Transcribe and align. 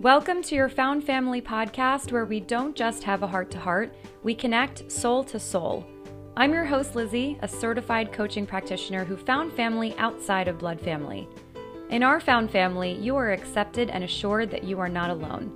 Welcome 0.00 0.44
to 0.44 0.54
your 0.54 0.68
Found 0.68 1.02
Family 1.02 1.42
podcast, 1.42 2.12
where 2.12 2.24
we 2.24 2.38
don't 2.38 2.76
just 2.76 3.02
have 3.02 3.24
a 3.24 3.26
heart 3.26 3.50
to 3.50 3.58
heart, 3.58 3.92
we 4.22 4.32
connect 4.32 4.92
soul 4.92 5.24
to 5.24 5.40
soul. 5.40 5.84
I'm 6.36 6.52
your 6.52 6.64
host, 6.64 6.94
Lizzie, 6.94 7.36
a 7.42 7.48
certified 7.48 8.12
coaching 8.12 8.46
practitioner 8.46 9.04
who 9.04 9.16
found 9.16 9.52
family 9.54 9.96
outside 9.98 10.46
of 10.46 10.60
blood 10.60 10.80
family. 10.80 11.28
In 11.90 12.04
our 12.04 12.20
Found 12.20 12.52
Family, 12.52 12.92
you 12.92 13.16
are 13.16 13.32
accepted 13.32 13.90
and 13.90 14.04
assured 14.04 14.52
that 14.52 14.62
you 14.62 14.78
are 14.78 14.88
not 14.88 15.10
alone. 15.10 15.50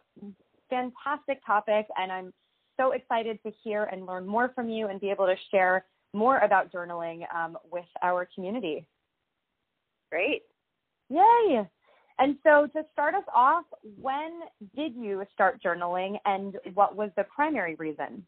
fantastic 0.70 1.44
topic, 1.44 1.86
and 1.98 2.10
I'm 2.10 2.32
so 2.76 2.92
excited 2.92 3.38
to 3.44 3.52
hear 3.62 3.84
and 3.84 4.06
learn 4.06 4.26
more 4.26 4.52
from 4.54 4.68
you 4.68 4.88
and 4.88 5.00
be 5.00 5.10
able 5.10 5.26
to 5.26 5.36
share 5.50 5.84
more 6.12 6.38
about 6.38 6.72
journaling 6.72 7.22
um, 7.34 7.56
with 7.70 7.84
our 8.02 8.28
community. 8.34 8.86
Great. 10.10 10.42
Yay. 11.10 11.68
And 12.18 12.36
so 12.44 12.68
to 12.74 12.86
start 12.92 13.14
us 13.14 13.24
off, 13.34 13.64
when 14.00 14.40
did 14.76 14.94
you 14.94 15.24
start 15.32 15.60
journaling 15.62 16.16
and 16.24 16.56
what 16.74 16.94
was 16.94 17.10
the 17.16 17.24
primary 17.24 17.74
reason? 17.74 18.24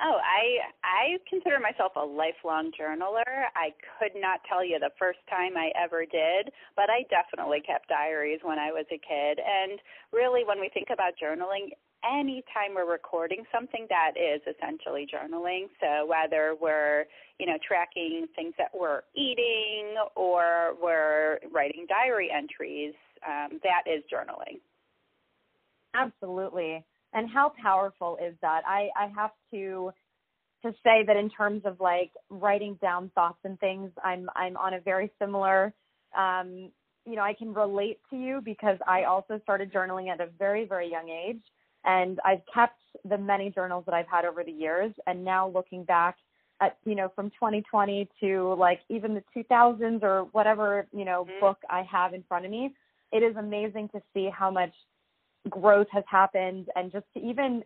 Oh, 0.00 0.18
I 0.18 0.72
I 0.82 1.18
consider 1.28 1.60
myself 1.60 1.92
a 1.96 2.04
lifelong 2.04 2.72
journaler. 2.72 3.46
I 3.54 3.70
could 3.98 4.18
not 4.18 4.40
tell 4.48 4.64
you 4.64 4.78
the 4.78 4.90
first 4.98 5.20
time 5.28 5.56
I 5.56 5.70
ever 5.78 6.04
did, 6.04 6.50
but 6.76 6.88
I 6.88 7.04
definitely 7.08 7.60
kept 7.60 7.88
diaries 7.88 8.40
when 8.42 8.58
I 8.58 8.72
was 8.72 8.86
a 8.90 8.98
kid. 8.98 9.38
And 9.38 9.78
really 10.12 10.44
when 10.44 10.60
we 10.60 10.70
think 10.72 10.88
about 10.90 11.12
journaling, 11.22 11.76
anytime 12.04 12.74
we're 12.74 12.90
recording 12.90 13.44
something 13.52 13.86
that 13.88 14.12
is 14.16 14.40
essentially 14.46 15.06
journaling. 15.06 15.66
So 15.80 16.06
whether 16.06 16.54
we're 16.60 17.04
you 17.38 17.46
know 17.46 17.58
tracking 17.66 18.26
things 18.36 18.54
that 18.58 18.70
we're 18.74 19.02
eating 19.14 19.94
or 20.16 20.74
we're 20.82 21.38
writing 21.52 21.86
diary 21.88 22.30
entries 22.34 22.94
um, 23.26 23.60
that 23.62 23.84
is 23.86 24.02
journaling. 24.12 24.60
Absolutely. 25.94 26.84
And 27.12 27.28
how 27.28 27.52
powerful 27.62 28.18
is 28.24 28.34
that? 28.42 28.62
I 28.66 28.88
i 28.96 29.08
have 29.14 29.32
to 29.52 29.92
to 30.62 30.72
say 30.84 31.04
that 31.06 31.16
in 31.16 31.28
terms 31.28 31.62
of 31.64 31.80
like 31.80 32.10
writing 32.30 32.78
down 32.80 33.10
thoughts 33.14 33.38
and 33.44 33.58
things 33.60 33.90
i'm 34.04 34.30
i'm 34.36 34.56
on 34.56 34.74
a 34.74 34.80
very 34.80 35.10
similar 35.18 35.72
um 36.16 36.70
you 37.04 37.16
know 37.16 37.22
i 37.22 37.34
can 37.34 37.52
relate 37.52 37.98
to 38.10 38.16
you 38.16 38.40
because 38.44 38.78
i 38.86 39.04
also 39.04 39.40
started 39.42 39.72
journaling 39.72 40.08
at 40.08 40.20
a 40.20 40.28
very 40.38 40.64
very 40.64 40.90
young 40.90 41.08
age 41.08 41.42
and 41.84 42.20
I've 42.24 42.42
kept 42.52 42.78
the 43.04 43.18
many 43.18 43.50
journals 43.50 43.84
that 43.86 43.94
I've 43.94 44.08
had 44.08 44.24
over 44.24 44.44
the 44.44 44.52
years. 44.52 44.92
And 45.06 45.24
now 45.24 45.48
looking 45.48 45.84
back 45.84 46.16
at, 46.60 46.76
you 46.84 46.94
know, 46.94 47.10
from 47.14 47.30
2020 47.30 48.08
to 48.20 48.54
like 48.54 48.80
even 48.88 49.14
the 49.14 49.24
2000s 49.36 50.02
or 50.02 50.28
whatever, 50.32 50.86
you 50.92 51.04
know, 51.04 51.24
mm-hmm. 51.24 51.40
book 51.40 51.58
I 51.68 51.82
have 51.90 52.14
in 52.14 52.22
front 52.28 52.44
of 52.44 52.50
me, 52.50 52.74
it 53.10 53.22
is 53.22 53.36
amazing 53.36 53.88
to 53.90 54.00
see 54.14 54.30
how 54.32 54.50
much 54.50 54.72
growth 55.48 55.88
has 55.90 56.04
happened 56.08 56.68
and 56.76 56.92
just 56.92 57.06
to 57.14 57.20
even, 57.20 57.64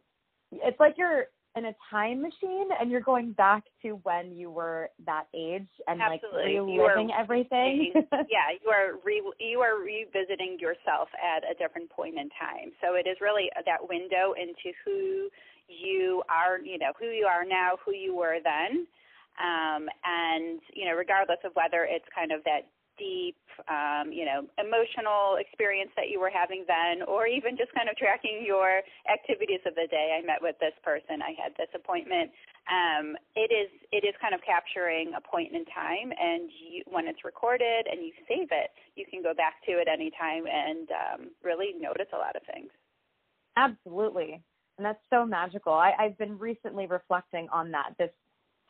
it's 0.51 0.81
like 0.81 0.95
you're 0.97 1.27
in 1.57 1.67
a 1.67 1.75
time 1.91 2.21
machine 2.21 2.69
and 2.79 2.91
you're 2.91 3.01
going 3.01 3.33
back 3.33 3.65
to 3.83 3.93
when 4.03 4.33
you 4.33 4.51
were 4.51 4.91
that 5.07 5.25
age 5.35 5.69
and 5.89 6.01
Absolutely. 6.01 6.59
like 6.59 6.67
reliving 6.67 7.11
everything. 7.19 7.93
yeah, 8.13 8.53
you 8.63 8.71
are 8.71 9.01
re, 9.05 9.23
you 9.41 9.61
are 9.61 9.81
revisiting 9.81 10.59
yourself 10.61 11.09
at 11.17 11.43
a 11.51 11.55
different 11.59 11.89
point 11.91 12.17
in 12.19 12.29
time. 12.39 12.73
So 12.83 12.95
it 12.95 13.09
is 13.09 13.17
really 13.21 13.49
that 13.65 13.89
window 13.89 14.35
into 14.37 14.77
who 14.85 15.29
you 15.69 16.23
are, 16.29 16.59
you 16.61 16.79
know, 16.79 16.93
who 16.99 17.07
you 17.07 17.27
are 17.27 17.45
now, 17.45 17.77
who 17.85 17.95
you 17.95 18.15
were 18.15 18.37
then. 18.45 18.87
Um, 19.37 19.89
and 20.05 20.61
you 20.75 20.85
know, 20.87 20.95
regardless 20.97 21.39
of 21.45 21.53
whether 21.55 21.85
it's 21.85 22.07
kind 22.15 22.33
of 22.33 22.45
that 22.45 22.69
deep, 22.99 23.37
um, 23.69 24.13
you 24.13 24.25
know, 24.25 24.45
emotional 24.59 25.37
experience 25.41 25.91
that 25.97 26.09
you 26.09 26.21
were 26.21 26.31
having 26.33 26.65
then, 26.67 27.07
or 27.07 27.27
even 27.27 27.57
just 27.57 27.73
kind 27.73 27.89
of 27.89 27.97
tracking 27.97 28.45
your 28.45 28.83
activities 29.09 29.61
of 29.65 29.75
the 29.75 29.87
day. 29.89 30.17
I 30.17 30.25
met 30.25 30.41
with 30.41 30.57
this 30.61 30.75
person. 30.83 31.23
I 31.23 31.33
had 31.37 31.53
this 31.57 31.71
appointment. 31.75 32.31
Um, 32.69 33.17
it 33.37 33.55
is 33.55 33.71
it 33.93 34.05
is 34.05 34.15
kind 34.21 34.35
of 34.35 34.41
capturing 34.43 35.13
a 35.17 35.23
point 35.23 35.55
in 35.55 35.65
time, 35.71 36.13
and 36.13 36.51
you, 36.51 36.83
when 36.91 37.07
it's 37.07 37.25
recorded 37.25 37.87
and 37.87 38.05
you 38.05 38.13
save 38.29 38.49
it, 38.51 38.71
you 38.97 39.05
can 39.09 39.23
go 39.23 39.33
back 39.33 39.63
to 39.67 39.79
it 39.79 39.89
anytime 39.89 40.45
and 40.45 40.89
um, 40.91 41.21
really 41.45 41.73
notice 41.79 42.11
a 42.13 42.19
lot 42.19 42.37
of 42.37 42.43
things. 42.53 42.71
Absolutely, 43.57 44.43
and 44.77 44.85
that's 44.85 45.03
so 45.09 45.25
magical. 45.25 45.73
I, 45.73 45.93
I've 45.99 46.19
been 46.19 46.39
recently 46.39 46.87
reflecting 46.87 47.49
on 47.53 47.71
that. 47.73 47.95
This 47.99 48.11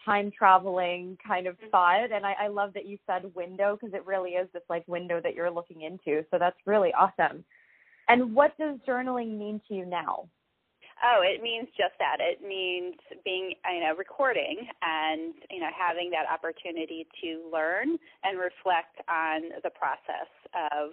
time 0.05 0.31
traveling 0.37 1.17
kind 1.27 1.47
of 1.47 1.57
thought 1.71 2.13
and 2.13 2.25
I, 2.25 2.35
I 2.45 2.49
love 2.49 2.73
that 2.75 2.87
you 2.87 2.99
said 3.07 3.31
window 3.35 3.77
because 3.79 3.95
it 3.95 4.07
really 4.07 4.31
is 4.31 4.49
this 4.53 4.63
like 4.69 4.87
window 4.87 5.21
that 5.23 5.35
you're 5.35 5.51
looking 5.51 5.83
into. 5.83 6.25
So 6.31 6.39
that's 6.39 6.57
really 6.67 6.93
awesome. 6.95 7.45
And 8.09 8.35
what 8.35 8.57
does 8.59 8.79
journaling 8.87 9.37
mean 9.37 9.61
to 9.69 9.75
you 9.75 9.85
now? 9.85 10.29
Oh 11.05 11.21
it 11.23 11.43
means 11.43 11.69
just 11.77 11.93
that. 11.99 12.19
It 12.21 12.41
means 12.41 12.95
being 13.25 13.53
you 13.71 13.81
know 13.81 13.95
recording 13.97 14.67
and 14.81 15.35
you 15.51 15.61
know 15.61 15.69
having 15.77 16.11
that 16.11 16.25
opportunity 16.33 17.07
to 17.23 17.51
learn 17.53 17.99
and 18.25 18.39
reflect 18.39 18.97
on 19.09 19.61
the 19.63 19.71
process 19.71 20.31
of 20.73 20.93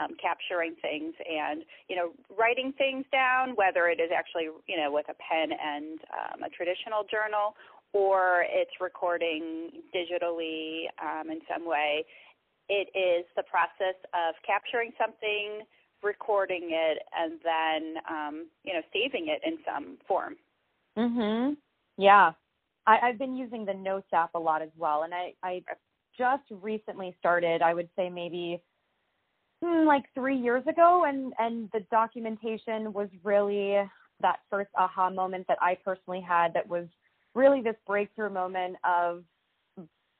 um, 0.00 0.16
capturing 0.20 0.74
things 0.80 1.14
and 1.28 1.62
you 1.88 1.96
know 1.96 2.10
writing 2.36 2.72
things 2.78 3.04
down 3.12 3.54
whether 3.54 3.86
it 3.86 4.00
is 4.00 4.10
actually 4.14 4.48
you 4.66 4.76
know 4.76 4.90
with 4.90 5.06
a 5.08 5.16
pen 5.20 5.52
and 5.52 6.00
um, 6.10 6.42
a 6.42 6.50
traditional 6.50 7.04
journal 7.04 7.54
or 7.94 8.44
it's 8.50 8.72
recording 8.80 9.70
digitally 9.94 10.86
um, 11.00 11.30
in 11.30 11.40
some 11.50 11.66
way. 11.66 12.04
It 12.68 12.88
is 12.94 13.24
the 13.36 13.44
process 13.44 13.96
of 14.12 14.34
capturing 14.44 14.90
something, 14.98 15.62
recording 16.02 16.70
it, 16.72 16.98
and 17.16 17.38
then 17.42 18.02
um, 18.10 18.46
you 18.64 18.74
know 18.74 18.80
saving 18.92 19.28
it 19.28 19.40
in 19.46 19.58
some 19.64 19.96
form. 20.06 20.36
Mhm. 20.98 21.56
Yeah, 21.96 22.32
I, 22.86 22.98
I've 23.02 23.18
been 23.18 23.36
using 23.36 23.64
the 23.64 23.74
Notes 23.74 24.08
app 24.12 24.34
a 24.34 24.38
lot 24.38 24.60
as 24.60 24.70
well, 24.76 25.04
and 25.04 25.14
I 25.14 25.34
I 25.42 25.62
just 26.18 26.44
recently 26.50 27.14
started. 27.18 27.62
I 27.62 27.74
would 27.74 27.88
say 27.96 28.10
maybe 28.10 28.60
hmm, 29.62 29.86
like 29.86 30.04
three 30.14 30.36
years 30.36 30.66
ago, 30.66 31.04
and 31.06 31.32
and 31.38 31.70
the 31.72 31.80
documentation 31.90 32.92
was 32.92 33.08
really 33.22 33.76
that 34.20 34.40
first 34.50 34.70
aha 34.76 35.10
moment 35.10 35.46
that 35.48 35.58
I 35.60 35.76
personally 35.84 36.20
had 36.20 36.54
that 36.54 36.68
was 36.68 36.86
really 37.34 37.62
this 37.62 37.76
breakthrough 37.86 38.30
moment 38.30 38.76
of 38.84 39.24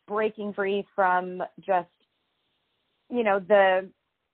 breaking 0.06 0.52
free 0.52 0.86
from 0.94 1.42
just 1.60 1.88
you 3.10 3.24
know 3.24 3.38
the 3.40 3.88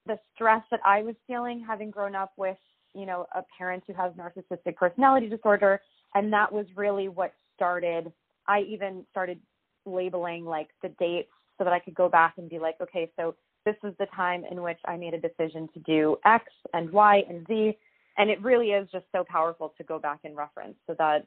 the 0.07 0.19
stress 0.35 0.63
that 0.71 0.81
I 0.85 1.03
was 1.03 1.15
feeling 1.27 1.65
having 1.67 1.91
grown 1.91 2.15
up 2.15 2.33
with 2.37 2.57
you 2.95 3.07
know 3.07 3.27
a 3.35 3.43
parent 3.57 3.85
who 3.87 3.95
has 3.95 4.13
narcissistic 4.15 4.77
personality 4.77 5.29
disorder. 5.29 5.81
And 6.15 6.33
that 6.33 6.53
was 6.53 6.67
really 6.75 7.09
what 7.09 7.33
started 7.55 8.13
I 8.49 8.61
even 8.63 9.05
started 9.11 9.41
labeling 9.87 10.45
like 10.45 10.69
the 10.83 10.89
dates 10.99 11.31
so 11.57 11.65
that 11.65 11.73
I 11.73 11.79
could 11.79 11.95
go 11.95 12.09
back 12.09 12.35
and 12.39 12.49
be 12.49 12.59
like 12.59 12.81
okay 12.81 13.11
so 13.17 13.35
this 13.65 13.77
is 13.85 13.95
the 13.99 14.07
time 14.07 14.45
in 14.51 14.63
which 14.63 14.79
I 14.87 14.97
made 14.97 15.15
a 15.15 15.21
decision 15.21 15.69
to 15.75 15.81
do 15.81 16.17
X 16.25 16.45
and 16.73 16.91
Y 16.91 17.23
and 17.29 17.47
Z. 17.47 17.77
And 18.19 18.31
it 18.31 18.43
really 18.43 18.71
is 18.71 18.89
just 18.91 19.05
so 19.13 19.25
powerful 19.29 19.73
to 19.77 19.85
go 19.85 19.99
back 19.99 20.21
and 20.25 20.37
reference 20.37 20.77
so 20.87 20.95
that 20.99 21.27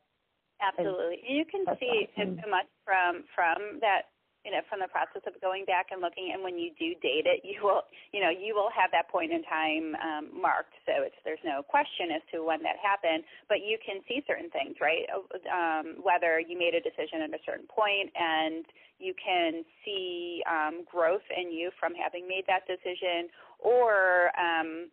Absolutely. 0.62 1.20
And 1.28 1.38
you 1.38 1.46
can 1.46 1.66
see 1.80 2.10
awesome. 2.14 2.40
so 2.44 2.50
much 2.50 2.68
from 2.86 3.24
from 3.36 3.80
that 3.82 4.14
you 4.46 4.52
know 4.52 4.60
from 4.68 4.84
the 4.84 4.92
process 4.92 5.24
of 5.24 5.40
going 5.40 5.64
back 5.64 5.88
and 5.92 6.04
looking 6.04 6.32
and 6.36 6.44
when 6.44 6.60
you 6.60 6.72
do 6.76 6.92
date 7.00 7.24
it 7.24 7.40
you 7.44 7.64
will 7.64 7.88
you 8.12 8.20
know 8.20 8.30
you 8.30 8.54
will 8.54 8.70
have 8.76 8.92
that 8.92 9.08
point 9.08 9.32
in 9.32 9.42
time 9.48 9.96
um, 10.04 10.24
marked 10.36 10.76
so 10.86 11.04
it's 11.04 11.16
there's 11.24 11.44
no 11.48 11.64
question 11.64 12.12
as 12.12 12.24
to 12.32 12.44
when 12.44 12.60
that 12.62 12.76
happened 12.80 13.24
but 13.48 13.64
you 13.64 13.80
can 13.80 14.04
see 14.08 14.20
certain 14.28 14.52
things 14.52 14.76
right 14.84 15.08
um, 15.48 16.04
whether 16.04 16.40
you 16.40 16.60
made 16.60 16.76
a 16.76 16.84
decision 16.84 17.24
at 17.24 17.32
a 17.32 17.42
certain 17.48 17.68
point 17.72 18.12
and 18.20 18.68
you 19.00 19.16
can 19.16 19.64
see 19.84 20.44
um, 20.48 20.84
growth 20.84 21.26
in 21.32 21.52
you 21.52 21.72
from 21.80 21.96
having 21.96 22.28
made 22.28 22.44
that 22.48 22.68
decision 22.68 23.32
or 23.60 24.32
um, 24.36 24.92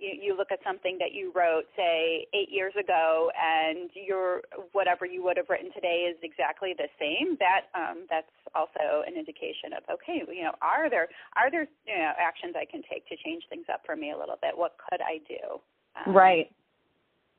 you, 0.00 0.32
you 0.32 0.36
look 0.36 0.50
at 0.50 0.58
something 0.64 0.96
that 0.98 1.12
you 1.12 1.32
wrote, 1.34 1.64
say, 1.76 2.26
eight 2.34 2.50
years 2.50 2.72
ago, 2.78 3.30
and 3.36 3.90
your 3.94 4.42
whatever 4.72 5.04
you 5.06 5.22
would 5.22 5.36
have 5.36 5.48
written 5.48 5.70
today 5.72 6.08
is 6.10 6.16
exactly 6.22 6.74
the 6.76 6.88
same. 6.98 7.36
That 7.38 7.68
um, 7.74 8.06
that's 8.08 8.32
also 8.54 9.04
an 9.06 9.14
indication 9.14 9.76
of 9.76 9.82
okay, 9.92 10.22
you 10.32 10.42
know, 10.42 10.52
are 10.62 10.88
there 10.90 11.08
are 11.36 11.50
there 11.50 11.68
you 11.86 11.96
know 11.96 12.12
actions 12.18 12.54
I 12.56 12.64
can 12.64 12.82
take 12.90 13.06
to 13.08 13.16
change 13.24 13.44
things 13.48 13.66
up 13.72 13.82
for 13.84 13.94
me 13.94 14.12
a 14.12 14.18
little 14.18 14.38
bit? 14.40 14.56
What 14.56 14.76
could 14.90 15.00
I 15.00 15.20
do? 15.28 15.60
Um, 16.06 16.14
right. 16.14 16.50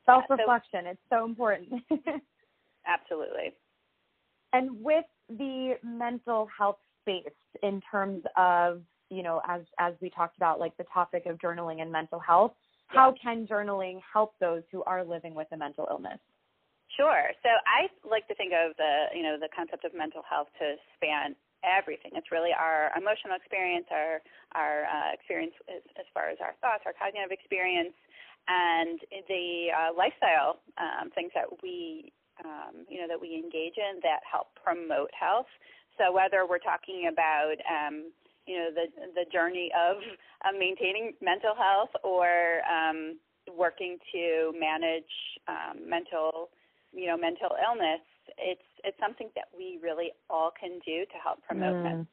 Self 0.05 0.23
reflection. 0.29 0.85
Yeah, 0.85 0.91
so, 0.91 0.91
it's 0.91 1.01
so 1.09 1.25
important. 1.25 1.69
absolutely. 2.87 3.53
And 4.53 4.83
with 4.83 5.05
the 5.29 5.75
mental 5.83 6.47
health 6.55 6.79
space 7.01 7.29
in 7.63 7.81
terms 7.89 8.23
of 8.37 8.81
you 9.11 9.21
know, 9.21 9.41
as 9.47 9.61
as 9.77 9.93
we 10.01 10.09
talked 10.09 10.37
about, 10.37 10.59
like 10.59 10.75
the 10.77 10.85
topic 10.91 11.25
of 11.27 11.37
journaling 11.37 11.81
and 11.81 11.91
mental 11.91 12.19
health. 12.19 12.53
Yeah. 12.93 12.99
How 12.99 13.15
can 13.21 13.45
journaling 13.45 13.99
help 14.01 14.33
those 14.39 14.63
who 14.71 14.83
are 14.83 15.03
living 15.03 15.35
with 15.35 15.47
a 15.51 15.57
mental 15.57 15.87
illness? 15.91 16.19
Sure. 16.97 17.31
So 17.43 17.49
I 17.67 17.87
like 18.07 18.27
to 18.27 18.35
think 18.35 18.51
of 18.55 18.75
the 18.77 19.11
you 19.13 19.23
know 19.23 19.37
the 19.39 19.49
concept 19.55 19.83
of 19.85 19.93
mental 19.93 20.23
health 20.27 20.47
to 20.59 20.75
span 20.95 21.35
everything. 21.63 22.11
It's 22.15 22.31
really 22.31 22.51
our 22.57 22.91
emotional 22.97 23.35
experience, 23.35 23.85
our 23.91 24.23
our 24.55 24.87
uh, 24.87 25.13
experience 25.13 25.53
as, 25.67 25.83
as 25.99 26.07
far 26.13 26.31
as 26.31 26.39
our 26.41 26.55
thoughts, 26.63 26.83
our 26.87 26.95
cognitive 26.95 27.31
experience, 27.31 27.95
and 28.47 28.99
the 29.27 29.71
uh, 29.71 29.91
lifestyle 29.95 30.63
um, 30.79 31.11
things 31.11 31.31
that 31.35 31.47
we 31.61 32.11
um, 32.43 32.87
you 32.89 32.99
know 32.99 33.07
that 33.07 33.19
we 33.19 33.35
engage 33.35 33.75
in 33.75 33.99
that 34.03 34.23
help 34.23 34.55
promote 34.55 35.11
health. 35.11 35.51
So 35.99 36.11
whether 36.11 36.47
we're 36.47 36.63
talking 36.63 37.11
about 37.11 37.55
um, 37.67 38.11
you 38.51 38.59
know 38.59 38.69
the 38.75 38.86
the 39.15 39.25
journey 39.31 39.71
of 39.71 39.98
uh, 40.44 40.51
maintaining 40.51 41.13
mental 41.21 41.56
health 41.56 41.92
or 42.03 42.59
um, 42.68 43.15
working 43.56 43.98
to 44.12 44.51
manage 44.59 45.13
um, 45.48 45.88
mental 45.88 46.50
you 46.92 47.07
know 47.07 47.15
mental 47.15 47.56
illness 47.63 48.03
it's 48.38 48.68
it's 48.83 49.00
something 49.00 49.30
that 49.36 49.48
we 49.56 49.80
really 49.81 50.12
all 50.30 50.51
can 50.59 50.80
do 50.86 51.07
to 51.07 51.18
help 51.24 51.39
promote 51.48 51.75
mm. 51.75 51.83
mental 51.83 52.07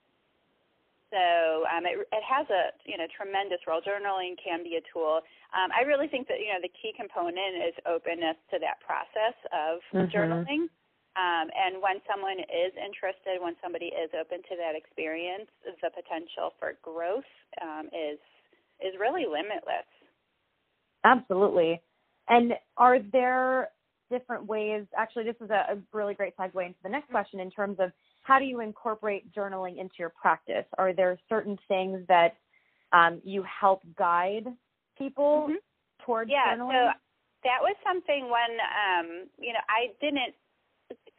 so 1.11 1.65
um, 1.73 1.89
it, 1.89 1.97
it 1.97 2.25
has 2.25 2.45
a 2.53 2.77
you 2.85 3.01
know 3.01 3.09
tremendous 3.09 3.65
role. 3.67 3.81
Journaling 3.81 4.37
can 4.37 4.63
be 4.63 4.77
a 4.77 4.85
tool. 4.93 5.25
Um, 5.57 5.73
I 5.73 5.89
really 5.89 6.07
think 6.07 6.29
that 6.29 6.37
you 6.41 6.53
know 6.53 6.61
the 6.61 6.69
key 6.69 6.93
component 6.93 7.65
is 7.65 7.75
openness 7.89 8.37
to 8.53 8.61
that 8.61 8.81
process 8.85 9.37
of 9.49 9.81
mm-hmm. 9.89 10.13
journaling. 10.13 10.69
Um, 11.19 11.51
and 11.51 11.83
when 11.83 11.99
someone 12.07 12.39
is 12.39 12.71
interested, 12.79 13.43
when 13.43 13.59
somebody 13.59 13.91
is 13.91 14.11
open 14.15 14.39
to 14.39 14.55
that 14.55 14.79
experience, 14.79 15.51
the 15.67 15.91
potential 15.91 16.55
for 16.63 16.79
growth 16.83 17.27
um, 17.59 17.91
is 17.91 18.23
is 18.79 18.95
really 19.01 19.27
limitless. 19.27 19.91
Absolutely. 21.03 21.83
And 22.29 22.53
are 22.77 22.99
there 23.01 23.71
different 24.11 24.47
ways? 24.47 24.87
Actually, 24.97 25.25
this 25.25 25.35
is 25.41 25.51
a, 25.51 25.75
a 25.75 25.79
really 25.93 26.15
great 26.15 26.37
segue 26.37 26.55
into 26.65 26.79
the 26.85 26.89
next 26.89 27.11
question 27.11 27.41
in 27.41 27.51
terms 27.51 27.79
of 27.81 27.91
how 28.23 28.39
do 28.39 28.45
you 28.45 28.61
incorporate 28.61 29.33
journaling 29.35 29.81
into 29.81 29.95
your 29.99 30.11
practice? 30.11 30.67
Are 30.77 30.93
there 30.93 31.19
certain 31.29 31.59
things 31.67 32.01
that 32.07 32.37
um, 32.93 33.21
you 33.25 33.43
help 33.43 33.83
guide 33.99 34.47
people 34.97 35.49
mm-hmm. 35.49 35.55
towards 36.05 36.31
yeah, 36.31 36.55
journaling? 36.55 36.93
so 36.93 36.99
that 37.43 37.59
was 37.61 37.75
something 37.83 38.31
when 38.31 38.53
um, 38.63 39.27
you 39.41 39.53
know 39.53 39.65
I 39.69 39.91
didn't 40.01 40.35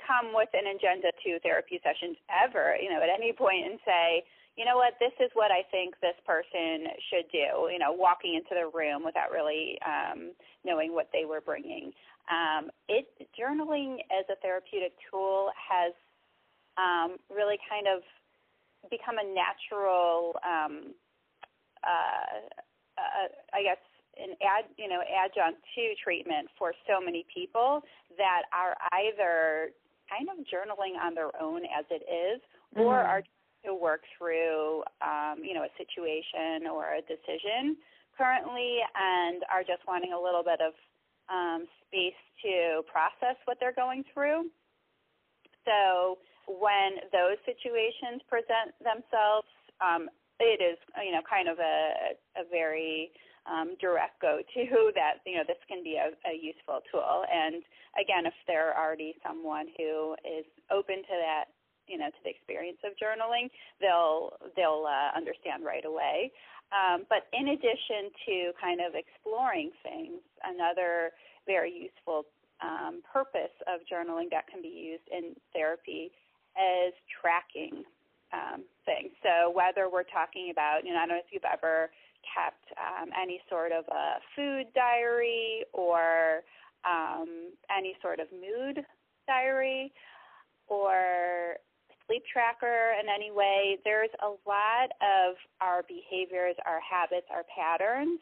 come 0.05 0.33
with 0.33 0.49
an 0.53 0.67
agenda 0.75 1.11
to 1.23 1.39
therapy 1.39 1.79
sessions 1.83 2.17
ever, 2.27 2.75
you 2.79 2.89
know, 2.89 3.01
at 3.01 3.09
any 3.09 3.33
point 3.33 3.65
and 3.65 3.79
say, 3.85 4.23
you 4.57 4.65
know 4.65 4.75
what, 4.75 4.99
this 4.99 5.15
is 5.23 5.31
what 5.33 5.51
I 5.51 5.63
think 5.71 5.95
this 6.01 6.19
person 6.27 6.91
should 7.07 7.31
do, 7.31 7.71
you 7.71 7.79
know, 7.79 7.95
walking 7.95 8.35
into 8.35 8.51
the 8.51 8.67
room 8.67 9.05
without 9.05 9.31
really 9.31 9.79
um, 9.87 10.35
knowing 10.65 10.93
what 10.93 11.07
they 11.13 11.23
were 11.23 11.39
bringing. 11.39 11.93
Um, 12.27 12.69
it 12.89 13.07
journaling 13.39 14.03
as 14.11 14.27
a 14.27 14.35
therapeutic 14.43 14.93
tool 15.09 15.49
has 15.55 15.93
um, 16.75 17.17
really 17.31 17.57
kind 17.69 17.87
of 17.87 18.03
become 18.91 19.15
a 19.15 19.27
natural, 19.31 20.35
um, 20.43 20.93
uh, 21.87 22.43
uh, 22.99 23.27
I 23.53 23.63
guess, 23.63 23.81
an 24.19 24.35
ad, 24.43 24.65
you 24.77 24.89
know, 24.89 24.99
adjunct 25.07 25.63
to 25.75 25.95
treatment 26.03 26.49
for 26.57 26.73
so 26.83 26.99
many 26.99 27.25
people 27.33 27.81
that 28.17 28.43
are 28.51 28.75
either 28.91 29.71
kind 30.09 30.27
of 30.29 30.43
journaling 30.45 30.97
on 30.99 31.13
their 31.13 31.29
own 31.39 31.61
as 31.65 31.85
it 31.89 32.03
is, 32.09 32.41
mm-hmm. 32.75 32.81
or 32.81 32.99
are 32.99 33.23
to 33.65 33.75
work 33.75 34.01
through, 34.17 34.83
um, 35.01 35.43
you 35.43 35.53
know, 35.53 35.63
a 35.63 35.73
situation 35.77 36.67
or 36.67 36.95
a 36.95 37.01
decision 37.01 37.77
currently, 38.17 38.79
and 38.95 39.43
are 39.51 39.61
just 39.61 39.85
wanting 39.87 40.13
a 40.13 40.19
little 40.19 40.43
bit 40.43 40.59
of 40.59 40.73
um, 41.29 41.67
space 41.87 42.17
to 42.43 42.81
process 42.87 43.35
what 43.45 43.57
they're 43.59 43.75
going 43.75 44.03
through. 44.13 44.49
So 45.65 46.17
when 46.47 47.03
those 47.11 47.37
situations 47.45 48.23
present 48.27 48.73
themselves, 48.79 49.47
um, 49.83 50.09
it 50.39 50.63
is, 50.63 50.79
you 51.03 51.11
know, 51.11 51.21
kind 51.29 51.47
of 51.47 51.59
a, 51.59 52.15
a 52.39 52.43
very 52.49 53.11
um, 53.45 53.75
direct 53.79 54.19
go-to 54.21 54.91
that 54.95 55.21
you 55.25 55.35
know 55.35 55.43
this 55.47 55.61
can 55.67 55.83
be 55.83 55.95
a, 55.95 56.11
a 56.27 56.33
useful 56.35 56.81
tool. 56.91 57.23
And 57.31 57.63
again, 57.99 58.25
if 58.25 58.33
they're 58.47 58.75
already 58.77 59.15
someone 59.25 59.67
who 59.77 60.15
is 60.25 60.45
open 60.71 61.03
to 61.03 61.15
that, 61.19 61.45
you 61.87 61.97
know, 61.97 62.09
to 62.09 62.21
the 62.23 62.29
experience 62.29 62.79
of 62.83 62.93
journaling, 62.99 63.49
they'll 63.79 64.33
they'll 64.55 64.85
uh, 64.87 65.15
understand 65.15 65.63
right 65.65 65.85
away. 65.85 66.31
Um, 66.69 67.05
but 67.09 67.25
in 67.33 67.49
addition 67.49 68.13
to 68.29 68.35
kind 68.61 68.79
of 68.79 68.93
exploring 68.93 69.71
things, 69.81 70.21
another 70.45 71.11
very 71.47 71.73
useful 71.73 72.25
um, 72.61 73.01
purpose 73.11 73.53
of 73.65 73.81
journaling 73.89 74.29
that 74.29 74.45
can 74.47 74.61
be 74.61 74.69
used 74.69 75.07
in 75.09 75.33
therapy 75.53 76.11
is 76.53 76.93
tracking 77.09 77.83
um, 78.33 78.61
things. 78.85 79.09
So 79.23 79.49
whether 79.49 79.89
we're 79.89 80.05
talking 80.05 80.51
about, 80.51 80.85
you 80.85 80.93
know, 80.93 80.99
I 80.99 81.07
don't 81.07 81.17
know 81.17 81.23
if 81.25 81.31
you've 81.31 81.47
ever 81.47 81.89
kept 82.23 82.65
um, 82.77 83.09
any 83.21 83.41
sort 83.49 83.71
of 83.71 83.85
a 83.87 84.19
food 84.35 84.67
diary 84.73 85.63
or 85.73 86.41
um, 86.85 87.51
any 87.75 87.95
sort 88.01 88.19
of 88.19 88.27
mood 88.31 88.83
diary 89.27 89.91
or 90.67 91.55
sleep 92.07 92.23
tracker 92.31 92.93
in 93.01 93.07
any 93.09 93.31
way. 93.31 93.77
There's 93.83 94.09
a 94.21 94.33
lot 94.47 94.89
of 95.01 95.35
our 95.61 95.83
behaviors, 95.87 96.55
our 96.65 96.79
habits, 96.81 97.27
our 97.29 97.45
patterns 97.45 98.19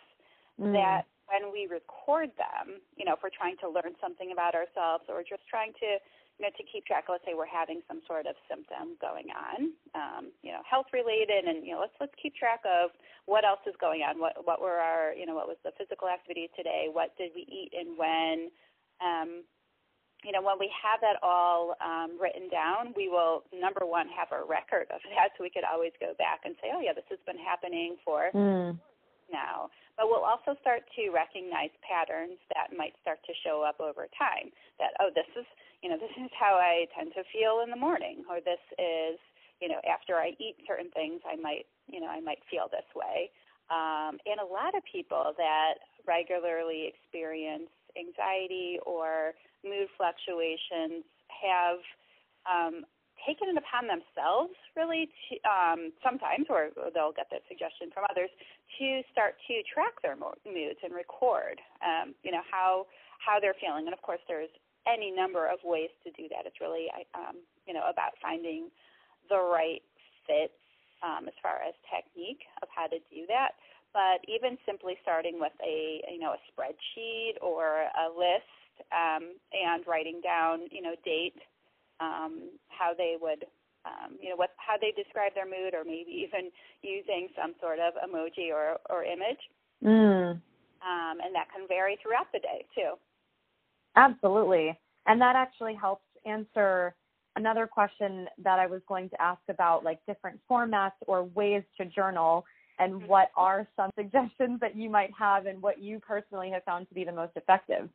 mm. 0.60 0.74
that 0.74 1.06
when 1.27 1.51
we 1.51 1.68
record 1.68 2.32
them, 2.38 2.80
you 2.96 3.06
know, 3.06 3.13
if 3.13 3.20
we're 3.24 3.36
trying 3.36 3.58
to 3.60 3.70
learn 3.70 3.96
something 4.00 4.32
about 4.32 4.56
ourselves 4.56 5.04
or 5.10 5.24
just 5.24 5.44
trying 5.50 5.74
to 5.80 6.00
you 6.38 6.46
know, 6.46 6.53
to 6.53 6.63
keep 6.70 6.86
track. 6.86 7.06
Let's 7.10 7.25
say 7.25 7.34
we're 7.34 7.50
having 7.50 7.82
some 7.88 8.01
sort 8.06 8.29
of 8.29 8.38
symptom 8.46 8.94
going 9.01 9.34
on, 9.34 9.74
um, 9.98 10.24
you 10.46 10.53
know, 10.53 10.62
health 10.70 10.88
related, 10.94 11.50
and 11.50 11.65
you 11.65 11.74
know, 11.74 11.82
let's 11.82 11.98
let's 12.00 12.13
keep 12.22 12.36
track 12.38 12.62
of 12.62 12.94
what 13.25 13.44
else 13.44 13.62
is 13.65 13.74
going 13.82 14.06
on. 14.06 14.22
What 14.22 14.46
what 14.46 14.62
were 14.62 14.77
our, 14.77 15.13
you 15.13 15.25
know, 15.25 15.34
what 15.34 15.50
was 15.50 15.58
the 15.65 15.74
physical 15.77 16.08
activity 16.08 16.50
today? 16.56 16.94
What 16.94 17.17
did 17.17 17.34
we 17.34 17.41
eat 17.50 17.74
and 17.74 17.98
when? 17.98 18.53
Um, 19.01 19.44
you 20.25 20.32
know, 20.32 20.41
when 20.41 20.58
we 20.60 20.70
have 20.74 21.00
that 21.01 21.22
all 21.22 21.75
um, 21.77 22.17
written 22.20 22.50
down, 22.50 22.94
we 22.98 23.08
will 23.08 23.44
number 23.53 23.86
one 23.86 24.08
have 24.10 24.29
a 24.34 24.41
record 24.46 24.89
of 24.94 25.01
that, 25.13 25.34
so 25.38 25.44
we 25.44 25.50
could 25.50 25.65
always 25.65 25.94
go 26.00 26.13
back 26.17 26.41
and 26.46 26.56
say, 26.62 26.70
oh 26.74 26.82
yeah, 26.82 26.94
this 26.94 27.06
has 27.10 27.20
been 27.25 27.38
happening 27.38 27.98
for 28.06 28.29
mm. 28.34 28.77
now. 29.32 29.70
But 29.98 30.08
we'll 30.08 30.24
also 30.24 30.54
start 30.62 30.86
to 30.96 31.10
recognize 31.10 31.74
patterns 31.82 32.38
that 32.54 32.70
might 32.77 32.94
start 33.01 33.18
to 33.25 33.34
show 33.42 33.66
up 33.66 33.82
over 33.82 34.06
time. 34.13 34.54
That 34.77 34.94
oh, 35.01 35.10
this 35.10 35.27
is 35.34 35.46
you 35.82 35.89
know, 35.89 35.98
this 35.98 36.13
is 36.18 36.32
how 36.34 36.58
I 36.58 36.88
tend 36.98 37.13
to 37.13 37.24
feel 37.30 37.62
in 37.63 37.70
the 37.70 37.77
morning, 37.77 38.25
or 38.30 38.42
this 38.42 38.62
is, 38.80 39.20
you 39.62 39.70
know, 39.70 39.82
after 39.86 40.16
I 40.16 40.34
eat 40.39 40.58
certain 40.66 40.89
things, 40.92 41.22
I 41.25 41.36
might, 41.36 41.66
you 41.88 42.01
know, 42.01 42.08
I 42.10 42.20
might 42.20 42.42
feel 42.50 42.66
this 42.70 42.88
way. 42.96 43.30
Um, 43.70 44.18
and 44.25 44.39
a 44.42 44.48
lot 44.48 44.74
of 44.74 44.82
people 44.89 45.34
that 45.38 45.75
regularly 46.08 46.89
experience 46.89 47.70
anxiety 47.94 48.80
or 48.86 49.34
mood 49.63 49.89
fluctuations 49.98 51.06
have 51.30 51.80
um, 52.48 52.86
taken 53.25 53.50
it 53.50 53.57
upon 53.57 53.88
themselves, 53.88 54.53
really, 54.75 55.09
to, 55.29 55.33
um, 55.47 55.93
sometimes, 56.03 56.45
or 56.50 56.69
they'll 56.93 57.15
get 57.15 57.27
that 57.31 57.41
suggestion 57.47 57.89
from 57.93 58.05
others, 58.09 58.29
to 58.77 59.01
start 59.12 59.36
to 59.47 59.63
track 59.65 59.97
their 60.03 60.15
moods 60.15 60.79
and 60.83 60.93
record, 60.93 61.62
um, 61.81 62.13
you 62.24 62.31
know, 62.31 62.43
how 62.45 62.86
how 63.17 63.39
they're 63.39 63.57
feeling. 63.57 63.89
And 63.89 63.93
of 63.93 64.01
course, 64.01 64.21
there's 64.27 64.53
any 64.86 65.12
number 65.12 65.47
of 65.47 65.59
ways 65.63 65.89
to 66.05 66.12
do 66.13 66.29
that. 66.29 66.45
It's 66.45 66.62
really, 66.62 66.88
um, 67.15 67.41
you 67.65 67.74
know, 67.74 67.83
about 67.89 68.13
finding 68.21 68.69
the 69.29 69.38
right 69.38 69.83
fit 70.25 70.53
um, 71.03 71.27
as 71.27 71.36
far 71.43 71.59
as 71.62 71.74
technique 71.91 72.45
of 72.62 72.69
how 72.71 72.88
to 72.88 72.97
do 73.12 73.27
that. 73.27 73.59
But 73.93 74.21
even 74.27 74.57
simply 74.65 74.95
starting 75.01 75.39
with 75.39 75.55
a 75.63 76.03
you 76.12 76.19
know 76.19 76.36
a 76.36 76.41
spreadsheet 76.51 77.41
or 77.41 77.88
a 77.88 78.07
list 78.12 78.51
um, 78.93 79.36
and 79.51 79.86
writing 79.88 80.21
down 80.24 80.67
you 80.71 80.81
know 80.81 80.95
date, 81.03 81.39
um, 82.00 82.50
how 82.70 82.94
they 82.98 83.16
would 83.20 83.46
um, 83.86 84.18
you 84.22 84.30
know 84.30 84.36
what 84.36 84.51
how 84.58 84.75
they 84.80 84.92
describe 84.92 85.34
their 85.34 85.46
mood, 85.46 85.74
or 85.74 85.84
maybe 85.84 86.12
even 86.12 86.51
using 86.82 87.30
some 87.39 87.54
sort 87.62 87.80
of 87.80 87.94
emoji 88.04 88.51
or 88.51 88.77
or 88.89 89.04
image. 89.04 89.39
Mm. 89.84 90.42
Um, 90.77 91.18
and 91.24 91.34
that 91.34 91.48
can 91.54 91.68
vary 91.68 91.98
throughout 92.01 92.27
the 92.34 92.39
day 92.39 92.66
too. 92.75 92.94
Absolutely, 93.96 94.77
and 95.06 95.22
that 95.22 95.36
actually 95.36 95.75
helps 95.75 96.06
answer 96.25 96.96
another 97.36 97.68
question 97.68 98.27
that 98.44 98.60
I 98.60 98.66
was 98.66 98.82
going 98.88 99.10
to 99.10 99.22
ask 99.22 99.42
about 99.48 99.84
like 99.84 100.00
different 100.08 100.39
formats 100.50 100.98
or 101.06 101.24
ways 101.24 101.63
to 101.80 101.86
journal 101.86 102.46
and 102.80 102.94
mm-hmm. 102.94 103.08
what 103.08 103.30
are 103.36 103.68
some 103.75 103.92
suggestions 103.98 104.60
that 104.60 104.75
you 104.75 104.89
might 104.89 105.12
have 105.18 105.46
and 105.46 105.62
what 105.62 105.82
you 105.82 106.00
personally 106.00 106.50
have 106.51 106.63
found 106.63 106.88
to 106.89 106.96
be 106.96 107.04
the 107.04 107.12
most 107.12 107.34
effective? 107.36 107.89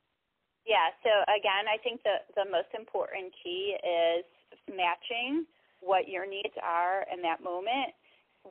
Yeah, 0.66 0.94
so 1.02 1.10
again, 1.26 1.66
I 1.66 1.76
think 1.82 2.02
the, 2.06 2.22
the 2.38 2.46
most 2.48 2.70
important 2.78 3.34
key 3.42 3.74
is 3.82 4.24
matching 4.70 5.44
what 5.80 6.06
your 6.08 6.26
needs 6.26 6.54
are 6.62 7.04
in 7.12 7.20
that 7.22 7.42
moment 7.42 7.90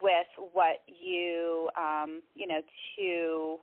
with 0.02 0.28
what 0.52 0.84
you, 0.88 1.70
um, 1.80 2.22
you 2.36 2.48
know, 2.48 2.60
to 2.98 3.58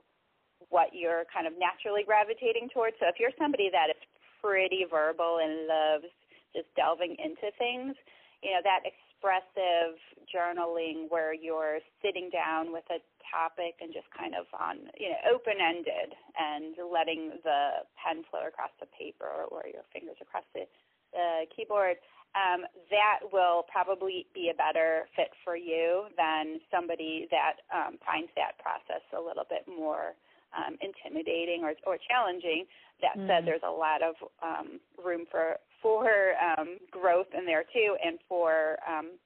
what 0.69 0.89
you're 0.93 1.23
kind 1.33 1.47
of 1.47 1.53
naturally 1.57 2.03
gravitating 2.03 2.69
towards. 2.73 2.97
So 2.99 3.07
if 3.07 3.15
you're 3.19 3.33
somebody 3.37 3.69
that 3.71 3.89
is 3.93 4.01
pretty 4.41 4.85
verbal 4.89 5.39
and 5.41 5.67
loves 5.67 6.11
just 6.53 6.67
delving 6.75 7.15
into 7.21 7.53
things, 7.57 7.93
you 8.41 8.51
know, 8.51 8.61
that 8.65 8.81
expressive 8.85 9.97
journaling 10.25 11.09
where 11.09 11.33
you're 11.33 11.79
sitting 12.01 12.29
down 12.29 12.71
with 12.71 12.85
a 12.89 12.99
topic 13.29 13.77
and 13.81 13.93
just 13.93 14.09
kind 14.11 14.33
of 14.33 14.49
on 14.57 14.89
you 14.97 15.09
know 15.09 15.21
open 15.29 15.61
ended 15.61 16.17
and 16.35 16.75
letting 16.81 17.37
the 17.45 17.85
pen 17.95 18.25
flow 18.29 18.49
across 18.49 18.73
the 18.81 18.89
paper 18.91 19.47
or 19.49 19.63
your 19.69 19.85
fingers 19.93 20.17
across 20.21 20.45
the, 20.53 20.65
the 21.13 21.45
keyboard 21.55 21.97
um, 22.37 22.61
that 22.91 23.25
will 23.33 23.65
probably 23.65 24.27
be 24.33 24.51
a 24.53 24.57
better 24.57 25.09
fit 25.15 25.33
for 25.43 25.57
you 25.57 26.05
than 26.17 26.61
somebody 26.69 27.27
that 27.31 27.65
um, 27.73 27.97
finds 28.05 28.29
that 28.35 28.53
process 28.61 29.01
a 29.17 29.21
little 29.21 29.45
bit 29.49 29.65
more 29.65 30.13
um, 30.53 30.77
intimidating 30.81 31.63
or, 31.63 31.73
or 31.85 31.97
challenging. 31.97 32.65
That 33.01 33.17
mm. 33.17 33.27
said, 33.27 33.45
there's 33.45 33.65
a 33.65 33.71
lot 33.71 34.01
of 34.01 34.15
um, 34.43 34.79
room 35.03 35.25
for 35.29 35.57
for 35.81 36.35
um, 36.37 36.77
growth 36.91 37.31
in 37.35 37.45
there 37.45 37.63
too, 37.73 37.95
and 38.03 38.19
for 38.27 38.77
um, 38.85 39.17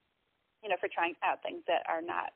you 0.64 0.70
know 0.70 0.76
for 0.80 0.88
trying 0.88 1.16
out 1.24 1.44
things 1.44 1.64
that 1.68 1.84
are 1.90 2.02
not 2.02 2.32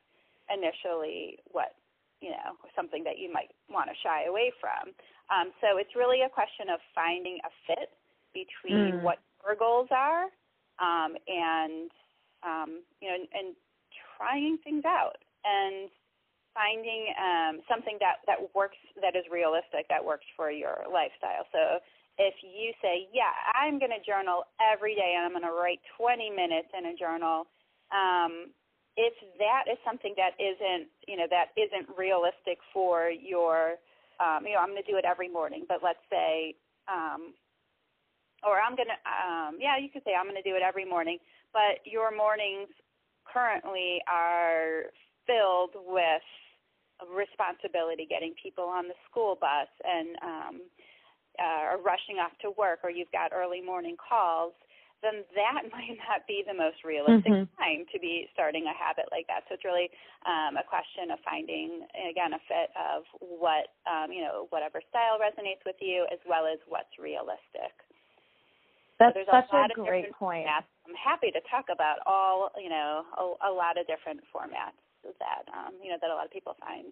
initially 0.52 1.38
what 1.50 1.76
you 2.20 2.30
know 2.30 2.58
something 2.74 3.04
that 3.04 3.18
you 3.18 3.32
might 3.32 3.50
want 3.68 3.88
to 3.88 3.96
shy 4.02 4.24
away 4.28 4.52
from. 4.60 4.92
Um, 5.28 5.52
so 5.60 5.76
it's 5.76 5.94
really 5.94 6.22
a 6.24 6.28
question 6.28 6.72
of 6.72 6.80
finding 6.94 7.38
a 7.44 7.50
fit 7.68 7.92
between 8.32 9.00
mm. 9.00 9.02
what 9.02 9.18
your 9.44 9.56
goals 9.56 9.88
are 9.92 10.32
um, 10.80 11.14
and 11.28 11.90
um, 12.42 12.70
you 13.00 13.08
know 13.08 13.14
and, 13.14 13.28
and 13.32 13.48
trying 14.16 14.58
things 14.64 14.84
out 14.84 15.18
and 15.44 15.90
finding 16.54 17.14
um, 17.14 17.62
something 17.70 17.96
that 18.00 18.24
that 18.26 18.38
works 18.54 18.78
that 19.00 19.14
is 19.14 19.24
realistic 19.30 19.86
that 19.88 20.02
works 20.02 20.26
for 20.34 20.50
your 20.50 20.82
lifestyle. 20.90 21.46
So 21.52 21.78
if 22.18 22.34
you 22.42 22.74
say, 22.82 23.06
yeah, 23.14 23.30
I'm 23.54 23.78
going 23.78 23.94
to 23.94 24.02
journal 24.02 24.42
every 24.58 24.98
day 24.98 25.14
and 25.14 25.24
I'm 25.24 25.32
going 25.32 25.46
to 25.46 25.54
write 25.54 25.78
20 25.96 26.30
minutes 26.34 26.66
in 26.74 26.90
a 26.90 26.94
journal, 26.98 27.46
um, 27.94 28.50
if 28.98 29.14
that 29.38 29.70
is 29.70 29.78
something 29.86 30.12
that 30.18 30.34
isn't, 30.42 30.90
you 31.06 31.16
know, 31.16 31.30
that 31.30 31.54
isn't 31.54 31.86
realistic 31.96 32.58
for 32.74 33.14
your, 33.14 33.78
um, 34.18 34.42
you 34.42 34.58
know, 34.58 34.58
I'm 34.58 34.74
going 34.74 34.82
to 34.82 34.90
do 34.90 34.98
it 34.98 35.06
every 35.06 35.30
morning, 35.30 35.62
but 35.70 35.78
let's 35.86 36.02
say, 36.10 36.58
um, 36.90 37.32
or 38.42 38.58
I'm 38.58 38.74
going 38.74 38.90
to, 38.90 38.98
um, 39.06 39.62
yeah, 39.62 39.78
you 39.78 39.86
could 39.88 40.02
say 40.02 40.18
I'm 40.18 40.26
going 40.26 40.42
to 40.42 40.42
do 40.42 40.58
it 40.58 40.66
every 40.66 40.84
morning, 40.84 41.18
but 41.54 41.78
your 41.86 42.10
mornings 42.10 42.74
currently 43.22 44.02
are 44.10 44.90
filled 45.30 45.78
with 45.86 46.26
responsibility 47.06 48.02
getting 48.02 48.34
people 48.34 48.64
on 48.64 48.90
the 48.90 48.98
school 49.08 49.38
bus 49.38 49.70
and, 49.86 50.18
um, 50.26 50.54
uh, 51.38 51.70
or 51.70 51.78
rushing 51.78 52.18
off 52.18 52.34
to 52.42 52.50
work 52.58 52.80
or 52.82 52.90
you've 52.90 53.12
got 53.14 53.30
early 53.30 53.62
morning 53.62 53.94
calls, 53.94 54.54
then 55.02 55.22
that 55.34 55.62
might 55.74 55.98
not 56.08 56.26
be 56.26 56.42
the 56.42 56.54
most 56.54 56.82
realistic 56.82 57.30
mm-hmm. 57.30 57.58
time 57.58 57.86
to 57.94 57.98
be 57.98 58.26
starting 58.34 58.66
a 58.66 58.74
habit 58.74 59.06
like 59.10 59.26
that. 59.30 59.46
So 59.46 59.54
it's 59.54 59.66
really 59.66 59.90
um, 60.26 60.58
a 60.58 60.66
question 60.66 61.14
of 61.14 61.18
finding, 61.22 61.86
again, 61.94 62.34
a 62.34 62.42
fit 62.46 62.70
of 62.74 63.06
what, 63.18 63.74
um, 63.86 64.10
you 64.10 64.22
know, 64.22 64.50
whatever 64.50 64.82
style 64.90 65.18
resonates 65.22 65.62
with 65.62 65.78
you 65.80 66.06
as 66.10 66.18
well 66.26 66.46
as 66.46 66.58
what's 66.66 66.92
realistic. 66.98 67.72
That's 68.98 69.14
so 69.14 69.30
such 69.30 69.50
a, 69.54 69.70
a 69.70 69.84
great 69.86 70.10
point. 70.10 70.46
Formats. 70.46 70.66
I'm 70.82 70.98
happy 70.98 71.30
to 71.30 71.38
talk 71.46 71.70
about 71.70 72.02
all, 72.02 72.50
you 72.58 72.68
know, 72.68 73.06
a, 73.14 73.22
a 73.46 73.52
lot 73.52 73.78
of 73.78 73.86
different 73.86 74.18
formats 74.34 74.74
that, 75.06 75.46
um, 75.54 75.78
you 75.78 75.90
know, 75.90 75.98
that 76.02 76.10
a 76.10 76.14
lot 76.14 76.26
of 76.26 76.34
people 76.34 76.58
find 76.58 76.90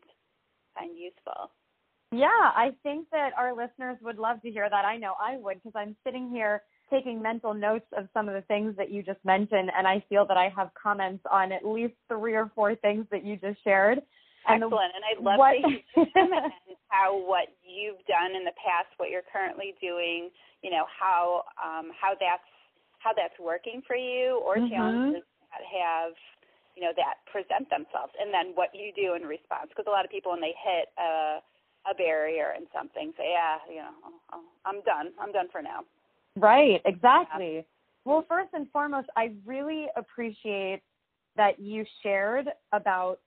find 0.78 0.94
useful. 0.94 1.50
Yeah, 2.12 2.28
I 2.30 2.70
think 2.84 3.10
that 3.10 3.30
our 3.36 3.50
listeners 3.56 3.98
would 4.02 4.18
love 4.18 4.40
to 4.42 4.50
hear 4.50 4.70
that. 4.70 4.84
I 4.84 4.96
know 4.96 5.14
I 5.18 5.38
would 5.38 5.58
because 5.58 5.74
I'm 5.74 5.96
sitting 6.04 6.30
here 6.30 6.62
taking 6.90 7.20
mental 7.20 7.54
notes 7.54 7.86
of 7.96 8.08
some 8.14 8.28
of 8.28 8.34
the 8.34 8.42
things 8.42 8.74
that 8.76 8.90
you 8.90 9.02
just 9.02 9.22
mentioned, 9.24 9.70
and 9.76 9.86
I 9.86 10.04
feel 10.08 10.26
that 10.26 10.36
I 10.36 10.52
have 10.56 10.70
comments 10.80 11.24
on 11.30 11.52
at 11.52 11.64
least 11.66 11.94
three 12.08 12.34
or 12.34 12.50
four 12.54 12.74
things 12.76 13.06
that 13.10 13.24
you 13.24 13.36
just 13.36 13.62
shared. 13.64 13.98
And 14.48 14.62
Excellent, 14.62 14.92
the, 14.92 14.98
and 14.98 15.04
I'd 15.10 15.22
love 15.22 15.38
what, 15.38 15.58
to 15.58 16.04
hear 16.14 16.50
how 16.88 17.18
what 17.18 17.50
you've 17.66 18.02
done 18.06 18.36
in 18.36 18.44
the 18.44 18.54
past, 18.54 18.86
what 18.96 19.10
you're 19.10 19.26
currently 19.26 19.74
doing, 19.82 20.30
you 20.62 20.70
know, 20.70 20.86
how 20.86 21.42
um, 21.58 21.90
how 21.98 22.14
that's 22.14 22.46
how 22.98 23.10
that's 23.10 23.34
working 23.42 23.82
for 23.86 23.96
you, 23.96 24.40
or 24.46 24.56
mm-hmm. 24.56 24.70
challenges 24.70 25.26
that 25.50 25.66
have 25.66 26.14
you 26.78 26.82
know 26.86 26.94
that 26.94 27.26
present 27.26 27.66
themselves, 27.74 28.14
and 28.22 28.30
then 28.30 28.54
what 28.54 28.70
you 28.70 28.94
do 28.94 29.18
in 29.18 29.26
response. 29.26 29.66
Because 29.74 29.90
a 29.90 29.94
lot 29.94 30.04
of 30.04 30.10
people, 30.14 30.30
when 30.30 30.40
they 30.40 30.54
hit 30.62 30.94
a 30.94 31.42
a 31.90 31.94
barrier 31.94 32.52
and 32.56 32.66
something. 32.74 33.14
Say, 33.16 33.30
yeah, 33.30 33.58
you 33.70 33.80
know, 33.80 33.94
I'm 34.66 34.82
done. 34.82 35.14
I'm 35.20 35.32
done 35.32 35.46
for 35.50 35.62
now. 35.62 35.86
Right, 36.36 36.80
exactly. 36.84 37.56
Yeah. 37.56 37.62
Well, 38.04 38.24
first 38.28 38.50
and 38.52 38.70
foremost, 38.70 39.08
I 39.16 39.32
really 39.44 39.86
appreciate 39.96 40.82
that 41.36 41.58
you 41.58 41.84
shared 42.02 42.48
about 42.72 43.18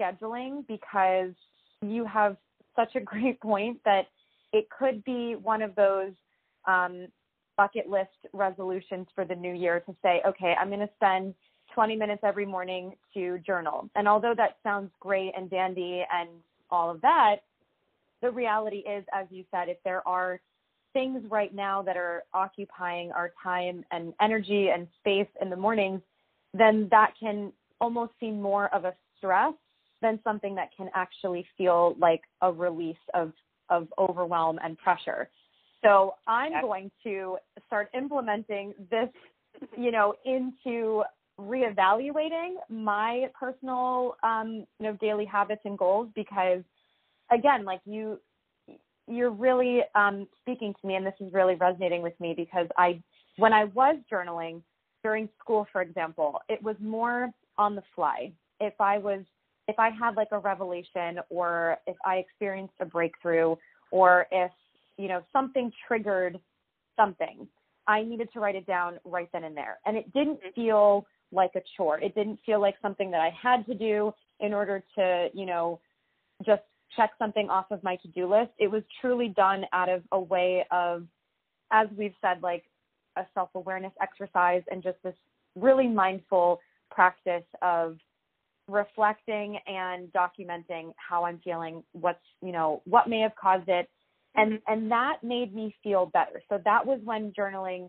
scheduling 0.00 0.66
because 0.66 1.32
you 1.82 2.04
have 2.06 2.36
such 2.76 2.94
a 2.96 3.00
great 3.00 3.40
point 3.40 3.78
that 3.84 4.06
it 4.52 4.66
could 4.70 5.04
be 5.04 5.34
one 5.34 5.62
of 5.62 5.74
those 5.74 6.12
um, 6.66 7.08
bucket 7.56 7.88
list 7.88 8.10
resolutions 8.32 9.06
for 9.14 9.24
the 9.24 9.34
new 9.34 9.52
year 9.52 9.80
to 9.80 9.94
say, 10.02 10.22
okay, 10.26 10.54
I'm 10.58 10.68
going 10.68 10.80
to 10.80 10.90
spend 10.96 11.34
20 11.74 11.96
minutes 11.96 12.22
every 12.24 12.46
morning 12.46 12.92
to 13.14 13.38
journal. 13.38 13.88
And 13.96 14.08
although 14.08 14.34
that 14.36 14.58
sounds 14.62 14.90
great 15.00 15.32
and 15.36 15.50
dandy 15.50 16.04
and 16.12 16.28
all 16.70 16.90
of 16.90 17.00
that, 17.02 17.36
the 18.22 18.30
reality 18.30 18.78
is, 18.78 19.04
as 19.12 19.26
you 19.30 19.44
said, 19.50 19.68
if 19.68 19.76
there 19.84 20.06
are 20.06 20.40
things 20.94 21.22
right 21.30 21.54
now 21.54 21.82
that 21.82 21.98
are 21.98 22.24
occupying 22.32 23.12
our 23.12 23.34
time 23.42 23.84
and 23.90 24.14
energy 24.22 24.70
and 24.74 24.88
space 25.00 25.28
in 25.42 25.50
the 25.50 25.56
mornings, 25.56 26.00
then 26.54 26.88
that 26.90 27.12
can 27.20 27.52
almost 27.80 28.12
seem 28.18 28.40
more 28.40 28.74
of 28.74 28.86
a 28.86 28.94
stress 29.18 29.52
than 30.00 30.18
something 30.24 30.54
that 30.54 30.70
can 30.74 30.88
actually 30.94 31.46
feel 31.58 31.94
like 31.98 32.22
a 32.40 32.50
release 32.50 32.96
of, 33.12 33.32
of 33.68 33.88
overwhelm 33.98 34.58
and 34.64 34.78
pressure. 34.78 35.28
So 35.84 36.14
I'm 36.26 36.62
going 36.62 36.90
to 37.02 37.36
start 37.66 37.90
implementing 37.94 38.72
this, 38.90 39.10
you 39.76 39.90
know, 39.90 40.14
into 40.24 41.02
reevaluating 41.38 42.54
my 42.70 43.28
personal, 43.38 44.16
um, 44.22 44.66
you 44.78 44.86
know, 44.86 44.96
daily 45.00 45.24
habits 45.26 45.62
and 45.64 45.76
goals 45.76 46.08
because 46.14 46.62
again, 47.30 47.64
like 47.64 47.80
you, 47.84 48.18
you're 49.06 49.30
really 49.30 49.80
um, 49.94 50.26
speaking 50.40 50.74
to 50.80 50.86
me, 50.86 50.94
and 50.94 51.06
this 51.06 51.14
is 51.20 51.32
really 51.32 51.54
resonating 51.54 52.02
with 52.02 52.18
me 52.20 52.34
because 52.36 52.66
I, 52.76 53.02
when 53.36 53.52
I 53.52 53.64
was 53.64 53.96
journaling 54.10 54.62
during 55.02 55.28
school, 55.38 55.66
for 55.72 55.82
example, 55.82 56.40
it 56.48 56.62
was 56.62 56.76
more 56.80 57.30
on 57.58 57.74
the 57.74 57.82
fly. 57.94 58.32
If 58.60 58.74
I 58.80 58.98
was, 58.98 59.20
if 59.68 59.78
I 59.78 59.90
had 59.90 60.16
like 60.16 60.28
a 60.32 60.38
revelation, 60.38 61.18
or 61.28 61.76
if 61.86 61.96
I 62.04 62.16
experienced 62.16 62.74
a 62.80 62.86
breakthrough, 62.86 63.56
or 63.90 64.26
if 64.30 64.50
you 64.96 65.08
know 65.08 65.22
something 65.32 65.70
triggered 65.86 66.38
something, 66.96 67.46
I 67.86 68.02
needed 68.02 68.28
to 68.32 68.40
write 68.40 68.54
it 68.54 68.66
down 68.66 68.98
right 69.04 69.28
then 69.32 69.44
and 69.44 69.56
there, 69.56 69.78
and 69.84 69.96
it 69.96 70.12
didn't 70.12 70.38
mm-hmm. 70.38 70.60
feel 70.60 71.06
like 71.32 71.50
a 71.56 71.62
chore. 71.76 71.98
It 71.98 72.14
didn't 72.14 72.38
feel 72.46 72.60
like 72.60 72.76
something 72.80 73.10
that 73.10 73.20
I 73.20 73.30
had 73.40 73.66
to 73.66 73.74
do 73.74 74.14
in 74.40 74.54
order 74.54 74.82
to, 74.96 75.28
you 75.34 75.46
know, 75.46 75.80
just 76.44 76.62
check 76.96 77.10
something 77.18 77.50
off 77.50 77.66
of 77.70 77.82
my 77.82 77.96
to-do 77.96 78.28
list. 78.30 78.50
It 78.58 78.70
was 78.70 78.82
truly 79.00 79.28
done 79.28 79.64
out 79.72 79.88
of 79.88 80.02
a 80.12 80.20
way 80.20 80.64
of, 80.70 81.04
as 81.72 81.88
we've 81.96 82.14
said, 82.20 82.42
like 82.42 82.64
a 83.16 83.26
self-awareness 83.34 83.92
exercise 84.00 84.62
and 84.70 84.82
just 84.82 84.98
this 85.04 85.14
really 85.56 85.86
mindful 85.88 86.60
practice 86.90 87.44
of 87.62 87.96
reflecting 88.68 89.58
and 89.66 90.08
documenting 90.12 90.92
how 90.96 91.24
I'm 91.24 91.40
feeling, 91.44 91.82
what's, 91.92 92.18
you 92.42 92.52
know, 92.52 92.82
what 92.84 93.08
may 93.08 93.20
have 93.20 93.34
caused 93.36 93.68
it. 93.68 93.88
And 94.36 94.54
Mm-hmm. 94.54 94.72
and 94.72 94.90
that 94.90 95.18
made 95.22 95.54
me 95.54 95.74
feel 95.82 96.06
better. 96.06 96.42
So 96.48 96.58
that 96.64 96.84
was 96.84 97.00
when 97.04 97.32
journaling 97.32 97.88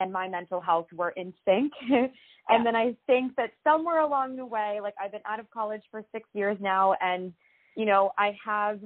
and 0.00 0.12
my 0.12 0.28
mental 0.28 0.60
health 0.60 0.86
were 0.92 1.10
in 1.10 1.34
sync. 1.44 1.72
and 1.90 2.10
Yeah. 2.48 2.62
then 2.64 2.76
I 2.76 2.96
think 3.06 3.34
that 3.36 3.52
somewhere 3.64 4.00
along 4.00 4.36
the 4.36 4.46
way, 4.46 4.80
like 4.80 4.94
I've 5.02 5.12
been 5.12 5.20
out 5.26 5.40
of 5.40 5.50
college 5.50 5.82
for 5.90 6.04
6 6.12 6.28
years 6.32 6.56
now 6.60 6.94
and 7.00 7.32
you 7.76 7.84
know, 7.84 8.12
I 8.18 8.36
have 8.44 8.80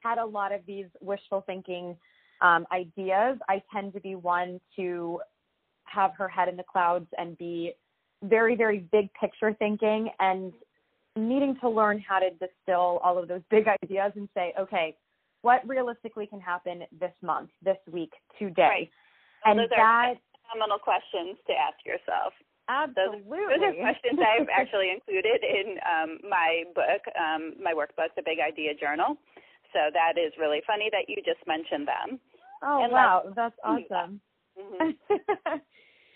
had 0.00 0.18
a 0.18 0.24
lot 0.24 0.52
of 0.52 0.60
these 0.66 0.86
wishful 1.00 1.42
thinking 1.46 1.96
um, 2.40 2.66
ideas. 2.72 3.38
I 3.48 3.62
tend 3.72 3.92
to 3.94 4.00
be 4.00 4.14
one 4.14 4.60
to 4.76 5.20
have 5.84 6.12
her 6.16 6.28
head 6.28 6.48
in 6.48 6.56
the 6.56 6.64
clouds 6.64 7.06
and 7.18 7.36
be 7.38 7.72
very, 8.22 8.56
very 8.56 8.78
big 8.92 9.10
picture 9.14 9.54
thinking 9.58 10.10
and 10.18 10.52
needing 11.16 11.56
to 11.60 11.68
learn 11.68 12.02
how 12.06 12.18
to 12.18 12.30
distill 12.30 13.00
all 13.02 13.18
of 13.18 13.28
those 13.28 13.42
big 13.50 13.66
ideas 13.84 14.12
and 14.16 14.28
say, 14.34 14.52
okay, 14.58 14.96
what 15.42 15.66
realistically 15.66 16.26
can 16.26 16.40
happen 16.40 16.84
this 16.98 17.12
month, 17.20 17.50
this 17.62 17.76
week, 17.90 18.12
today? 18.38 18.62
Right. 18.62 18.90
And 19.44 19.58
Those 19.58 19.68
are 19.76 20.12
that 20.12 20.14
phenomenal 20.52 20.78
questions 20.78 21.36
to 21.46 21.52
ask 21.52 21.84
yourself. 21.84 22.32
Absolutely 22.68 23.38
Those 23.48 23.62
are 23.62 23.74
questions 23.80 24.18
I've 24.20 24.48
actually 24.52 24.90
included 24.90 25.42
in 25.42 25.78
um, 25.86 26.18
my 26.28 26.64
book, 26.74 27.02
um, 27.18 27.54
my 27.62 27.72
workbook, 27.72 28.14
The 28.16 28.22
Big 28.24 28.38
Idea 28.38 28.74
Journal. 28.74 29.16
So 29.72 29.88
that 29.92 30.18
is 30.20 30.32
really 30.38 30.60
funny 30.66 30.88
that 30.92 31.08
you 31.08 31.16
just 31.24 31.40
mentioned 31.46 31.88
them. 31.88 32.20
oh 32.62 32.84
and 32.84 32.92
wow, 32.92 33.32
that's 33.34 33.56
awesome. 33.64 34.20
hmm 34.58 34.90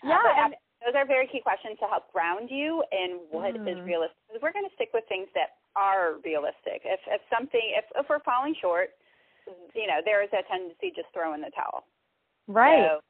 yeah, 0.03 0.19
but 0.21 0.35
and 0.37 0.53
those 0.85 0.93
are 0.95 1.05
very 1.05 1.27
key 1.27 1.41
questions 1.41 1.77
to 1.79 1.87
help 1.87 2.11
ground 2.13 2.49
you 2.51 2.83
in 2.91 3.19
what 3.31 3.55
is 3.65 3.77
Mhm. 3.77 3.85
realistic. 3.85 4.17
We're 4.41 4.53
going 4.53 4.69
to 4.69 4.75
stick 4.75 4.89
with 4.93 5.03
things 5.09 5.27
that 5.33 5.57
are 5.75 6.21
realistic. 6.23 6.85
If 6.85 7.01
if 7.07 7.21
something 7.33 7.61
if 7.75 7.85
if 7.97 8.05
we're 8.09 8.19
falling 8.21 8.53
short, 8.61 8.91
you 9.73 9.87
know, 9.87 10.01
there 10.05 10.21
is 10.21 10.29
a 10.33 10.43
tendency 10.47 10.91
just 10.95 11.09
throw 11.13 11.33
in 11.33 11.41
the 11.41 11.49
towel. 11.51 11.83
right. 12.47 12.85
So, 12.85 13.01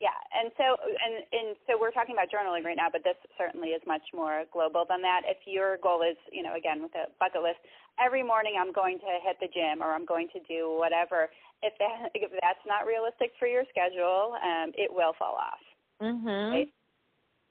yeah, 0.00 0.14
and 0.30 0.54
so 0.54 0.78
and 0.78 1.26
and 1.34 1.56
so 1.66 1.74
we're 1.74 1.90
talking 1.90 2.14
about 2.14 2.30
journaling 2.30 2.62
right 2.62 2.78
now, 2.78 2.86
but 2.90 3.02
this 3.02 3.18
certainly 3.34 3.74
is 3.74 3.82
much 3.86 4.06
more 4.14 4.44
global 4.52 4.86
than 4.88 5.02
that. 5.02 5.22
If 5.26 5.38
your 5.44 5.78
goal 5.82 6.02
is, 6.02 6.16
you 6.30 6.42
know, 6.42 6.54
again 6.54 6.82
with 6.82 6.94
a 6.94 7.10
bucket 7.18 7.42
list, 7.42 7.58
every 7.98 8.22
morning 8.22 8.54
I'm 8.60 8.72
going 8.72 8.98
to 9.00 9.12
hit 9.26 9.36
the 9.40 9.50
gym 9.50 9.82
or 9.82 9.92
I'm 9.94 10.06
going 10.06 10.28
to 10.34 10.40
do 10.46 10.70
whatever. 10.78 11.28
If 11.62 11.74
that 11.82 12.10
if 12.14 12.30
that's 12.30 12.62
not 12.66 12.86
realistic 12.86 13.32
for 13.38 13.48
your 13.48 13.64
schedule, 13.70 14.38
um, 14.38 14.70
it 14.78 14.90
will 14.92 15.14
fall 15.18 15.34
off. 15.34 15.62
Mhm. 16.00 16.50
Right? 16.50 16.72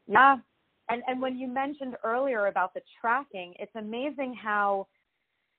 Yeah. 0.08 0.38
And 0.88 1.04
and 1.08 1.22
when 1.22 1.38
you 1.38 1.50
mentioned 1.50 1.98
earlier 2.06 2.48
about 2.48 2.74
the 2.74 2.82
tracking, 3.02 3.56
it's 3.60 3.76
amazing 3.76 4.40
how 4.42 4.88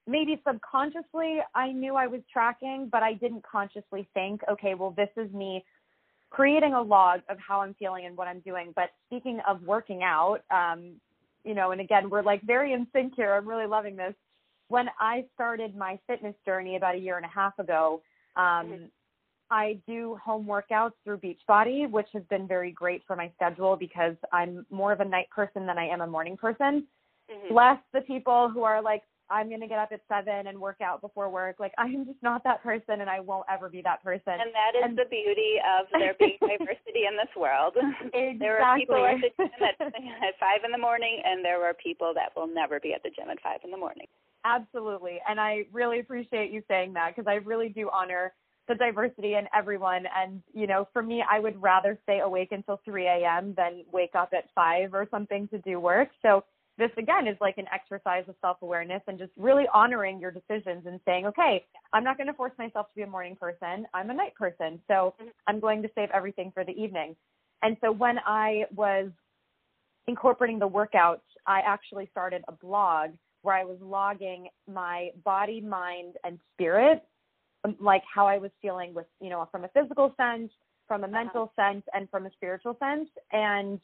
maybe 0.06 0.40
subconsciously 0.46 1.40
I 1.54 1.70
knew 1.70 1.96
I 1.96 2.06
was 2.06 2.22
tracking, 2.32 2.88
but 2.90 3.02
I 3.02 3.12
didn't 3.12 3.44
consciously 3.44 4.08
think, 4.14 4.40
okay, 4.50 4.72
well 4.72 4.94
this 4.96 5.10
is 5.18 5.30
me 5.34 5.62
creating 6.30 6.74
a 6.74 6.82
log 6.82 7.20
of 7.28 7.38
how 7.38 7.60
I'm 7.60 7.74
feeling 7.74 8.06
and 8.06 8.16
what 8.16 8.28
I'm 8.28 8.40
doing. 8.40 8.72
But 8.74 8.90
speaking 9.06 9.40
of 9.46 9.62
working 9.62 10.02
out, 10.02 10.40
um, 10.50 11.00
you 11.44 11.54
know, 11.54 11.70
and 11.70 11.80
again, 11.80 12.10
we're 12.10 12.22
like 12.22 12.42
very 12.42 12.72
in 12.72 12.86
sync 12.92 13.14
here. 13.16 13.34
I'm 13.34 13.48
really 13.48 13.66
loving 13.66 13.96
this. 13.96 14.14
When 14.68 14.90
I 15.00 15.24
started 15.34 15.74
my 15.76 15.98
fitness 16.06 16.34
journey 16.44 16.76
about 16.76 16.94
a 16.94 16.98
year 16.98 17.16
and 17.16 17.24
a 17.24 17.28
half 17.28 17.58
ago, 17.58 18.02
um, 18.36 18.66
Mhm. 18.68 18.90
I 19.50 19.78
do 19.86 20.16
home 20.16 20.44
workouts 20.44 20.92
through 21.04 21.18
Beachbody, 21.18 21.90
which 21.90 22.08
has 22.12 22.22
been 22.24 22.46
very 22.46 22.70
great 22.70 23.02
for 23.04 23.16
my 23.16 23.30
schedule 23.30 23.76
because 23.76 24.14
I'm 24.30 24.66
more 24.70 24.92
of 24.92 25.00
a 25.00 25.06
night 25.06 25.30
person 25.30 25.64
than 25.64 25.78
I 25.78 25.88
am 25.88 26.02
a 26.02 26.06
morning 26.06 26.36
person. 26.36 26.86
Mhm. 27.30 27.48
Bless 27.48 27.80
the 27.92 28.02
people 28.02 28.50
who 28.50 28.62
are 28.64 28.82
like, 28.82 29.04
I'm 29.30 29.48
going 29.48 29.60
to 29.60 29.66
get 29.66 29.78
up 29.78 29.90
at 29.92 30.00
seven 30.08 30.46
and 30.46 30.58
work 30.58 30.80
out 30.80 31.00
before 31.00 31.28
work. 31.30 31.56
Like, 31.58 31.72
I 31.78 31.84
am 31.84 32.06
just 32.06 32.22
not 32.22 32.44
that 32.44 32.62
person 32.62 33.00
and 33.00 33.10
I 33.10 33.20
won't 33.20 33.46
ever 33.50 33.68
be 33.68 33.82
that 33.82 34.02
person. 34.02 34.32
And 34.34 34.50
that 34.54 34.78
is 34.78 34.84
And- 34.84 34.98
the 34.98 35.04
beauty 35.10 35.56
of 35.78 35.86
there 35.92 36.14
being 36.18 36.38
diversity 36.40 37.06
in 37.08 37.16
this 37.16 37.34
world. 37.36 37.74
There 38.12 38.62
are 38.62 38.76
people 38.78 39.04
at 39.04 39.20
the 39.20 39.30
gym 39.36 39.50
at, 39.62 39.80
at 39.86 40.34
five 40.40 40.64
in 40.64 40.72
the 40.72 40.78
morning, 40.78 41.22
and 41.24 41.44
there 41.44 41.64
are 41.64 41.74
people 41.74 42.12
that 42.14 42.34
will 42.34 42.46
never 42.52 42.80
be 42.80 42.92
at 42.94 43.02
the 43.02 43.10
gym 43.10 43.28
at 43.30 43.40
five 43.42 43.60
in 43.64 43.70
the 43.70 43.76
morning. 43.76 44.06
Absolutely. 44.44 45.20
And 45.28 45.40
I 45.40 45.64
really 45.72 46.00
appreciate 46.00 46.50
you 46.50 46.62
saying 46.68 46.94
that 46.94 47.14
because 47.14 47.28
I 47.28 47.34
really 47.34 47.68
do 47.68 47.90
honor 47.92 48.32
the 48.68 48.74
diversity 48.74 49.34
in 49.34 49.48
everyone. 49.56 50.04
And, 50.16 50.42
you 50.54 50.66
know, 50.66 50.86
for 50.92 51.02
me, 51.02 51.24
I 51.28 51.40
would 51.40 51.60
rather 51.60 51.98
stay 52.04 52.20
awake 52.20 52.52
until 52.52 52.80
3 52.84 53.06
a.m. 53.06 53.54
than 53.56 53.84
wake 53.92 54.14
up 54.14 54.30
at 54.32 54.44
5 54.54 54.94
or 54.94 55.08
something 55.10 55.48
to 55.48 55.58
do 55.58 55.80
work. 55.80 56.10
So 56.22 56.44
this, 56.78 56.90
again, 56.96 57.26
is 57.26 57.36
like 57.40 57.58
an 57.58 57.66
exercise 57.74 58.24
of 58.28 58.36
self 58.40 58.58
awareness 58.62 59.02
and 59.08 59.18
just 59.18 59.32
really 59.36 59.64
honoring 59.74 60.20
your 60.20 60.30
decisions 60.30 60.86
and 60.86 61.00
saying, 61.04 61.26
okay, 61.26 61.64
I'm 61.92 62.04
not 62.04 62.16
going 62.16 62.28
to 62.28 62.32
force 62.32 62.52
myself 62.58 62.86
to 62.86 62.94
be 62.96 63.02
a 63.02 63.06
morning 63.06 63.36
person. 63.36 63.86
I'm 63.92 64.10
a 64.10 64.14
night 64.14 64.34
person. 64.34 64.80
So. 64.88 65.14
I'm 65.46 65.60
going 65.60 65.82
to 65.82 65.88
save 65.94 66.10
everything 66.14 66.50
for 66.52 66.64
the 66.64 66.72
evening. 66.72 67.16
And 67.62 67.76
so 67.80 67.90
when 67.90 68.18
I 68.26 68.64
was 68.74 69.10
incorporating 70.06 70.58
the 70.58 70.68
workouts, 70.68 71.20
I 71.46 71.60
actually 71.66 72.08
started 72.10 72.42
a 72.48 72.52
blog 72.52 73.10
where 73.42 73.56
I 73.56 73.64
was 73.64 73.78
logging 73.80 74.48
my 74.72 75.10
body, 75.24 75.60
mind, 75.60 76.14
and 76.24 76.38
spirit, 76.54 77.02
um, 77.64 77.76
like 77.80 78.02
how 78.12 78.26
I 78.26 78.38
was 78.38 78.50
feeling 78.60 78.94
with, 78.94 79.06
you 79.20 79.30
know, 79.30 79.48
from 79.50 79.64
a 79.64 79.68
physical 79.68 80.14
sense, 80.16 80.50
from 80.86 81.04
a 81.04 81.08
mental 81.08 81.52
sense, 81.56 81.82
and 81.94 82.08
from 82.10 82.26
a 82.26 82.30
spiritual 82.32 82.76
sense. 82.78 83.08
And 83.32 83.80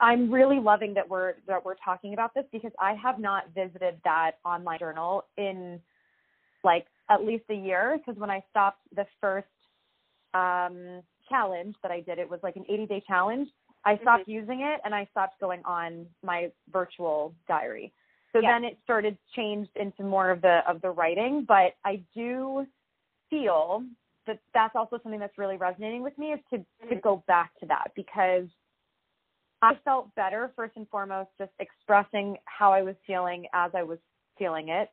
I'm 0.00 0.32
really 0.32 0.60
loving 0.60 0.94
that 0.94 1.08
we're 1.08 1.34
that 1.46 1.64
we're 1.64 1.74
talking 1.84 2.14
about 2.14 2.34
this 2.34 2.44
because 2.52 2.72
I 2.80 2.94
have 2.94 3.18
not 3.18 3.50
visited 3.54 4.00
that 4.04 4.32
online 4.44 4.78
journal 4.78 5.24
in 5.36 5.80
like 6.64 6.86
at 7.10 7.24
least 7.24 7.44
a 7.50 7.54
year. 7.54 7.98
Because 7.98 8.18
when 8.20 8.30
I 8.30 8.42
stopped 8.50 8.80
the 8.94 9.06
first 9.20 9.46
um, 10.34 11.02
challenge 11.28 11.76
that 11.82 11.90
I 11.92 12.00
did, 12.00 12.18
it 12.18 12.28
was 12.28 12.40
like 12.42 12.56
an 12.56 12.64
80 12.68 12.86
day 12.86 13.02
challenge. 13.06 13.48
I 13.84 13.96
stopped 13.98 14.28
using 14.28 14.60
it 14.62 14.80
and 14.84 14.94
I 14.94 15.06
stopped 15.12 15.40
going 15.40 15.62
on 15.64 16.06
my 16.22 16.50
virtual 16.72 17.34
diary. 17.46 17.92
So 18.32 18.40
Yeah. 18.40 18.52
then 18.52 18.64
it 18.64 18.78
started 18.84 19.16
changed 19.34 19.70
into 19.76 20.02
more 20.02 20.30
of 20.30 20.42
the 20.42 20.60
of 20.68 20.80
the 20.82 20.90
writing, 20.90 21.44
but 21.44 21.76
I 21.84 22.02
do 22.14 22.66
feel 23.30 23.84
that 24.26 24.38
that's 24.52 24.76
also 24.76 24.98
something 25.02 25.20
that's 25.20 25.38
really 25.38 25.56
resonating 25.56 26.02
with 26.02 26.16
me 26.18 26.32
is 26.32 26.40
to 26.50 26.58
to 26.88 26.96
Mhm. 26.96 27.02
go 27.02 27.16
back 27.26 27.54
to 27.60 27.66
that 27.66 27.92
because 27.94 28.48
I 29.62 29.74
felt 29.84 30.14
better 30.14 30.52
first 30.54 30.76
and 30.76 30.88
foremost 30.88 31.30
just 31.38 31.50
expressing 31.58 32.36
how 32.44 32.72
I 32.72 32.82
was 32.82 32.94
feeling 33.06 33.46
as 33.54 33.72
I 33.74 33.82
was 33.82 33.98
feeling 34.38 34.68
it. 34.68 34.90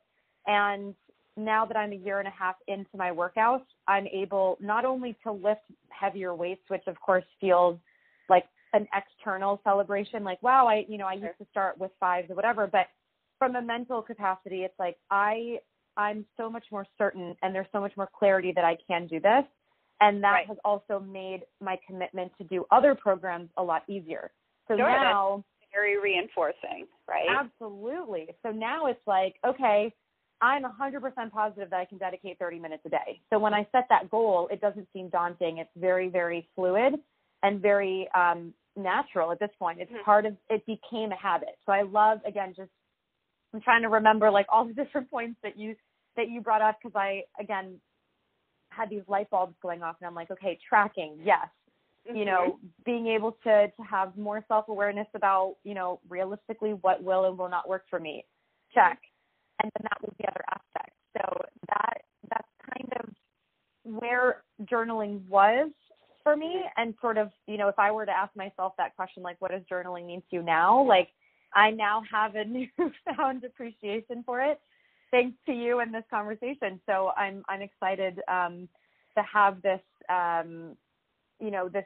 And 0.48 0.96
now 1.38 1.66
that 1.66 1.78
I'm 1.78 1.92
a 1.92 1.96
year 1.96 2.20
and 2.20 2.28
a 2.28 2.32
half 2.32 2.56
into 2.68 2.90
my 2.96 3.12
workouts, 3.12 3.66
I'm 3.88 4.08
able 4.08 4.58
not 4.60 4.86
only 4.86 5.16
to 5.24 5.32
lift 5.32 5.62
heavier 5.90 6.34
weights, 6.34 6.64
which 6.70 6.84
of 6.88 7.00
course 7.00 7.26
feels 7.40 7.78
like 8.30 8.46
an 8.74 8.88
external 8.96 9.62
celebration, 9.64 10.24
like, 10.24 10.42
wow, 10.42 10.68
I, 10.68 10.86
you 10.88 10.98
know, 10.98 11.06
I 11.08 11.14
used 11.14 11.38
to 11.40 11.46
start 11.52 11.78
with 11.78 11.92
fives 12.00 12.30
or 12.32 12.36
whatever, 12.36 12.68
but 12.68 12.88
from 13.38 13.56
a 13.56 13.62
mental 13.62 14.02
capacity, 14.02 14.64
it's 14.64 14.78
like 14.80 14.98
I, 15.12 15.60
I'm 15.98 16.26
so 16.38 16.50
much 16.50 16.66
more 16.72 16.88
certain 16.98 17.36
and 17.44 17.54
there's 17.54 17.68
so 17.72 17.80
much 17.80 17.96
more 17.98 18.10
clarity 18.18 18.52
that 18.56 18.66
I 18.66 18.78
can 18.88 19.08
do 19.08 19.20
this. 19.20 19.44
And 20.02 20.24
that 20.24 20.32
Right. 20.32 20.48
has 20.48 20.58
also 20.66 21.00
made 21.00 21.44
my 21.62 21.80
commitment 21.88 22.32
to 22.38 22.44
do 22.46 22.66
other 22.72 22.96
programs 22.96 23.50
a 23.58 23.64
lot 23.64 23.84
easier. 23.88 24.32
So 24.68 24.78
Sure, 24.78 24.88
now, 24.88 25.44
Very 25.74 26.00
reinforcing, 26.00 26.88
right? 27.08 27.28
Absolutely. 27.30 28.30
So 28.44 28.52
now 28.52 28.86
it's 28.88 29.06
like, 29.06 29.36
okay, 29.46 29.94
I'm 30.42 30.64
100% 30.64 31.32
positive 31.32 31.70
that 31.70 31.80
I 31.80 31.86
can 31.86 31.98
dedicate 31.98 32.40
30 32.40 32.60
minutes 32.60 32.84
a 32.86 32.90
day. 32.90 33.22
So 33.30 33.40
when 33.40 33.54
I 33.54 33.68
set 33.72 33.86
that 33.90 34.10
goal, 34.10 34.48
it 34.52 34.62
doesn't 34.62 34.88
seem 34.94 35.10
daunting. 35.10 35.58
It's 35.58 35.70
very, 35.76 36.08
very 36.10 36.48
fluid 36.56 36.96
and 37.44 37.62
very 37.62 38.08
um, 38.16 38.54
natural 38.76 39.32
at 39.32 39.40
this 39.40 39.50
point. 39.60 39.80
It's 39.82 39.92
Mhm. 39.92 40.04
part 40.04 40.26
of, 40.26 40.38
it 40.50 40.66
became 40.66 41.12
a 41.12 41.16
habit. 41.16 41.58
So 41.66 41.72
I 41.72 41.82
love, 41.84 42.24
again, 42.26 42.54
just, 42.54 42.72
I'm 43.54 43.62
trying 43.62 43.82
to 43.82 43.90
remember 43.90 44.32
like 44.32 44.46
all 44.50 44.66
the 44.66 44.74
different 44.82 45.10
points 45.10 45.40
that 45.44 45.58
you, 45.58 45.76
that 46.16 46.30
you 46.30 46.42
brought 46.42 46.62
up 46.62 46.78
because 46.82 46.96
I, 46.96 47.26
again, 47.40 47.82
had 48.70 48.90
these 48.90 49.04
light 49.08 49.30
bulbs 49.30 49.56
going 49.62 49.84
off 49.84 49.98
and 50.00 50.08
I'm 50.08 50.16
like, 50.16 50.32
okay, 50.32 50.58
tracking, 50.68 51.20
yes 51.24 51.48
you 52.14 52.24
Mhm. 52.24 52.26
know 52.26 52.60
being 52.86 53.08
able 53.08 53.32
to 53.44 53.68
to 53.70 53.84
have 53.84 54.16
more 54.18 54.44
self 54.48 54.68
awareness 54.70 55.08
about 55.16 55.56
you 55.64 55.74
know 55.74 56.00
realistically 56.10 56.74
what 56.74 57.04
will 57.04 57.26
and 57.26 57.38
will 57.38 57.50
not 57.50 57.68
work 57.68 57.86
for 57.90 58.00
me 58.00 58.26
check. 58.74 59.00
And 59.62 59.72
then 59.74 59.84
that 59.84 60.02
was 60.02 60.14
the 60.20 60.28
other 60.28 60.44
aspect. 60.52 60.96
So 61.18 61.46
that 61.70 62.02
that's 62.30 62.50
kind 62.70 62.94
of 63.00 63.10
where 64.00 64.44
journaling 64.64 65.28
was 65.28 65.72
for 66.24 66.36
me 66.36 66.64
and 66.78 66.94
sort 67.02 67.18
of 67.18 67.30
you 67.48 67.56
know 67.58 67.68
if 67.68 67.78
i 67.78 67.92
were 67.92 68.06
to 68.06 68.12
ask 68.12 68.36
myself 68.36 68.74
that 68.78 68.96
question 68.96 69.22
like 69.22 69.40
what 69.40 69.52
does 69.52 69.62
journaling 69.72 70.08
mean 70.08 70.22
to 70.22 70.38
you 70.38 70.44
now? 70.44 70.84
Like 70.84 71.10
i 71.54 71.70
now 71.72 72.02
have 72.12 72.36
a 72.36 72.44
newfound 72.46 73.44
appreciation 73.44 74.24
for 74.26 74.42
it 74.42 74.60
thanks 75.12 75.38
to 75.46 75.54
you 75.54 75.80
and 75.80 75.94
this 75.94 76.04
conversation. 76.10 76.80
So 76.86 77.12
i'm 77.16 77.44
i'm 77.48 77.62
excited 77.62 78.22
um 78.28 78.68
to 79.18 79.24
have 79.24 79.62
this 79.62 79.82
um 80.10 80.76
you 81.40 81.52
know 81.52 81.70
this 81.70 81.86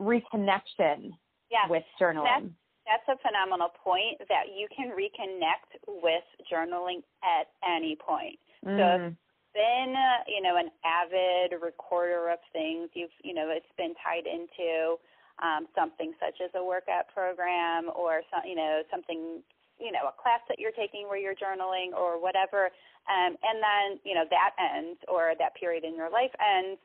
reconnection 0.00 1.12
yeah. 1.50 1.66
with 1.68 1.84
journaling. 2.00 2.52
that's 2.86 3.08
a 3.08 3.20
phenomenal 3.20 3.68
point 3.84 4.18
that 4.28 4.54
you 4.56 4.66
can 4.74 4.90
reconnect 4.96 5.76
with 5.86 6.24
journaling 6.50 7.04
at 7.20 7.48
any 7.60 7.96
point. 7.96 8.38
Mm. 8.64 8.78
So 8.78 8.84
if 8.84 9.00
you've 9.12 9.54
been, 9.54 9.92
uh, 9.92 10.24
you 10.26 10.40
know, 10.40 10.56
an 10.56 10.70
avid 10.84 11.60
recorder 11.60 12.30
of 12.30 12.38
things, 12.52 12.88
you've, 12.94 13.12
you 13.22 13.34
know, 13.34 13.52
it's 13.52 13.68
been 13.76 13.94
tied 14.00 14.24
into 14.24 14.96
um, 15.42 15.68
something 15.76 16.12
such 16.18 16.40
as 16.42 16.50
a 16.54 16.64
workout 16.64 17.12
program 17.12 17.90
or 17.94 18.22
some, 18.32 18.42
you 18.48 18.56
know, 18.56 18.82
something, 18.90 19.42
you 19.78 19.92
know, 19.92 20.08
a 20.08 20.14
class 20.16 20.40
that 20.48 20.58
you're 20.58 20.74
taking 20.74 21.06
where 21.06 21.18
you're 21.18 21.36
journaling 21.38 21.92
or 21.94 22.20
whatever, 22.20 22.72
um, 23.08 23.36
and 23.40 23.62
then, 23.62 24.00
you 24.04 24.14
know, 24.14 24.24
that 24.28 24.52
ends 24.58 24.98
or 25.08 25.32
that 25.38 25.54
period 25.54 25.84
in 25.84 25.94
your 25.94 26.10
life 26.10 26.32
ends 26.40 26.80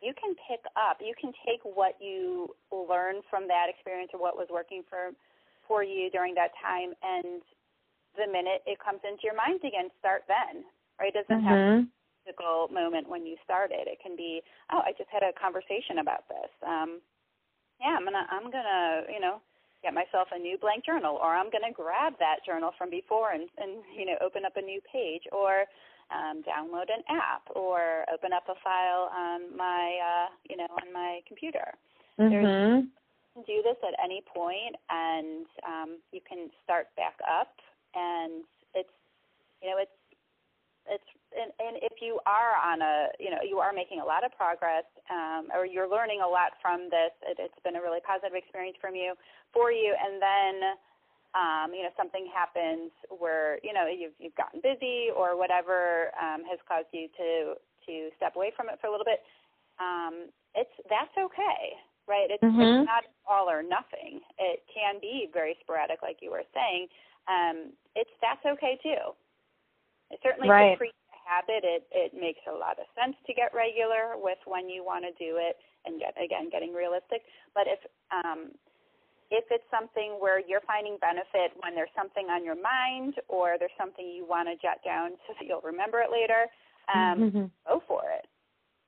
you 0.00 0.14
can 0.14 0.34
pick 0.48 0.62
up 0.76 0.98
you 1.00 1.14
can 1.20 1.32
take 1.46 1.60
what 1.62 1.98
you 2.00 2.54
learned 2.70 3.22
from 3.28 3.48
that 3.48 3.66
experience 3.68 4.10
or 4.14 4.20
what 4.20 4.36
was 4.36 4.48
working 4.50 4.82
for 4.88 5.10
for 5.66 5.84
you 5.84 6.08
during 6.10 6.34
that 6.34 6.50
time 6.62 6.94
and 7.02 7.42
the 8.18 8.26
minute 8.26 8.66
it 8.66 8.82
comes 8.82 9.00
into 9.06 9.22
your 9.22 9.38
mind 9.38 9.62
again, 9.62 9.88
start 10.02 10.26
then. 10.26 10.66
Right? 10.98 11.14
It 11.14 11.22
doesn't 11.22 11.46
mm-hmm. 11.46 11.86
have 11.86 11.86
a 11.86 12.26
physical 12.26 12.66
moment 12.74 13.06
when 13.06 13.22
you 13.22 13.38
started. 13.46 13.86
It 13.86 14.02
can 14.02 14.18
be, 14.18 14.42
oh, 14.74 14.82
I 14.82 14.90
just 14.98 15.08
had 15.14 15.22
a 15.22 15.30
conversation 15.38 16.02
about 16.02 16.26
this. 16.26 16.50
Um, 16.66 16.98
yeah, 17.78 17.94
I'm 17.94 18.02
gonna 18.02 18.26
I'm 18.26 18.50
gonna, 18.50 19.06
you 19.06 19.22
know, 19.22 19.38
get 19.86 19.94
myself 19.94 20.26
a 20.34 20.38
new 20.38 20.58
blank 20.58 20.82
journal 20.82 21.14
or 21.22 21.30
I'm 21.30 21.54
gonna 21.54 21.70
grab 21.70 22.18
that 22.18 22.42
journal 22.42 22.74
from 22.74 22.90
before 22.90 23.30
and, 23.30 23.46
and 23.54 23.86
you 23.94 24.02
know, 24.02 24.18
open 24.18 24.42
up 24.42 24.58
a 24.58 24.62
new 24.62 24.82
page 24.82 25.22
or 25.30 25.70
um, 26.10 26.42
download 26.42 26.88
an 26.88 27.04
app 27.08 27.42
or 27.54 28.04
open 28.12 28.32
up 28.32 28.44
a 28.48 28.56
file 28.64 29.10
on 29.14 29.56
my 29.56 29.98
uh, 30.00 30.28
you 30.48 30.56
know, 30.56 30.68
on 30.70 30.92
my 30.92 31.20
computer. 31.26 31.74
Mm-hmm. 32.18 32.88
Do 33.46 33.62
this 33.62 33.78
at 33.86 33.94
any 34.02 34.22
point 34.26 34.74
and 34.90 35.46
um, 35.62 35.90
you 36.10 36.20
can 36.26 36.50
start 36.64 36.88
back 36.96 37.14
up 37.22 37.54
and 37.94 38.42
it's 38.74 38.90
you 39.62 39.70
know 39.70 39.78
it's 39.78 39.94
it's 40.90 41.10
and, 41.36 41.52
and 41.60 41.76
if 41.84 42.00
you 42.00 42.18
are 42.26 42.56
on 42.58 42.82
a 42.82 43.14
you 43.20 43.30
know 43.30 43.38
you 43.46 43.58
are 43.58 43.72
making 43.72 44.00
a 44.00 44.04
lot 44.04 44.24
of 44.24 44.32
progress 44.34 44.84
um, 45.12 45.48
or 45.54 45.66
you're 45.66 45.88
learning 45.88 46.18
a 46.24 46.26
lot 46.26 46.58
from 46.60 46.90
this 46.90 47.14
it, 47.22 47.38
it's 47.38 47.60
been 47.62 47.76
a 47.76 47.82
really 47.82 48.02
positive 48.02 48.34
experience 48.34 48.76
from 48.80 48.96
you 48.96 49.14
for 49.52 49.70
you 49.70 49.94
and 49.94 50.18
then 50.18 50.74
um, 51.34 51.74
you 51.74 51.82
know 51.82 51.92
something 51.96 52.28
happens 52.32 52.92
where 53.08 53.58
you 53.62 53.72
know 53.72 53.86
you've 53.86 54.16
you've 54.18 54.36
gotten 54.36 54.60
busy 54.60 55.08
or 55.14 55.36
whatever 55.36 56.12
um, 56.16 56.44
has 56.48 56.58
caused 56.68 56.88
you 56.92 57.08
to 57.16 57.54
to 57.86 58.08
step 58.16 58.36
away 58.36 58.52
from 58.56 58.68
it 58.68 58.78
for 58.80 58.88
a 58.88 58.90
little 58.90 59.06
bit 59.06 59.20
um, 59.80 60.30
it's 60.54 60.72
that's 60.88 61.12
okay 61.18 61.76
right? 62.08 62.32
It's, 62.32 62.42
mm-hmm. 62.42 62.58
it's 62.58 62.88
not 62.88 63.04
all 63.28 63.52
or 63.52 63.62
nothing. 63.62 64.24
It 64.40 64.64
can 64.72 64.96
be 64.98 65.28
very 65.30 65.54
sporadic, 65.60 66.00
like 66.00 66.18
you 66.24 66.32
were 66.32 66.48
saying. 66.56 66.88
Um, 67.28 67.76
it's 67.94 68.10
that's 68.24 68.40
okay 68.56 68.80
too. 68.82 69.12
It 70.08 70.18
certainly 70.24 70.48
right. 70.48 70.72
to 70.72 70.80
create 70.80 70.96
a 71.12 71.20
habit, 71.20 71.62
it 71.62 71.84
it 71.92 72.16
makes 72.16 72.40
a 72.48 72.56
lot 72.56 72.80
of 72.80 72.88
sense 72.96 73.14
to 73.28 73.36
get 73.36 73.52
regular 73.52 74.16
with 74.16 74.40
when 74.48 74.72
you 74.72 74.80
want 74.80 75.04
to 75.04 75.12
do 75.20 75.36
it, 75.36 75.60
and 75.84 76.00
get 76.00 76.16
again 76.16 76.48
getting 76.48 76.72
realistic. 76.72 77.28
But 77.52 77.68
if 77.68 77.78
um, 78.08 78.56
if 79.30 79.44
it's 79.50 79.64
something 79.70 80.16
where 80.18 80.40
you're 80.40 80.62
finding 80.66 80.96
benefit 81.00 81.52
when 81.60 81.74
there's 81.74 81.92
something 81.96 82.26
on 82.28 82.44
your 82.44 82.56
mind 82.60 83.14
or 83.28 83.56
there's 83.58 83.76
something 83.78 84.06
you 84.06 84.26
want 84.26 84.48
to 84.48 84.54
jot 84.56 84.78
down 84.84 85.10
so 85.26 85.34
that 85.38 85.46
you'll 85.46 85.60
remember 85.60 86.00
it 86.00 86.10
later, 86.10 86.46
um, 86.94 87.18
mm-hmm. 87.18 87.44
go 87.66 87.82
for 87.86 88.02
it. 88.16 88.26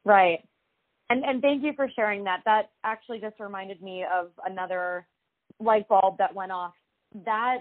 Right. 0.04 0.40
And 1.10 1.24
and 1.24 1.42
thank 1.42 1.62
you 1.62 1.72
for 1.74 1.88
sharing 1.94 2.24
that. 2.24 2.40
That 2.44 2.70
actually 2.84 3.20
just 3.20 3.38
reminded 3.40 3.82
me 3.82 4.04
of 4.04 4.28
another 4.46 5.06
light 5.58 5.88
bulb 5.88 6.16
that 6.18 6.34
went 6.34 6.52
off. 6.52 6.72
That 7.24 7.58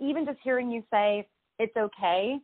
even 0.00 0.26
just 0.26 0.38
hearing 0.42 0.70
you 0.70 0.82
say 0.90 1.26
it's 1.58 1.76
okay, 1.76 2.36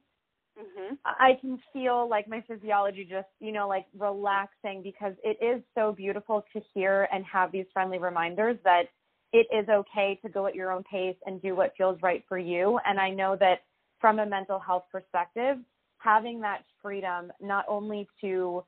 mm-hmm. 0.58 0.94
I 1.04 1.36
can 1.40 1.58
feel 1.72 2.08
like 2.08 2.28
my 2.28 2.42
physiology 2.46 3.06
just 3.10 3.26
you 3.40 3.52
know 3.52 3.68
like 3.68 3.86
relaxing 3.98 4.82
because 4.82 5.14
it 5.24 5.36
is 5.44 5.62
so 5.74 5.92
beautiful 5.92 6.44
to 6.52 6.62
hear 6.72 7.08
and 7.12 7.24
have 7.24 7.50
these 7.50 7.66
friendly 7.72 7.98
reminders 7.98 8.56
that 8.64 8.84
it 9.34 9.48
is 9.52 9.68
okay 9.68 10.16
to 10.22 10.28
go 10.28 10.46
at 10.46 10.54
your 10.54 10.70
own 10.70 10.84
pace 10.84 11.16
and 11.26 11.42
do 11.42 11.56
what 11.56 11.72
feels 11.76 12.00
right 12.02 12.24
for 12.28 12.38
you. 12.38 12.78
And 12.86 13.00
I 13.00 13.10
know 13.10 13.36
that 13.40 13.64
from 14.00 14.20
a 14.20 14.26
mental 14.26 14.60
health 14.60 14.84
perspective, 14.92 15.56
having 15.98 16.40
that 16.42 16.62
freedom 16.80 17.32
not 17.40 17.64
only 17.66 18.06
to 18.20 18.62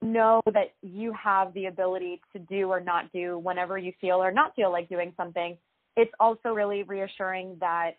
know 0.00 0.40
that 0.46 0.72
you 0.80 1.12
have 1.12 1.52
the 1.52 1.66
ability 1.66 2.22
to 2.32 2.38
do 2.38 2.70
or 2.70 2.80
not 2.80 3.12
do 3.12 3.38
whenever 3.38 3.76
you 3.76 3.92
feel 4.00 4.16
or 4.16 4.32
not 4.32 4.54
feel 4.56 4.72
like 4.72 4.88
doing 4.88 5.12
something. 5.14 5.58
It's 5.96 6.10
also 6.18 6.54
really 6.54 6.84
reassuring 6.84 7.58
that, 7.60 7.92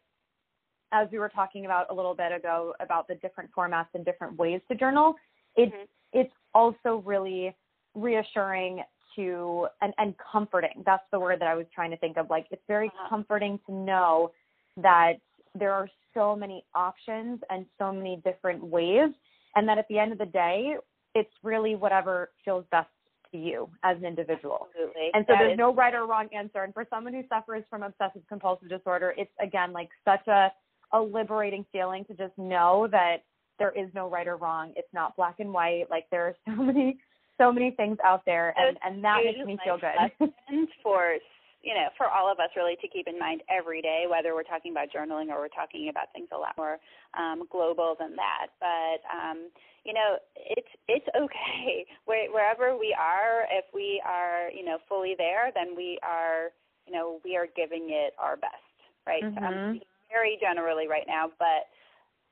as 0.92 1.08
we 1.12 1.20
were 1.20 1.30
talking 1.30 1.66
about 1.66 1.88
a 1.92 1.94
little 1.94 2.16
bit 2.16 2.32
ago 2.32 2.74
about 2.80 3.08
the 3.08 3.16
different 3.16 3.52
formats 3.56 3.88
and 3.94 4.04
different 4.04 4.36
ways 4.36 4.62
to 4.70 4.76
journal, 4.76 5.14
it's 5.56 5.72
mm-hmm. 5.72 6.20
it's 6.20 6.34
also 6.56 7.04
really 7.06 7.56
reassuring 7.94 8.82
to 9.16 9.68
and, 9.82 9.94
and 9.98 10.16
comforting. 10.32 10.84
That's 10.86 11.04
the 11.12 11.20
word 11.20 11.40
that 11.42 11.48
I 11.48 11.56
was 11.56 11.66
trying 11.74 11.92
to 11.92 11.98
think 11.98 12.18
of. 12.18 12.30
Like 12.30 12.48
it's 12.52 12.62
very 12.68 12.88
uh-huh. 12.88 13.10
comforting 13.10 13.60
to 13.68 13.74
know 13.74 14.32
that 14.78 15.14
there 15.56 15.72
are 15.72 15.88
so 16.14 16.36
many 16.36 16.64
options 16.74 17.40
and 17.50 17.66
so 17.78 17.92
many 17.92 18.22
different 18.24 18.64
ways 18.64 19.10
and 19.56 19.68
that 19.68 19.78
at 19.78 19.88
the 19.88 20.00
end 20.00 20.12
of 20.12 20.18
the 20.18 20.26
day 20.26 20.76
it's 21.16 21.32
really 21.44 21.76
whatever 21.76 22.32
feels 22.44 22.66
best 22.72 22.90
to 23.32 23.38
you 23.38 23.70
as 23.84 23.98
an 23.98 24.06
individual. 24.06 24.68
Absolutely. 24.70 25.10
And 25.14 25.26
so 25.28 25.34
that 25.34 25.40
there's 25.40 25.54
is- 25.54 25.58
no 25.58 25.74
right 25.74 25.94
or 25.94 26.06
wrong 26.06 26.28
answer. 26.34 26.64
And 26.64 26.74
for 26.74 26.86
someone 26.90 27.14
who 27.14 27.24
suffers 27.30 27.64
from 27.70 27.84
obsessive 27.84 28.22
compulsive 28.28 28.70
disorder, 28.70 29.14
it's 29.18 29.32
again 29.40 29.74
like 29.74 29.90
such 30.06 30.28
a 30.28 30.52
a 30.94 31.02
liberating 31.02 31.66
feeling 31.72 32.06
to 32.06 32.14
just 32.14 32.38
know 32.38 32.88
that 32.92 33.24
there 33.58 33.72
is 33.72 33.90
no 33.96 34.10
right 34.10 34.28
or 34.28 34.38
wrong. 34.38 34.74
It's 34.76 34.94
not 34.94 35.16
black 35.16 35.40
and 35.40 35.52
white. 35.52 35.86
Like 35.90 36.06
there 36.12 36.28
are 36.28 36.36
so 36.48 36.52
many 36.64 36.98
so 37.44 37.52
many 37.52 37.72
things 37.72 37.98
out 38.04 38.24
there 38.26 38.54
and, 38.58 38.78
and 38.84 39.04
that 39.04 39.20
makes 39.24 39.46
me 39.46 39.58
feel 39.64 39.78
good. 39.78 40.32
and 40.48 40.68
for 40.84 41.16
you 41.64 41.74
know, 41.74 41.88
for 41.96 42.08
all 42.08 42.30
of 42.30 42.40
us 42.40 42.50
really 42.58 42.76
to 42.82 42.88
keep 42.90 43.08
in 43.08 43.18
mind 43.18 43.42
every 43.50 43.82
day, 43.82 44.04
whether 44.12 44.36
we're 44.36 44.44
talking 44.44 44.74
about 44.74 44.90
journaling 44.92 45.32
or 45.32 45.40
we're 45.40 45.56
talking 45.56 45.88
about 45.88 46.12
things 46.12 46.28
a 46.36 46.38
lot 46.38 46.52
more 46.58 46.78
um, 47.18 47.48
global 47.50 47.96
than 47.98 48.18
that. 48.18 48.52
But 48.60 49.00
um, 49.08 49.48
you 49.86 49.94
know, 49.94 50.20
it's 50.36 50.68
it's 50.88 51.08
okay 51.16 51.86
Where, 52.06 52.30
wherever 52.32 52.78
we 52.78 52.96
are. 53.00 53.48
If 53.50 53.66
we 53.74 54.04
are, 54.06 54.52
you 54.52 54.66
know, 54.66 54.78
fully 54.90 55.16
there, 55.18 55.52
then 55.56 55.76
we 55.76 56.00
are, 56.04 56.52
you 56.86 56.94
know, 56.94 57.20
we 57.24 57.38
are 57.38 57.48
giving 57.56 57.88
it 57.90 58.14
our 58.20 58.36
best, 58.36 58.76
right? 59.08 59.24
Mm-hmm. 59.24 59.40
So 59.40 59.46
I'm 59.46 59.80
very 60.12 60.38
generally 60.40 60.88
right 60.88 61.08
now, 61.08 61.32
but 61.40 61.72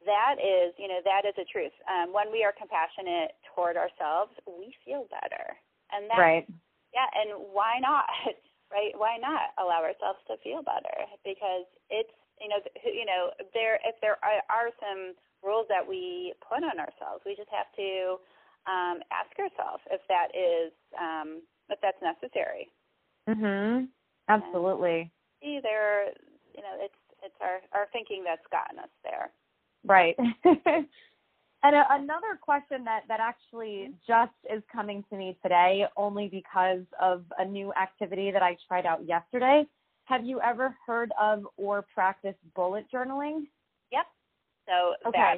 that 0.05 0.41
is, 0.41 0.73
you 0.77 0.87
know, 0.87 1.01
that 1.05 1.25
is 1.29 1.35
a 1.37 1.45
truth. 1.45 1.73
Um, 1.85 2.13
when 2.13 2.31
we 2.31 2.43
are 2.43 2.53
compassionate 2.53 3.37
toward 3.53 3.77
ourselves, 3.77 4.33
we 4.47 4.73
feel 4.85 5.05
better, 5.09 5.53
and 5.93 6.09
that, 6.09 6.19
right. 6.19 6.45
yeah, 6.93 7.09
and 7.13 7.53
why 7.53 7.77
not? 7.81 8.05
right? 8.73 8.95
Why 8.95 9.19
not 9.19 9.51
allow 9.59 9.83
ourselves 9.83 10.23
to 10.31 10.39
feel 10.41 10.63
better? 10.63 11.05
Because 11.21 11.67
it's 11.91 12.13
you 12.39 12.49
know 12.49 12.59
you 12.87 13.05
know 13.05 13.29
there 13.53 13.77
if 13.85 13.99
there 14.01 14.17
are, 14.23 14.41
are 14.49 14.71
some 14.79 15.13
rules 15.43 15.67
that 15.69 15.85
we 15.85 16.33
put 16.41 16.63
on 16.63 16.79
ourselves, 16.79 17.21
we 17.25 17.35
just 17.35 17.51
have 17.51 17.69
to 17.75 18.17
um, 18.69 19.01
ask 19.09 19.33
ourselves 19.37 19.83
if 19.89 20.01
that 20.07 20.33
is 20.33 20.71
um, 20.97 21.41
if 21.69 21.77
that's 21.81 22.01
necessary. 22.01 22.69
Mhm. 23.29 23.89
Absolutely. 24.29 25.11
And 25.11 25.11
see, 25.41 25.59
there, 25.61 26.13
you 26.55 26.61
know, 26.63 26.75
it's 26.79 27.01
it's 27.21 27.37
our 27.41 27.61
our 27.73 27.87
thinking 27.91 28.23
that's 28.23 28.45
gotten 28.51 28.79
us 28.79 28.93
there. 29.03 29.29
Right. 29.83 30.15
And 31.63 31.75
a, 31.75 31.85
another 31.91 32.39
question 32.41 32.83
that, 32.85 33.01
that 33.07 33.19
actually 33.19 33.91
just 34.07 34.33
is 34.51 34.63
coming 34.71 35.03
to 35.09 35.15
me 35.15 35.37
today, 35.43 35.85
only 35.95 36.27
because 36.27 36.81
of 36.99 37.23
a 37.37 37.45
new 37.45 37.71
activity 37.73 38.31
that 38.31 38.41
I 38.41 38.57
tried 38.67 38.85
out 38.85 39.05
yesterday. 39.05 39.65
Have 40.05 40.25
you 40.25 40.41
ever 40.41 40.75
heard 40.85 41.11
of 41.21 41.45
or 41.57 41.85
practiced 41.93 42.39
bullet 42.55 42.85
journaling? 42.91 43.43
Yep. 43.91 44.05
So 44.67 45.09
okay. 45.09 45.19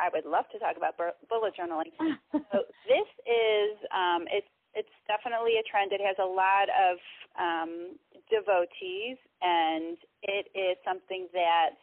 I 0.00 0.08
would 0.12 0.24
love 0.24 0.46
to 0.52 0.58
talk 0.58 0.76
about 0.76 0.96
bullet 0.96 1.52
journaling. 1.58 1.92
so 2.32 2.64
this 2.88 3.08
is 3.26 3.76
um, 3.92 4.24
it's 4.30 4.48
it's 4.72 4.88
definitely 5.06 5.60
a 5.60 5.62
trend. 5.70 5.92
It 5.92 6.00
has 6.00 6.16
a 6.18 6.26
lot 6.26 6.66
of 6.72 6.98
um, 7.38 7.94
devotees, 8.30 9.18
and 9.42 9.98
it 10.22 10.48
is 10.56 10.76
something 10.84 11.28
that 11.32 11.76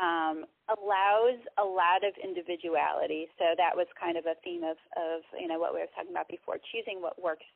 um, 0.00 0.44
allows 0.68 1.38
a 1.58 1.64
lot 1.64 2.02
of 2.02 2.14
individuality. 2.18 3.28
So 3.38 3.54
that 3.56 3.76
was 3.76 3.86
kind 3.98 4.16
of 4.16 4.26
a 4.26 4.34
theme 4.42 4.64
of, 4.64 4.76
of 4.96 5.22
you 5.38 5.46
know 5.46 5.58
what 5.58 5.74
we 5.74 5.80
were 5.80 5.92
talking 5.94 6.10
about 6.10 6.28
before, 6.28 6.58
choosing 6.72 7.00
what 7.00 7.20
works 7.20 7.46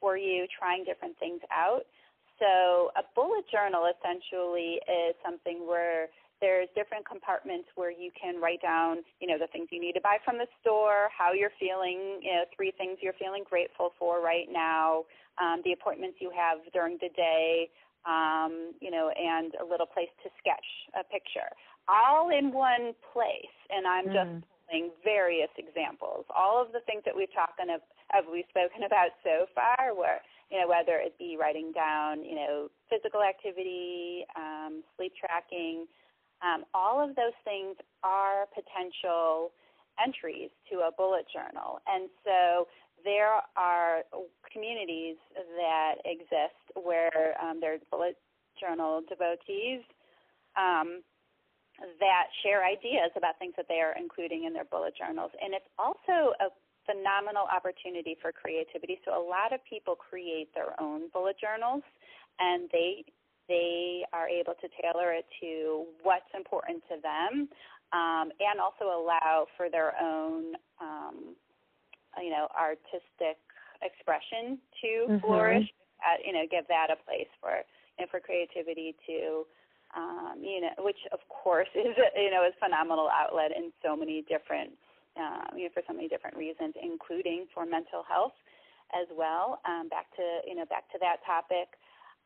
for 0.00 0.16
you, 0.16 0.46
trying 0.48 0.84
different 0.84 1.18
things 1.18 1.40
out. 1.50 1.84
So 2.40 2.90
a 2.96 3.04
bullet 3.14 3.44
journal 3.52 3.84
essentially 3.84 4.80
is 4.88 5.12
something 5.20 5.68
where 5.68 6.08
there's 6.40 6.68
different 6.74 7.04
compartments 7.06 7.68
where 7.76 7.92
you 7.92 8.10
can 8.16 8.40
write 8.40 8.62
down, 8.62 9.04
you 9.20 9.28
know, 9.28 9.36
the 9.36 9.46
things 9.52 9.68
you 9.70 9.80
need 9.80 9.92
to 9.92 10.00
buy 10.00 10.16
from 10.24 10.38
the 10.38 10.48
store, 10.60 11.12
how 11.12 11.32
you're 11.32 11.52
feeling, 11.60 12.20
you 12.24 12.32
know, 12.32 12.44
three 12.56 12.72
things 12.76 12.96
you're 13.02 13.18
feeling 13.20 13.44
grateful 13.44 13.92
for 13.98 14.24
right 14.24 14.48
now, 14.50 15.04
um, 15.36 15.60
the 15.64 15.72
appointments 15.72 16.16
you 16.18 16.32
have 16.32 16.58
during 16.72 16.96
the 17.00 17.12
day, 17.14 17.68
um, 18.08 18.72
you 18.80 18.90
know, 18.90 19.12
and 19.12 19.52
a 19.60 19.64
little 19.64 19.84
place 19.84 20.08
to 20.24 20.30
sketch 20.40 20.64
a 20.96 21.04
picture, 21.04 21.52
all 21.90 22.30
in 22.30 22.52
one 22.52 22.94
place. 23.12 23.56
And 23.70 23.86
I'm 23.86 24.06
mm. 24.06 24.14
just 24.14 24.46
pulling 24.70 24.90
various 25.02 25.50
examples. 25.58 26.24
All 26.30 26.62
of 26.62 26.70
the 26.72 26.80
things 26.86 27.02
that 27.04 27.16
we've 27.16 27.32
talked 27.34 27.58
of, 27.58 27.82
have 28.10 28.24
we 28.30 28.44
spoken 28.48 28.86
about 28.86 29.10
so 29.26 29.46
far, 29.54 29.94
where 29.94 30.22
you 30.50 30.58
know 30.60 30.68
whether 30.68 30.98
it 30.98 31.18
be 31.18 31.36
writing 31.38 31.72
down, 31.72 32.24
you 32.24 32.34
know, 32.34 32.70
physical 32.88 33.22
activity, 33.22 34.24
um, 34.36 34.82
sleep 34.96 35.12
tracking, 35.18 35.86
um, 36.42 36.64
all 36.74 37.02
of 37.02 37.14
those 37.16 37.36
things 37.44 37.76
are 38.02 38.46
potential 38.54 39.52
entries 40.02 40.50
to 40.70 40.88
a 40.88 40.90
bullet 40.96 41.26
journal. 41.32 41.78
And 41.86 42.08
so 42.24 42.66
there 43.04 43.44
are 43.56 44.02
communities 44.52 45.16
that 45.56 45.96
exist 46.04 46.56
where 46.74 47.34
um, 47.42 47.58
there's 47.60 47.80
bullet 47.90 48.16
journal 48.58 49.02
devotees 49.08 49.84
um, 50.56 51.02
that 51.98 52.24
share 52.42 52.64
ideas 52.64 53.10
about 53.16 53.38
things 53.38 53.54
that 53.56 53.66
they 53.68 53.80
are 53.80 53.94
including 53.96 54.44
in 54.44 54.52
their 54.52 54.68
bullet 54.68 54.94
journals. 54.96 55.30
And 55.40 55.54
it's 55.54 55.68
also 55.78 56.36
a 56.40 56.52
phenomenal 56.84 57.48
opportunity 57.48 58.16
for 58.20 58.32
creativity. 58.32 59.00
So 59.04 59.16
a 59.16 59.22
lot 59.22 59.52
of 59.52 59.60
people 59.64 59.96
create 59.96 60.52
their 60.54 60.78
own 60.80 61.08
bullet 61.12 61.36
journals 61.40 61.82
and 62.38 62.68
they 62.72 63.04
they 63.48 64.06
are 64.12 64.28
able 64.28 64.54
to 64.62 64.68
tailor 64.80 65.10
it 65.12 65.26
to 65.42 65.84
what's 66.04 66.30
important 66.36 66.84
to 66.86 67.02
them 67.02 67.48
um, 67.92 68.30
and 68.38 68.62
also 68.62 68.86
allow 68.86 69.46
for 69.56 69.68
their 69.68 69.98
own 70.00 70.54
um, 70.80 71.34
you 72.22 72.30
know 72.30 72.46
artistic 72.54 73.42
expression 73.82 74.58
to 74.82 74.90
mm-hmm. 75.08 75.26
flourish. 75.26 75.66
Uh, 76.00 76.16
you 76.24 76.32
know, 76.32 76.44
give 76.50 76.64
that 76.68 76.88
a 76.88 76.96
place 77.04 77.28
for 77.40 77.60
know, 78.00 78.06
for 78.10 78.20
creativity 78.20 78.96
to 79.06 79.44
um, 79.96 80.38
you 80.40 80.60
know, 80.60 80.74
which 80.84 80.98
of 81.12 81.20
course 81.28 81.68
is 81.74 81.96
you 82.16 82.30
know 82.30 82.46
is 82.46 82.54
phenomenal 82.62 83.08
outlet 83.08 83.52
in 83.56 83.72
so 83.84 83.96
many 83.96 84.22
different 84.28 84.72
um, 85.16 85.56
you 85.56 85.64
know 85.64 85.70
for 85.74 85.82
so 85.86 85.94
many 85.94 86.08
different 86.08 86.36
reasons, 86.36 86.74
including 86.80 87.46
for 87.54 87.66
mental 87.66 88.04
health 88.06 88.36
as 88.94 89.06
well. 89.14 89.60
Um, 89.66 89.88
back 89.88 90.10
to 90.16 90.24
you 90.46 90.54
know 90.54 90.66
back 90.66 90.90
to 90.92 90.98
that 91.00 91.24
topic. 91.26 91.76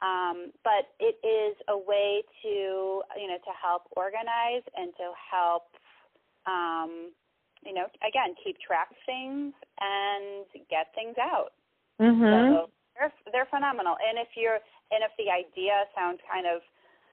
Um, 0.03 0.51
but 0.67 0.91
it 0.99 1.17
is 1.23 1.55
a 1.69 1.79
way 1.79 2.23
to 2.43 3.03
you 3.17 3.29
know 3.29 3.39
to 3.39 3.53
help 3.55 3.87
organize 3.97 4.67
and 4.77 4.91
to 4.99 5.15
help 5.31 5.71
um, 6.47 7.13
you 7.65 7.73
know, 7.73 7.89
again, 8.05 8.37
keep 8.37 8.61
track 8.61 8.93
of 8.93 9.01
things 9.09 9.57
and 9.81 10.45
get 10.69 10.93
things 10.95 11.17
out. 11.17 11.57
Mm-hmm. 12.01 12.21
So 12.23 12.69
they're 12.95 13.13
they're 13.33 13.51
phenomenal. 13.51 13.97
And 13.97 14.21
if 14.21 14.37
you're 14.37 14.61
and 14.93 15.01
if 15.01 15.13
the 15.17 15.33
idea 15.33 15.89
sounds 15.97 16.21
kind 16.29 16.47
of 16.47 16.61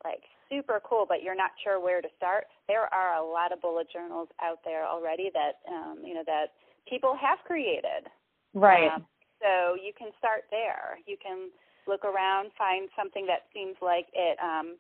like 0.04 0.28
super 0.52 0.82
cool, 0.84 1.06
but 1.08 1.24
you're 1.24 1.40
not 1.40 1.56
sure 1.64 1.80
where 1.80 2.02
to 2.04 2.12
start, 2.18 2.46
there 2.68 2.92
are 2.94 3.16
a 3.16 3.24
lot 3.24 3.56
of 3.56 3.62
bullet 3.62 3.88
journals 3.88 4.28
out 4.44 4.60
there 4.68 4.86
already 4.86 5.32
that 5.34 5.64
um, 5.72 6.04
you 6.04 6.14
know 6.14 6.28
that 6.28 6.60
people 6.88 7.16
have 7.16 7.40
created. 7.48 8.12
Right. 8.54 8.92
Um, 8.92 9.08
so 9.40 9.80
you 9.80 9.96
can 9.98 10.12
start 10.20 10.46
there. 10.52 11.00
You 11.08 11.16
can 11.16 11.50
look 11.88 12.04
around, 12.04 12.52
find 12.60 12.90
something 12.94 13.26
that 13.26 13.48
seems 13.56 13.80
like 13.82 14.06
it 14.14 14.38
um, 14.44 14.76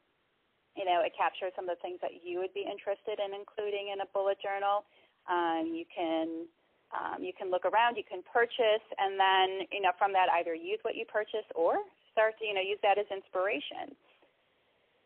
you 0.75 0.85
know, 0.85 1.03
it 1.03 1.11
captures 1.17 1.51
some 1.55 1.67
of 1.67 1.75
the 1.75 1.81
things 1.81 1.99
that 1.99 2.23
you 2.23 2.39
would 2.39 2.53
be 2.53 2.63
interested 2.63 3.19
in 3.19 3.35
including 3.35 3.91
in 3.91 3.99
a 4.03 4.07
bullet 4.13 4.39
journal 4.39 4.87
um, 5.29 5.73
you 5.75 5.85
can 5.85 6.47
um, 6.91 7.23
you 7.23 7.31
can 7.31 7.47
look 7.47 7.63
around, 7.63 7.95
you 7.95 8.03
can 8.03 8.19
purchase, 8.27 8.83
and 8.97 9.15
then 9.19 9.67
you 9.71 9.81
know 9.81 9.91
from 9.97 10.13
that 10.13 10.27
either 10.39 10.55
use 10.55 10.79
what 10.81 10.95
you 10.95 11.05
purchase 11.05 11.45
or 11.55 11.77
start 12.11 12.35
to 12.39 12.45
you 12.45 12.53
know 12.53 12.61
use 12.61 12.79
that 12.81 12.97
as 12.97 13.05
inspiration. 13.11 13.93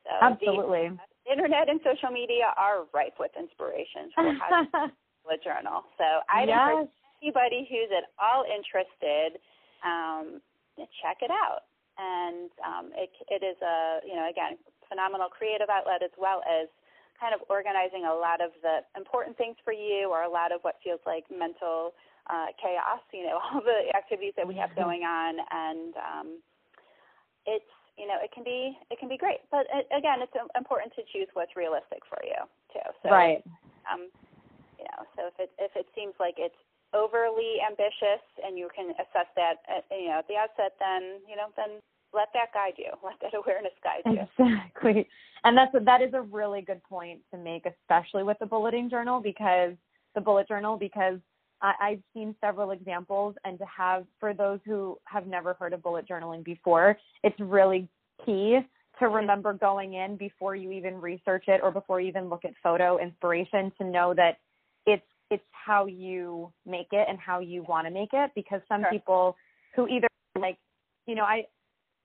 So 0.05 0.13
Absolutely. 0.21 0.93
The 1.25 1.31
internet 1.33 1.69
and 1.69 1.81
social 1.81 2.13
media 2.13 2.53
are 2.53 2.85
ripe 2.93 3.17
with 3.19 3.33
inspiration 3.33 4.13
for 4.13 4.29
how 4.37 4.49
to 4.61 5.37
journal. 5.43 5.81
So 5.97 6.05
I'd 6.29 6.47
yes. 6.47 6.61
encourage 6.61 6.93
anybody 7.21 7.65
who's 7.65 7.89
at 7.89 8.13
all 8.21 8.45
interested, 8.45 9.41
um, 9.81 10.39
check 11.01 11.25
it 11.25 11.33
out. 11.33 11.65
And 11.97 12.51
um, 12.61 12.85
it, 12.93 13.09
it 13.31 13.41
is 13.41 13.57
a 13.63 14.03
you 14.05 14.13
know 14.13 14.29
again 14.29 14.59
phenomenal 14.87 15.31
creative 15.31 15.71
outlet 15.71 16.03
as 16.03 16.11
well 16.19 16.43
as 16.45 16.67
kind 17.19 17.33
of 17.33 17.41
organizing 17.49 18.05
a 18.05 18.13
lot 18.13 18.43
of 18.43 18.51
the 18.61 18.83
important 18.99 19.37
things 19.37 19.55
for 19.63 19.71
you 19.71 20.11
or 20.11 20.23
a 20.23 20.29
lot 20.29 20.51
of 20.51 20.61
what 20.61 20.75
feels 20.83 20.99
like 21.07 21.23
mental 21.31 21.95
uh, 22.29 22.51
chaos, 22.59 23.01
you 23.13 23.23
know, 23.23 23.39
all 23.53 23.61
the 23.61 23.95
activities 23.95 24.33
that 24.37 24.47
we 24.47 24.55
have 24.55 24.75
going 24.75 25.03
on. 25.03 25.35
And 25.51 25.93
um, 25.95 26.27
it's, 27.45 27.73
you 27.97 28.07
know, 28.07 28.19
it 28.19 28.31
can 28.31 28.43
be 28.43 28.77
it 28.91 28.99
can 28.99 29.07
be 29.07 29.17
great, 29.17 29.43
but 29.51 29.67
it, 29.71 29.87
again, 29.95 30.19
it's 30.19 30.35
important 30.55 30.91
to 30.95 31.03
choose 31.11 31.27
what's 31.33 31.55
realistic 31.55 32.03
for 32.07 32.19
you 32.23 32.39
too. 32.71 32.87
So, 33.03 33.09
right. 33.09 33.43
Um, 33.87 34.11
you 34.77 34.85
know, 34.91 35.07
so 35.15 35.27
if 35.31 35.35
it 35.39 35.51
if 35.57 35.71
it 35.75 35.87
seems 35.95 36.13
like 36.19 36.35
it's 36.37 36.57
overly 36.93 37.59
ambitious 37.63 38.23
and 38.43 38.57
you 38.57 38.69
can 38.75 38.91
assess 38.95 39.27
that, 39.35 39.63
at, 39.67 39.83
you 39.91 40.07
know, 40.07 40.19
at 40.19 40.27
the 40.27 40.35
outset, 40.35 40.75
then 40.79 41.23
you 41.27 41.35
know, 41.35 41.51
then 41.55 41.79
let 42.13 42.29
that 42.33 42.53
guide 42.53 42.75
you. 42.77 42.91
Let 43.03 43.19
that 43.21 43.37
awareness 43.37 43.75
guide 43.83 44.03
you. 44.05 44.23
Exactly. 44.39 45.07
And 45.43 45.57
that's 45.57 45.75
that 45.85 46.01
is 46.01 46.13
a 46.13 46.21
really 46.21 46.61
good 46.61 46.83
point 46.83 47.19
to 47.31 47.37
make, 47.37 47.65
especially 47.65 48.23
with 48.23 48.39
the 48.39 48.45
bulleting 48.45 48.89
journal 48.89 49.19
because 49.19 49.73
the 50.15 50.21
bullet 50.21 50.47
journal 50.47 50.77
because 50.77 51.19
I, 51.65 51.73
I've 51.81 52.01
seen 52.13 52.35
several 52.39 52.71
examples 52.71 53.35
and 53.43 53.57
to 53.57 53.65
have 53.65 54.05
for 54.19 54.33
those 54.33 54.59
who 54.65 54.97
have 55.05 55.25
never 55.25 55.55
heard 55.55 55.73
of 55.73 55.81
bullet 55.81 56.07
journaling 56.07 56.43
before, 56.43 56.97
it's 57.23 57.39
really 57.39 57.89
key 58.23 58.59
to 58.99 59.07
remember 59.07 59.51
going 59.51 59.95
in 59.95 60.15
before 60.15 60.55
you 60.55 60.71
even 60.71 61.01
research 61.01 61.45
it 61.47 61.59
or 61.63 61.71
before 61.71 61.99
you 61.99 62.07
even 62.07 62.29
look 62.29 62.45
at 62.45 62.51
photo 62.61 62.99
inspiration 62.99 63.71
to 63.79 63.83
know 63.83 64.13
that 64.13 64.37
it's 64.85 65.03
it's 65.31 65.43
how 65.51 65.87
you 65.87 66.53
make 66.67 66.87
it 66.91 67.07
and 67.09 67.17
how 67.19 67.39
you 67.39 67.63
want 67.63 67.87
to 67.87 67.91
make 67.91 68.09
it 68.13 68.31
because 68.35 68.61
some 68.69 68.83
sure. 68.83 68.91
people 68.91 69.35
who 69.75 69.87
either 69.87 70.07
like 70.39 70.57
you 71.07 71.15
know 71.15 71.23
I 71.23 71.45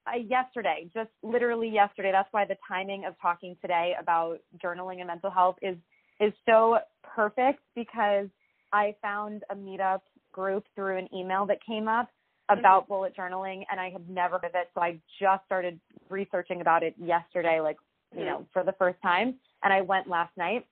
I, 0.06 0.24
yesterday, 0.26 0.90
just 0.94 1.10
literally 1.22 1.68
yesterday. 1.68 2.10
That's 2.10 2.32
why 2.32 2.46
the 2.46 2.56
timing 2.66 3.04
of 3.04 3.14
talking 3.20 3.54
today 3.60 3.92
about 4.00 4.38
journaling 4.64 4.98
and 4.98 5.06
mental 5.06 5.30
health 5.30 5.56
is 5.60 5.76
is 6.18 6.32
so 6.48 6.78
perfect 7.14 7.60
because 7.76 8.26
I 8.72 8.94
found 9.02 9.42
a 9.50 9.54
meetup 9.54 10.00
group 10.32 10.64
through 10.74 10.98
an 10.98 11.08
email 11.14 11.46
that 11.46 11.58
came 11.64 11.88
up 11.88 12.08
about 12.48 12.84
mm-hmm. 12.84 12.92
bullet 12.92 13.16
journaling 13.16 13.64
and 13.70 13.80
I 13.80 13.90
had 13.90 14.08
never 14.08 14.38
heard 14.38 14.44
of 14.44 14.54
it. 14.54 14.70
So 14.74 14.80
I 14.80 14.98
just 15.20 15.44
started 15.46 15.78
researching 16.08 16.60
about 16.60 16.82
it 16.82 16.94
yesterday, 16.98 17.60
like, 17.60 17.76
you 18.16 18.24
know, 18.24 18.46
for 18.52 18.64
the 18.64 18.72
first 18.72 19.00
time. 19.02 19.36
And 19.62 19.72
I 19.72 19.80
went 19.82 20.08
last 20.08 20.36
night 20.36 20.66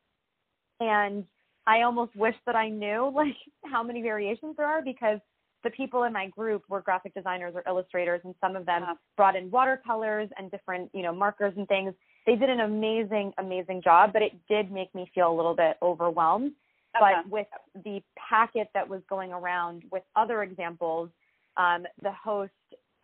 and 0.80 1.24
I 1.66 1.82
almost 1.82 2.16
wish 2.16 2.34
that 2.46 2.56
I 2.56 2.68
knew 2.68 3.12
like 3.14 3.36
how 3.64 3.82
many 3.82 4.02
variations 4.02 4.56
there 4.56 4.66
are 4.66 4.82
because 4.82 5.20
the 5.64 5.70
people 5.70 6.04
in 6.04 6.12
my 6.12 6.28
group 6.28 6.62
were 6.68 6.80
graphic 6.80 7.14
designers 7.14 7.52
or 7.54 7.62
illustrators 7.66 8.20
and 8.24 8.34
some 8.40 8.56
of 8.56 8.64
them 8.64 8.82
uh-huh. 8.82 8.94
brought 9.16 9.36
in 9.36 9.50
watercolors 9.50 10.28
and 10.38 10.50
different 10.50 10.90
you 10.94 11.02
know 11.02 11.12
markers 11.12 11.52
and 11.56 11.66
things 11.66 11.92
they 12.26 12.36
did 12.36 12.48
an 12.48 12.60
amazing 12.60 13.32
amazing 13.38 13.82
job 13.82 14.12
but 14.12 14.22
it 14.22 14.32
did 14.48 14.70
make 14.70 14.94
me 14.94 15.10
feel 15.14 15.32
a 15.32 15.34
little 15.34 15.56
bit 15.56 15.76
overwhelmed 15.82 16.52
but 16.92 17.28
with 17.28 17.46
the 17.84 18.00
packet 18.16 18.68
that 18.74 18.88
was 18.88 19.02
going 19.08 19.32
around 19.32 19.82
with 19.90 20.02
other 20.16 20.42
examples 20.42 21.10
um, 21.56 21.84
the 22.02 22.12
host 22.12 22.52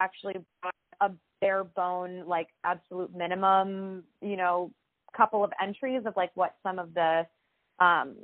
actually 0.01 0.35
brought 0.61 0.75
a 1.01 1.11
bare 1.41 1.65
bone 1.65 2.25
like 2.27 2.49
absolute 2.65 3.15
minimum 3.15 4.05
you 4.21 4.37
know 4.37 4.71
couple 5.17 5.45
of 5.45 5.53
entries 5.63 6.03
of 6.07 6.15
like 6.17 6.31
what 6.35 6.55
some 6.63 6.79
of 6.79 6.93
the 6.95 7.27
um 7.79 8.15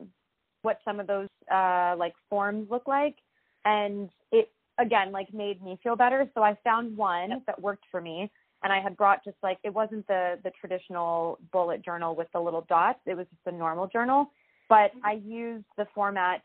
what 0.62 0.78
some 0.84 1.00
of 1.00 1.06
those 1.06 1.28
uh 1.52 1.94
like 1.98 2.14
forms 2.28 2.68
look 2.70 2.86
like. 2.86 3.16
And 3.64 4.10
it 4.32 4.50
again 4.78 5.12
like 5.12 5.32
made 5.32 5.62
me 5.62 5.78
feel 5.82 5.96
better. 5.96 6.28
So 6.34 6.42
i 6.42 6.56
found 6.64 6.96
one 6.96 7.30
yep. 7.30 7.42
that 7.46 7.60
worked 7.60 7.84
for 7.90 8.00
me. 8.00 8.30
And 8.62 8.72
i 8.72 8.80
had 8.80 8.96
brought 8.96 9.24
just 9.24 9.36
like 9.42 9.58
it 9.64 9.72
wasn't 9.72 10.06
the 10.06 10.38
the 10.44 10.50
traditional 10.60 11.38
bullet 11.52 11.84
journal 11.84 12.14
with 12.14 12.28
the 12.32 12.40
little 12.40 12.66
dots. 12.68 13.00
It 13.06 13.16
was 13.16 13.26
just 13.26 13.54
a 13.54 13.56
normal 13.56 13.86
journal 13.86 14.30
but 14.70 14.92
i 15.04 15.20
used 15.26 15.66
the 15.76 15.86
format 15.94 16.42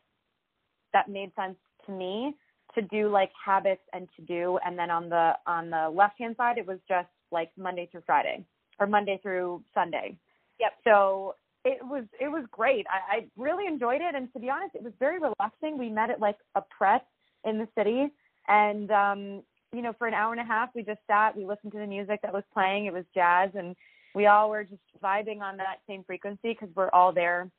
that 0.92 1.08
made 1.10 1.32
sense 1.36 1.56
to 1.86 1.94
me 1.94 2.36
to 2.74 2.82
do 2.82 3.08
like 3.08 3.32
habits 3.44 3.84
and 3.94 4.10
to 4.18 4.22
do 4.24 4.60
and 4.66 4.78
then 4.78 4.92
on 4.92 5.08
the 5.08 5.32
on 5.48 5.70
the 5.70 5.90
left 5.96 6.20
hand 6.20 6.36
side 6.36 6.58
it 6.58 6.68
was 6.68 6.80
just 6.90 7.08
like 7.32 7.50
monday 7.58 7.88
through 7.90 8.04
friday 8.06 8.44
or 8.80 8.88
monday 8.88 9.18
through 9.24 9.64
sunday 9.74 10.18
yep 10.60 10.74
so 10.84 11.36
it 11.66 11.80
was 11.84 12.04
it 12.22 12.28
was 12.28 12.46
great. 12.52 12.86
I, 12.88 13.18
I 13.18 13.26
really 13.36 13.66
enjoyed 13.66 14.00
it, 14.00 14.16
and 14.16 14.32
to 14.34 14.40
be 14.40 14.50
honest, 14.50 14.76
it 14.76 14.84
was 14.84 14.94
very 15.00 15.18
relaxing. 15.20 15.78
We 15.78 15.90
met 15.90 16.12
at 16.12 16.20
like 16.20 16.38
a 16.54 16.62
press 16.62 17.02
in 17.44 17.58
the 17.58 17.68
city, 17.76 18.08
and 18.48 18.92
um, 18.92 19.44
you 19.74 19.82
know, 19.82 19.94
for 19.98 20.08
an 20.08 20.14
hour 20.14 20.32
and 20.32 20.40
a 20.40 20.46
half, 20.46 20.70
we 20.76 20.84
just 20.84 21.00
sat. 21.08 21.36
We 21.36 21.44
listened 21.44 21.74
to 21.74 21.80
the 21.80 21.88
music 21.88 22.22
that 22.22 22.32
was 22.32 22.44
playing. 22.54 22.86
It 22.86 22.94
was 22.94 23.04
jazz, 23.16 23.50
and 23.56 23.76
we 24.14 24.28
all 24.28 24.50
were 24.50 24.64
just 24.64 24.82
vibing 25.04 25.42
on 25.42 25.58
that 25.58 25.80
same 25.90 26.04
frequency 26.04 26.54
because 26.54 26.70
we're 26.76 26.92
all 26.92 27.12
there 27.12 27.50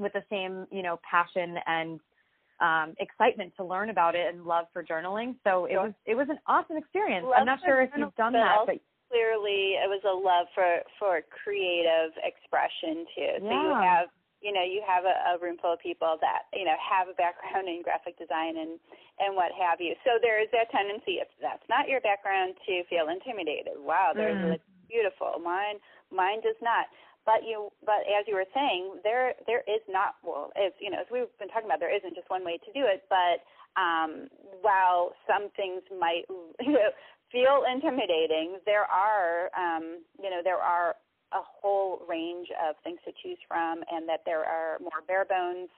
with 0.00 0.12
the 0.12 0.24
same 0.30 0.66
you 0.72 0.82
know 0.82 0.98
passion 1.08 1.56
and 1.66 2.00
um, 2.60 2.94
excitement 3.00 3.52
to 3.56 3.64
learn 3.64 3.88
about 3.88 4.14
it 4.14 4.32
and 4.32 4.44
love 4.44 4.66
for 4.72 4.84
journaling. 4.84 5.34
So 5.44 5.64
it 5.64 5.76
was 5.76 5.92
it 6.06 6.14
was 6.14 6.28
an 6.28 6.38
awesome 6.46 6.76
experience. 6.76 7.24
Love 7.24 7.34
I'm 7.38 7.46
not 7.46 7.60
sure 7.64 7.82
if 7.82 7.90
you've 7.96 8.14
done 8.16 8.32
that, 8.34 8.66
but 8.66 8.80
clearly 9.08 9.80
it 9.80 9.88
was 9.88 10.00
a 10.04 10.12
love 10.14 10.46
for 10.54 10.84
for 10.98 11.20
creative 11.30 12.12
expression 12.22 13.04
too. 13.16 13.32
Yeah. 13.42 13.48
So 13.48 13.54
you 13.56 13.72
have 13.80 14.06
you 14.40 14.52
know 14.52 14.64
you 14.64 14.84
have 14.84 15.04
a, 15.08 15.36
a 15.36 15.38
room 15.40 15.56
full 15.60 15.72
of 15.72 15.80
people 15.80 16.16
that 16.20 16.52
you 16.52 16.64
know 16.64 16.76
have 16.78 17.08
a 17.08 17.16
background 17.16 17.68
in 17.68 17.82
graphic 17.82 18.20
design 18.20 18.56
and 18.60 18.76
and 19.18 19.36
what 19.36 19.52
have 19.56 19.80
you. 19.80 19.96
So 20.04 20.20
there 20.20 20.40
is 20.40 20.48
that 20.52 20.68
tendency 20.70 21.20
if 21.20 21.28
that's 21.40 21.64
not 21.68 21.88
your 21.88 22.00
background 22.00 22.56
to 22.68 22.84
feel 22.92 23.08
intimidated. 23.08 23.76
Wow, 23.80 24.12
there's 24.14 24.36
Mm. 24.40 24.56
like 24.56 24.64
beautiful. 24.88 25.40
Mine 25.40 25.80
mine 26.12 26.40
does 26.40 26.58
not. 26.60 26.86
But 27.30 27.46
you 27.46 27.70
but 27.86 28.02
as 28.10 28.26
you 28.26 28.34
were 28.34 28.50
saying, 28.50 28.98
there 29.06 29.34
there 29.46 29.62
is 29.70 29.82
not 29.86 30.18
well 30.26 30.50
as 30.58 30.72
you 30.82 30.90
know, 30.90 30.98
as 30.98 31.06
we've 31.14 31.30
been 31.38 31.46
talking 31.46 31.70
about, 31.70 31.78
there 31.78 31.94
isn't 31.94 32.14
just 32.18 32.28
one 32.28 32.44
way 32.44 32.58
to 32.58 32.70
do 32.74 32.82
it, 32.90 33.06
but 33.06 33.46
um 33.78 34.26
while 34.66 35.14
some 35.30 35.46
things 35.54 35.82
might 35.94 36.26
you 36.66 36.74
know, 36.74 36.90
feel 37.30 37.62
intimidating, 37.70 38.58
there 38.66 38.82
are 38.90 39.50
um 39.54 40.02
you 40.18 40.30
know, 40.30 40.42
there 40.42 40.58
are 40.58 40.96
a 41.30 41.42
whole 41.62 42.02
range 42.08 42.48
of 42.66 42.74
things 42.82 42.98
to 43.06 43.12
choose 43.22 43.38
from 43.46 43.86
and 43.92 44.08
that 44.08 44.26
there 44.26 44.42
are 44.42 44.78
more 44.82 44.98
bare 45.06 45.24
bones 45.24 45.70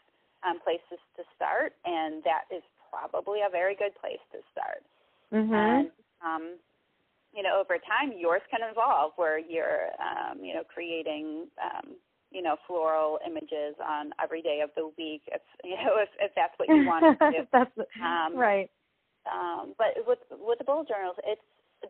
um, 0.49 0.57
places 0.65 0.97
to 1.17 1.23
start 1.37 1.77
and 1.85 2.25
that 2.25 2.49
is 2.49 2.65
probably 2.88 3.41
a 3.47 3.51
very 3.53 3.77
good 3.77 3.93
place 4.01 4.25
to 4.33 4.41
start. 4.57 4.81
Mhm. 5.29 5.53
And 5.53 5.91
um, 6.25 6.57
you 7.35 7.42
know, 7.42 7.61
over 7.61 7.79
time, 7.79 8.12
yours 8.16 8.42
can 8.51 8.61
evolve 8.71 9.12
where 9.16 9.38
you're, 9.38 9.88
um, 10.01 10.42
you 10.45 10.55
know, 10.55 10.62
creating, 10.64 11.47
um, 11.62 11.97
you 12.31 12.42
know, 12.42 12.57
floral 12.66 13.18
images 13.27 13.77
on 13.85 14.12
every 14.23 14.42
day 14.42 14.61
of 14.62 14.71
the 14.77 14.90
week, 14.99 15.23
if 15.29 15.42
you 15.64 15.77
know, 15.77 15.99
if 15.99 16.09
if 16.21 16.33
that's 16.37 16.55
what 16.59 16.71
you 16.71 16.83
want 16.87 17.09
to 17.09 17.18
do. 17.31 17.47
That's 17.53 17.71
Um, 18.03 18.35
right. 18.38 18.71
Um, 19.31 19.75
but 19.79 19.95
with 20.07 20.18
with 20.31 20.59
the 20.59 20.64
bullet 20.64 20.88
journals, 20.88 21.16
it's 21.25 21.42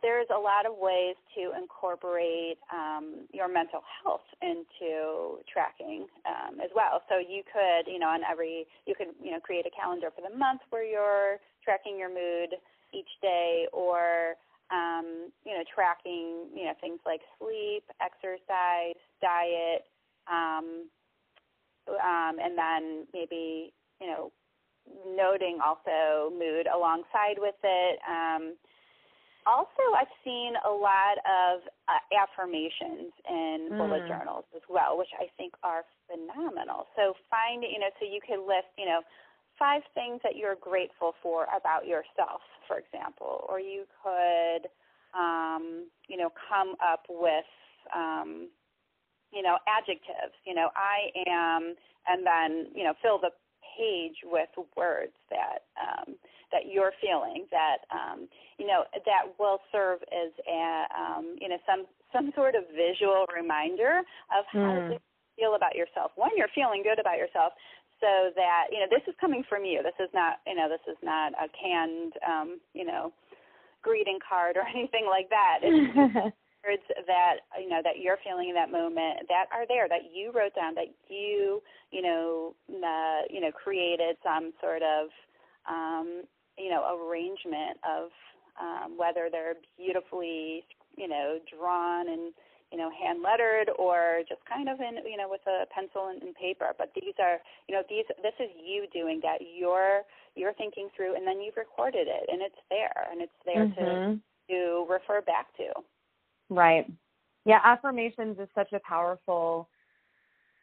there's 0.02 0.28
a 0.34 0.38
lot 0.38 0.66
of 0.66 0.74
ways 0.76 1.16
to 1.36 1.52
incorporate 1.56 2.58
um, 2.72 3.28
your 3.32 3.48
mental 3.48 3.80
health 4.02 4.24
into 4.42 5.38
tracking 5.52 6.06
um, 6.26 6.60
as 6.60 6.70
well. 6.74 7.02
So 7.08 7.18
you 7.18 7.42
could, 7.44 7.90
you 7.90 7.98
know, 7.98 8.08
on 8.08 8.22
every 8.30 8.66
you 8.86 8.94
could, 8.96 9.08
you 9.22 9.32
know, 9.32 9.40
create 9.40 9.66
a 9.66 9.70
calendar 9.70 10.10
for 10.14 10.22
the 10.28 10.34
month 10.36 10.60
where 10.70 10.84
you're 10.84 11.38
tracking 11.64 11.98
your 11.98 12.08
mood 12.10 12.56
each 12.92 13.10
day, 13.22 13.66
or 13.72 14.34
um, 14.72 15.30
you 15.44 15.52
know, 15.52 15.64
tracking, 15.74 16.48
you 16.56 16.64
know, 16.64 16.74
things 16.80 17.00
like 17.06 17.20
sleep, 17.38 17.84
exercise, 18.00 18.96
diet, 19.20 19.84
um, 20.30 20.88
um, 21.88 22.38
and 22.42 22.56
then 22.56 23.06
maybe, 23.12 23.72
you 24.00 24.06
know, 24.06 24.32
noting 25.06 25.58
also 25.64 26.32
mood 26.34 26.66
alongside 26.72 27.38
with 27.38 27.54
it. 27.62 27.98
Um, 28.08 28.54
also, 29.46 29.82
I've 29.98 30.12
seen 30.24 30.54
a 30.64 30.70
lot 30.70 31.18
of 31.26 31.62
uh, 31.88 31.98
affirmations 32.14 33.12
in 33.28 33.74
bullet 33.76 34.04
Mm. 34.04 34.06
journals 34.06 34.44
as 34.54 34.62
well, 34.70 34.96
which 34.96 35.10
I 35.18 35.26
think 35.36 35.54
are 35.62 35.82
phenomenal. 36.06 36.86
So 36.96 37.14
find, 37.28 37.64
you 37.64 37.78
know, 37.80 37.90
so 37.98 38.06
you 38.06 38.20
could 38.22 38.46
list, 38.46 38.70
you 38.78 38.86
know, 38.86 39.02
five 39.62 39.82
things 39.94 40.18
that 40.24 40.34
you're 40.34 40.56
grateful 40.56 41.14
for 41.22 41.46
about 41.56 41.86
yourself, 41.86 42.42
for 42.66 42.78
example, 42.78 43.46
or 43.48 43.60
you 43.60 43.84
could, 44.02 44.66
um, 45.14 45.86
you 46.08 46.16
know, 46.16 46.30
come 46.50 46.74
up 46.82 47.04
with, 47.08 47.46
um, 47.94 48.48
you 49.32 49.40
know, 49.40 49.56
adjectives. 49.68 50.34
You 50.44 50.54
know, 50.56 50.68
I 50.74 51.14
am, 51.30 51.76
and 52.08 52.26
then 52.26 52.72
you 52.74 52.82
know, 52.82 52.94
fill 53.00 53.20
the 53.20 53.30
page 53.78 54.16
with 54.24 54.48
words 54.76 55.14
that 55.30 55.70
um, 55.78 56.16
that 56.50 56.66
you're 56.68 56.92
feeling 57.00 57.46
that 57.52 57.86
um, 57.94 58.28
you 58.58 58.66
know 58.66 58.82
that 58.92 59.30
will 59.38 59.60
serve 59.70 60.00
as 60.10 60.32
a 60.48 60.84
um, 60.90 61.36
you 61.40 61.48
know 61.48 61.58
some 61.66 61.86
some 62.12 62.32
sort 62.34 62.56
of 62.56 62.64
visual 62.74 63.26
reminder 63.34 64.02
of 64.36 64.44
how 64.50 64.74
Mm. 64.74 64.88
to 64.88 64.98
feel 65.38 65.54
about 65.54 65.74
yourself 65.74 66.12
when 66.16 66.30
you're 66.36 66.52
feeling 66.54 66.82
good 66.82 66.98
about 66.98 67.16
yourself 67.16 67.52
so 68.02 68.34
that 68.34 68.66
you 68.74 68.82
know 68.82 68.90
this 68.90 69.06
is 69.06 69.14
coming 69.20 69.46
from 69.48 69.64
you. 69.64 69.80
This 69.82 69.96
is 70.02 70.10
not 70.12 70.42
you 70.46 70.56
know 70.58 70.68
this 70.68 70.82
is 70.90 70.98
not 71.02 71.32
a 71.38 71.46
canned 71.54 72.12
um 72.26 72.58
you 72.74 72.84
know 72.84 73.12
greeting 73.82 74.18
card 74.18 74.56
or 74.58 74.66
anything 74.74 75.06
like 75.06 75.30
that. 75.30 75.62
It's 75.62 76.34
words 76.66 76.82
that 77.06 77.46
you 77.60 77.68
know 77.68 77.80
that 77.82 77.98
you're 77.98 78.18
feeling 78.24 78.48
in 78.48 78.54
that 78.54 78.70
moment 78.70 79.26
that 79.28 79.46
are 79.52 79.66
there 79.66 79.88
that 79.88 80.10
you 80.14 80.30
wrote 80.32 80.54
down 80.54 80.74
that 80.74 80.90
you 81.08 81.62
you 81.90 82.02
know 82.02 82.54
uh, 82.70 83.22
you 83.30 83.40
know 83.40 83.50
created 83.50 84.16
some 84.22 84.52
sort 84.60 84.82
of 84.82 85.08
um 85.68 86.22
you 86.58 86.70
know 86.70 86.98
arrangement 86.98 87.78
of 87.82 88.10
um 88.60 88.96
whether 88.96 89.28
they're 89.30 89.54
beautifully 89.76 90.64
you 90.96 91.08
know 91.08 91.38
drawn 91.50 92.08
and 92.08 92.32
you 92.72 92.78
know 92.78 92.90
hand 92.90 93.20
lettered 93.22 93.70
or 93.78 94.22
just 94.28 94.40
kind 94.48 94.68
of 94.68 94.80
in 94.80 94.96
you 95.08 95.16
know 95.16 95.28
with 95.28 95.44
a 95.46 95.66
pencil 95.72 96.08
and, 96.08 96.22
and 96.22 96.34
paper 96.34 96.72
but 96.78 96.90
these 97.00 97.14
are 97.20 97.38
you 97.68 97.74
know 97.74 97.82
these 97.88 98.06
this 98.22 98.34
is 98.40 98.50
you 98.56 98.86
doing 98.92 99.20
that 99.22 99.38
you're 99.54 100.00
you're 100.34 100.54
thinking 100.54 100.88
through 100.96 101.14
and 101.14 101.26
then 101.26 101.40
you've 101.40 101.56
recorded 101.56 102.08
it 102.08 102.28
and 102.32 102.40
it's 102.40 102.56
there 102.70 103.06
and 103.12 103.20
it's 103.20 103.40
there 103.44 103.66
to 103.66 103.84
Mhm. 103.84 104.20
to 104.48 104.86
refer 104.88 105.20
back 105.20 105.54
to 105.56 105.68
Right. 106.48 106.90
Yeah, 107.44 107.60
affirmations 107.64 108.38
is 108.38 108.48
such 108.54 108.72
a 108.72 108.80
powerful 108.80 109.68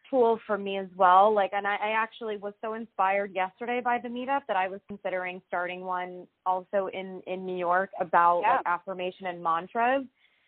tool 0.10 0.39
for 0.48 0.58
me 0.58 0.78
as 0.78 0.88
well. 0.95 1.32
Like 1.34 1.52
and 1.54 1.67
I, 1.67 1.76
I 1.76 1.89
actually 1.91 2.38
was 2.38 2.54
so 2.62 2.74
inspired 2.74 3.34
yesterday 3.34 3.82
by 3.82 4.00
the 4.00 4.10
meetup 4.10 4.41
that 4.48 4.58
I 4.58 4.67
was 4.67 4.82
considering 4.88 5.41
starting 5.48 5.82
one 5.82 6.28
also 6.45 6.88
in 6.93 7.22
in 7.28 7.45
New 7.45 7.58
York 7.58 7.91
about 8.00 8.41
Yeah. 8.41 8.54
like 8.58 8.62
affirmation 8.65 9.28
and 9.28 9.41
mantras 9.43 10.06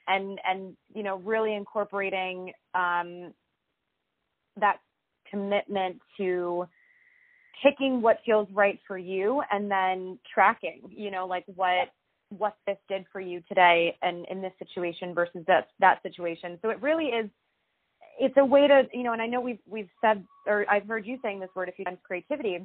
and 0.08 0.40
and 0.48 0.76
you 0.94 1.04
know 1.04 1.18
really 1.18 1.56
incorporating 1.56 2.52
um 2.76 3.34
that 4.60 4.78
commitment 5.30 6.00
to 6.18 6.66
picking 7.64 8.02
what 8.02 8.18
feels 8.26 8.48
right 8.54 8.80
for 8.88 8.98
you 8.98 9.42
and 9.52 9.70
then 9.70 10.18
tracking 10.34 10.82
you 10.90 11.12
know 11.12 11.26
like 11.26 11.46
what 11.56 11.90
what 12.38 12.56
this 12.66 12.78
did 12.88 13.06
for 13.12 13.20
you 13.20 13.42
today 13.48 13.98
and 14.02 14.26
in 14.32 14.42
this 14.42 14.54
situation 14.58 15.14
versus 15.14 15.44
that 15.48 15.68
that 15.80 16.02
situation. 16.02 16.58
So 16.62 16.70
it 16.70 16.82
really 16.82 17.06
is 17.06 17.30
it's 18.20 18.36
a 18.38 18.46
way 18.46 18.68
to 18.68 18.84
you 18.94 19.04
know 19.04 19.14
and 19.14 19.22
i 19.22 19.26
know 19.26 19.40
we've 19.40 19.60
we've 19.66 19.90
said 20.02 20.24
or 20.46 20.66
i've 20.70 20.86
heard 20.88 21.06
you 21.06 21.18
saying 21.24 21.40
this 21.40 21.50
word 21.56 21.70
a 21.70 21.72
few 21.72 21.86
times 21.86 21.98
creativity 22.04 22.60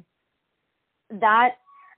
that 1.09 1.51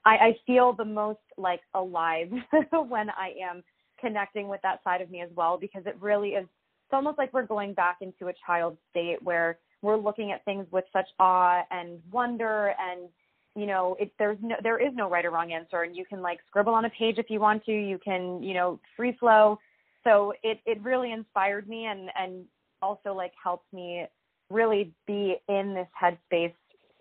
i 0.04 0.10
i 0.16 0.36
feel 0.46 0.72
the 0.72 0.84
most 0.84 1.18
like 1.36 1.60
alive 1.74 2.30
when 2.88 3.10
i 3.10 3.32
am 3.42 3.62
connecting 4.00 4.48
with 4.48 4.60
that 4.62 4.82
side 4.84 5.00
of 5.00 5.10
me 5.10 5.20
as 5.20 5.30
well 5.34 5.58
because 5.58 5.82
it 5.86 5.96
really 6.00 6.30
is 6.30 6.44
it's 6.44 6.94
almost 6.94 7.18
like 7.18 7.32
we're 7.32 7.46
going 7.46 7.72
back 7.72 7.98
into 8.00 8.28
a 8.28 8.32
child 8.44 8.76
state 8.90 9.22
where 9.22 9.58
we're 9.82 9.96
looking 9.96 10.32
at 10.32 10.44
things 10.44 10.66
with 10.72 10.84
such 10.92 11.06
awe 11.20 11.62
and 11.70 12.00
wonder 12.10 12.74
and 12.80 13.08
you 13.54 13.66
know 13.66 13.96
it 14.00 14.12
there's 14.18 14.38
no 14.42 14.56
there 14.62 14.84
is 14.84 14.92
no 14.94 15.08
right 15.08 15.24
or 15.24 15.30
wrong 15.30 15.52
answer. 15.52 15.82
And 15.82 15.96
you 15.96 16.04
can 16.04 16.20
like 16.20 16.40
scribble 16.48 16.74
on 16.74 16.84
a 16.84 16.90
page 16.90 17.18
if 17.18 17.26
you 17.30 17.40
want 17.40 17.64
to. 17.66 17.72
You 17.72 17.98
can 18.04 18.42
you 18.42 18.54
know 18.54 18.80
free 18.96 19.16
flow. 19.18 19.58
So 20.04 20.32
it 20.42 20.58
it 20.66 20.82
really 20.82 21.12
inspired 21.12 21.68
me 21.68 21.86
and 21.86 22.10
and 22.18 22.44
also 22.82 23.12
like 23.14 23.32
helped 23.42 23.72
me 23.72 24.06
really 24.50 24.92
be 25.06 25.36
in 25.48 25.74
this 25.74 25.88
headspace 26.00 26.54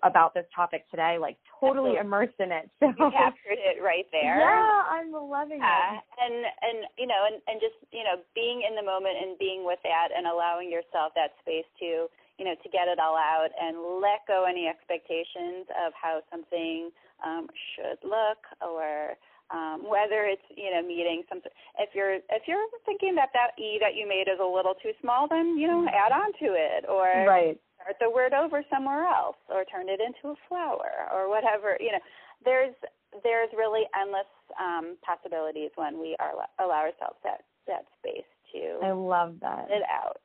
about 0.04 0.34
this 0.34 0.46
topic 0.56 0.90
today 0.92 1.18
like 1.20 1.38
totally 1.60 1.96
immersed 1.98 2.40
in 2.40 2.52
it 2.52 2.70
so. 2.80 2.88
you 2.88 3.12
captured 3.12 3.60
it 3.60 3.82
right 3.84 4.08
there. 4.12 4.40
Yeah 4.40 4.84
i'm 4.90 5.12
loving 5.12 5.62
Uh, 5.62 6.00
it 6.00 6.04
and 6.24 6.36
and 6.64 6.78
you 6.98 7.08
know 7.08 7.22
and 7.28 7.42
and 7.48 7.60
just 7.62 7.76
you 7.92 8.04
know 8.04 8.18
being 8.34 8.64
in 8.68 8.76
the 8.76 8.84
moment 8.84 9.16
and 9.22 9.38
being 9.38 9.64
with 9.66 9.80
that 9.84 10.10
and 10.16 10.26
allowing 10.28 10.70
yourself 10.72 11.14
that 11.16 11.36
space 11.42 11.68
to 11.80 12.08
you 12.40 12.46
know 12.46 12.56
to 12.64 12.70
get 12.70 12.88
it 12.88 13.00
all 13.00 13.18
out 13.18 13.50
and 13.60 14.02
let 14.02 14.24
go 14.28 14.46
any 14.48 14.68
expectations 14.68 15.68
of 15.86 15.92
how 15.94 16.22
something 16.32 16.90
um 17.26 17.48
should 17.76 18.00
look 18.08 18.40
or 18.64 19.16
um 19.52 19.84
whether 19.90 20.24
it's 20.26 20.46
you 20.56 20.72
know 20.72 20.82
meeting 20.82 21.24
some 21.28 21.42
if 21.80 21.90
you're 21.94 22.16
if 22.16 22.44
you're 22.48 22.64
thinking 22.86 23.16
that 23.16 23.30
that 23.34 23.52
e 23.60 23.78
that 23.82 23.96
you 23.96 24.08
made 24.08 24.28
is 24.32 24.40
a 24.42 24.46
little 24.46 24.76
too 24.82 24.92
small 25.02 25.28
then 25.28 25.58
you 25.58 25.68
know 25.68 25.86
add 25.92 26.12
on 26.12 26.32
to 26.40 26.54
it 26.56 26.86
or 26.88 27.26
right 27.28 27.60
start 27.82 27.96
the 28.00 28.10
word 28.10 28.34
over 28.34 28.64
somewhere 28.70 29.06
else 29.06 29.38
or 29.50 29.64
turn 29.66 29.90
it 29.90 30.00
into 30.00 30.34
a 30.34 30.40
flower 30.48 31.08
or 31.14 31.30
whatever 31.30 31.78
you 31.80 31.92
know 31.92 32.00
there's 32.44 32.76
there's 33.24 33.50
really 33.58 33.84
endless 34.00 34.30
um 34.60 34.98
possibilities 35.06 35.72
when 35.76 36.00
we 36.00 36.16
are 36.20 36.34
allow 36.60 36.80
ourselves 36.82 37.18
that 37.24 37.42
that 37.68 37.86
space 38.00 38.28
to 38.52 38.80
i 38.84 38.92
love 38.92 39.36
that 39.42 39.68
it 39.70 39.84
out 39.90 40.18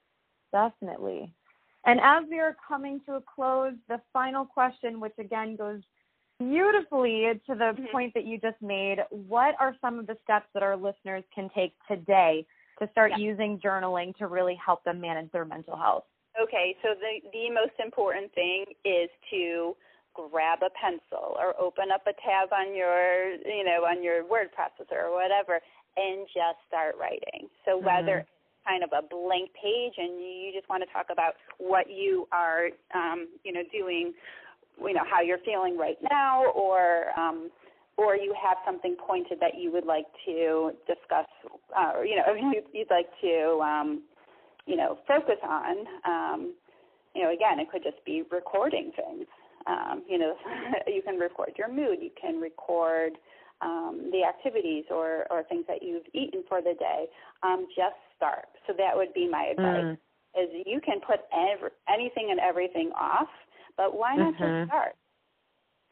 Definitely. 0.55 1.35
And 1.85 2.01
as 2.01 2.25
we 2.31 2.39
are 2.39 2.57
coming 2.67 3.01
to 3.07 3.15
a 3.17 3.21
close, 3.21 3.75
the 3.89 4.01
final 4.13 4.45
question, 4.47 5.01
which 5.01 5.13
again 5.19 5.57
goes 5.57 5.83
beautifully 6.39 7.41
to 7.47 7.55
the 7.57 7.75
Mhm. 7.75 7.91
point 7.91 8.15
that 8.15 8.25
you 8.25 8.39
just 8.39 8.61
made, 8.63 9.05
what 9.11 9.57
are 9.61 9.75
some 9.81 9.99
of 9.99 10.07
the 10.07 10.17
steps 10.23 10.49
that 10.53 10.63
our 10.63 10.77
listeners 10.77 11.25
can 11.35 11.51
take 11.51 11.75
today 11.89 12.47
to 12.79 12.89
start 12.89 13.11
Yeah. 13.11 13.17
using 13.19 13.59
journaling 13.59 14.15
to 14.17 14.29
really 14.29 14.55
help 14.55 14.85
them 14.85 15.01
manage 15.01 15.31
their 15.33 15.45
mental 15.45 15.77
health? 15.77 16.07
Okay 16.41 16.77
so 16.83 16.95
the 16.99 17.21
the 17.33 17.51
most 17.51 17.75
important 17.83 18.33
thing 18.35 18.65
is 18.85 19.11
to 19.31 19.77
grab 20.15 20.61
a 20.63 20.71
pencil 20.79 21.37
or 21.39 21.59
open 21.61 21.91
up 21.93 22.03
a 22.07 22.15
tab 22.23 22.53
on 22.53 22.75
your 22.75 23.35
you 23.45 23.65
know 23.65 23.85
on 23.85 24.03
your 24.03 24.25
word 24.27 24.49
processor 24.55 25.05
or 25.05 25.13
whatever 25.13 25.61
and 25.97 26.27
just 26.29 26.59
start 26.69 26.95
writing 26.99 27.49
so 27.65 27.79
whether 27.79 28.23
Mhm. 28.23 28.27
kind 28.67 28.83
of 28.83 28.91
a 28.93 29.03
blank 29.03 29.51
page 29.55 29.95
and 29.99 30.21
you 30.21 30.53
just 30.55 30.69
want 30.69 30.83
to 30.83 30.93
talk 30.93 31.07
about 31.11 31.35
what 31.59 31.91
you 31.91 32.27
are, 32.33 32.71
um, 32.95 33.29
you 33.45 33.53
know, 33.53 33.63
doing, 33.73 34.13
you 34.81 34.95
know, 34.95 35.05
how 35.11 35.21
you're 35.21 35.39
feeling 35.45 35.77
right 35.79 35.99
now, 36.11 36.47
or 36.53 37.19
um, 37.19 37.51
or 37.97 38.17
you 38.17 38.35
have 38.43 38.57
something 38.67 38.97
pointed 38.97 39.39
that 39.41 39.53
you 39.59 39.71
would 39.71 39.87
like 39.87 40.07
to 40.27 40.73
discuss, 40.87 41.27
uh, 41.77 41.93
or 41.95 42.05
you 42.05 42.17
know, 42.17 42.25
you'd 42.73 42.91
like 42.91 43.09
to, 43.21 43.61
um, 43.63 44.03
you 44.67 44.77
know, 44.77 44.99
focus 45.07 45.39
on. 45.43 45.77
Um, 46.05 46.55
you 47.15 47.23
know, 47.23 47.33
again, 47.33 47.61
it 47.61 47.71
could 47.71 47.83
just 47.83 48.05
be 48.05 48.23
recording 48.31 48.93
things. 48.97 49.27
Um, 49.67 50.03
you 50.09 50.19
know, 50.19 50.35
you 50.87 51.03
can 51.03 51.17
record 51.17 51.53
your 51.57 51.69
mood. 51.69 51.99
You 52.01 52.11
can 52.21 52.41
record 52.41 53.13
um, 53.61 54.11
the 54.13 54.25
activities 54.25 54.85
or, 54.91 55.27
or 55.31 55.45
things 55.45 55.65
that 55.69 55.83
you've 55.83 56.05
eaten 56.13 56.43
for 56.49 56.61
the 56.61 56.75
day. 56.79 57.07
Um, 57.43 57.67
just 57.77 57.97
start. 58.17 58.47
So 58.67 58.75
that 58.77 58.97
would 58.97 59.13
be 59.15 59.29
my 59.29 59.53
advice. 59.53 59.85
Mm. 59.85 59.99
Is 60.37 60.51
you 60.67 60.81
can 60.81 60.99
put 61.01 61.21
every, 61.33 61.71
anything 61.89 62.29
and 62.31 62.41
everything 62.41 62.91
off, 62.99 63.29
but 63.77 63.97
why 63.97 64.17
not 64.17 64.35
mm-hmm. 64.35 64.63
just 64.63 64.69
start? 64.69 64.97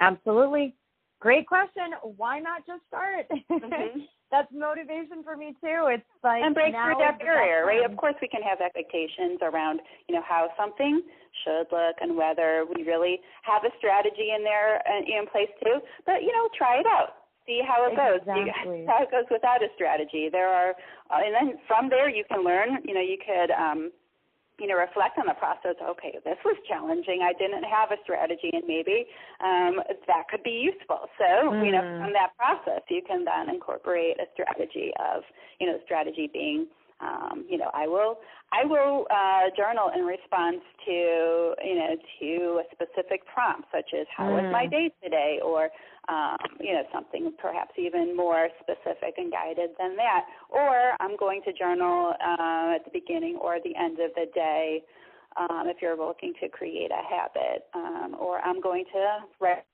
Absolutely. 0.01 0.75
Great 1.23 1.47
question. 1.47 1.95
Why 2.19 2.41
not 2.41 2.67
just 2.67 2.83
start? 2.91 3.31
Mm-hmm. 3.31 4.01
That's 4.33 4.51
motivation 4.51 5.23
for 5.23 5.37
me 5.37 5.55
too. 5.63 5.87
It's 5.93 6.03
like 6.25 6.43
and 6.43 6.53
break 6.53 6.75
through 6.75 6.99
that 6.99 7.21
barrier, 7.21 7.63
right? 7.63 7.85
Of 7.85 7.97
course, 7.97 8.17
we 8.21 8.27
can 8.27 8.43
have 8.43 8.59
expectations 8.61 9.39
around, 9.39 9.79
you 10.09 10.17
know, 10.17 10.25
how 10.27 10.49
something 10.59 11.03
should 11.45 11.71
look 11.71 11.95
and 12.01 12.17
whether 12.17 12.65
we 12.67 12.83
really 12.83 13.21
have 13.45 13.63
a 13.63 13.71
strategy 13.79 14.35
in 14.35 14.43
there 14.43 14.83
uh, 14.83 15.05
in 15.07 15.31
place 15.31 15.53
too. 15.63 15.79
But 16.07 16.27
you 16.27 16.33
know, 16.33 16.49
try 16.59 16.81
it 16.81 16.87
out 16.87 17.23
see 17.47 17.61
how 17.67 17.87
it 17.91 17.97
goes. 17.97 18.23
Exactly. 18.23 18.83
You, 18.83 18.87
how 18.91 19.03
it 19.03 19.11
goes 19.11 19.27
without 19.31 19.63
a 19.63 19.69
strategy. 19.75 20.29
There 20.31 20.49
are, 20.49 20.71
uh, 21.11 21.27
and 21.27 21.35
then 21.35 21.59
from 21.67 21.89
there 21.89 22.09
you 22.09 22.25
can 22.31 22.45
learn. 22.45 22.79
You 22.85 22.95
know, 22.95 23.03
you 23.03 23.19
could, 23.19 23.51
um, 23.51 23.91
you 24.63 24.69
know, 24.71 24.79
reflect 24.79 25.19
on 25.19 25.27
the 25.27 25.35
process. 25.35 25.75
Okay, 25.83 26.15
this 26.25 26.39
was 26.47 26.55
challenging. 26.71 27.27
I 27.27 27.35
didn't 27.35 27.67
have 27.67 27.91
a 27.91 27.99
strategy, 28.07 28.55
and 28.55 28.63
maybe 28.63 29.11
um, 29.43 29.83
that 30.07 30.31
could 30.31 30.47
be 30.47 30.63
useful. 30.63 31.11
So, 31.19 31.51
mm. 31.51 31.67
you 31.67 31.73
know, 31.75 31.83
mm. 31.83 31.99
from 31.99 32.13
that 32.15 32.31
process, 32.39 32.87
you 32.87 33.03
can 33.03 33.27
then 33.27 33.51
incorporate 33.51 34.23
a 34.23 34.31
strategy 34.39 34.95
of, 35.03 35.27
you 35.59 35.67
know, 35.67 35.83
strategy 35.85 36.31
being 36.33 36.71
um, 37.03 37.45
you 37.49 37.59
know, 37.59 37.71
I 37.75 37.87
will 37.87 38.19
I 38.53 38.65
will 38.65 39.07
uh, 39.11 39.51
journal 39.57 39.91
in 39.95 40.05
response 40.05 40.63
to 40.87 41.55
you 41.65 41.77
know 41.77 41.97
to 42.21 42.61
a 42.61 42.65
specific 42.73 43.23
prompt, 43.27 43.69
such 43.73 43.91
as 43.99 44.07
how 44.15 44.25
mm. 44.25 44.43
was 44.43 44.53
my 44.53 44.67
mm. 44.67 44.71
day 44.71 44.91
today, 45.03 45.41
or 45.45 45.71
um, 46.09 46.39
you 46.61 46.73
know 46.73 46.83
something 46.93 47.33
perhaps 47.39 47.73
even 47.77 48.17
more 48.17 48.49
specific 48.61 49.15
and 49.17 49.33
guided 49.33 49.71
than 49.79 49.97
that. 49.97 50.25
Or 50.49 50.93
I'm 51.01 51.17
going 51.17 51.43
to 51.47 51.53
journal 51.53 52.15
uh, 52.21 52.77
at 52.77 52.85
the 52.85 52.91
beginning 52.93 53.39
or 53.41 53.59
the 53.63 53.75
end 53.77 53.99
of 53.99 54.13
the 54.15 54.27
day 54.35 54.83
um, 55.37 55.65
if 55.67 55.79
you're 55.81 55.97
looking 55.97 56.33
to 56.41 56.49
create 56.49 56.91
a 56.91 57.03
habit, 57.03 57.67
um, 57.75 58.17
or 58.21 58.39
I'm 58.41 58.61
going 58.61 58.85
to 58.93 59.19
write 59.41 59.65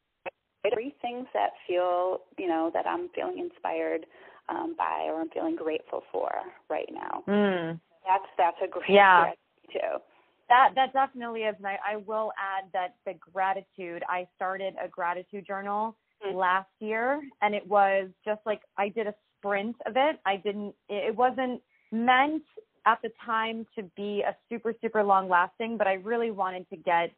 three 0.72 0.94
things 1.02 1.26
that 1.34 1.50
feel 1.66 2.20
you 2.38 2.48
know 2.48 2.70
that 2.74 2.86
I'm 2.86 3.08
feeling 3.14 3.38
inspired 3.38 4.06
um, 4.48 4.74
by 4.76 5.06
or 5.06 5.20
I'm 5.20 5.30
feeling 5.30 5.56
grateful 5.56 6.02
for 6.12 6.30
right 6.68 6.88
now. 6.92 7.22
Mm. 7.28 7.80
That's 8.06 8.24
that's 8.36 8.56
a 8.64 8.68
great 8.68 8.90
yeah. 8.90 9.32
too. 9.72 9.98
That 10.48 10.70
that 10.76 10.92
definitely 10.92 11.42
is, 11.42 11.54
and 11.58 11.66
I, 11.66 11.78
I 11.86 11.96
will 11.96 12.32
add 12.38 12.70
that 12.72 12.94
the 13.04 13.14
gratitude. 13.32 14.02
I 14.08 14.26
started 14.36 14.74
a 14.82 14.88
gratitude 14.88 15.46
journal 15.46 15.96
mm. 16.26 16.34
last 16.34 16.70
year, 16.80 17.20
and 17.42 17.54
it 17.54 17.66
was 17.66 18.08
just 18.24 18.40
like 18.46 18.62
I 18.76 18.88
did 18.88 19.06
a 19.06 19.14
sprint 19.38 19.76
of 19.86 19.94
it. 19.96 20.18
I 20.24 20.36
didn't. 20.36 20.74
It 20.88 21.14
wasn't 21.14 21.60
meant 21.92 22.44
at 22.86 22.98
the 23.02 23.10
time 23.24 23.66
to 23.76 23.82
be 23.96 24.22
a 24.26 24.34
super 24.48 24.72
super 24.80 25.02
long 25.02 25.28
lasting, 25.28 25.76
but 25.76 25.86
I 25.86 25.94
really 25.94 26.30
wanted 26.30 26.68
to 26.70 26.76
get 26.76 27.10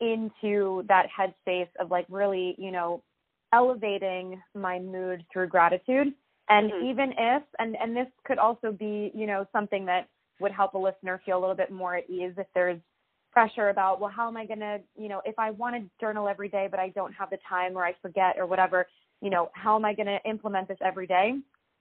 into 0.00 0.84
that 0.88 1.06
headspace 1.16 1.68
of 1.80 1.90
like 1.90 2.06
really, 2.08 2.54
you 2.58 2.70
know, 2.70 3.02
elevating 3.52 4.40
my 4.54 4.78
mood 4.78 5.24
through 5.32 5.48
gratitude 5.48 6.12
and 6.48 6.70
mm-hmm. 6.70 6.86
even 6.86 7.12
if, 7.16 7.42
and, 7.58 7.76
and 7.76 7.96
this 7.96 8.06
could 8.24 8.38
also 8.38 8.72
be, 8.72 9.10
you 9.14 9.26
know, 9.26 9.46
something 9.52 9.84
that 9.86 10.08
would 10.40 10.52
help 10.52 10.74
a 10.74 10.78
listener 10.78 11.20
feel 11.24 11.38
a 11.38 11.40
little 11.40 11.54
bit 11.54 11.70
more 11.70 11.96
at 11.96 12.08
ease 12.08 12.32
if 12.36 12.46
there's 12.54 12.80
pressure 13.32 13.68
about, 13.68 14.00
well, 14.00 14.10
how 14.14 14.28
am 14.28 14.36
I 14.36 14.46
going 14.46 14.60
to, 14.60 14.80
you 14.96 15.08
know, 15.08 15.20
if 15.24 15.38
I 15.38 15.50
want 15.50 15.76
to 15.76 15.90
journal 16.00 16.28
every 16.28 16.48
day, 16.48 16.68
but 16.70 16.80
I 16.80 16.88
don't 16.90 17.12
have 17.12 17.30
the 17.30 17.38
time 17.48 17.76
or 17.76 17.84
I 17.84 17.94
forget 18.00 18.36
or 18.38 18.46
whatever, 18.46 18.86
you 19.20 19.30
know, 19.30 19.50
how 19.52 19.76
am 19.76 19.84
I 19.84 19.94
going 19.94 20.06
to 20.06 20.18
implement 20.28 20.68
this 20.68 20.78
every 20.84 21.06
day? 21.06 21.34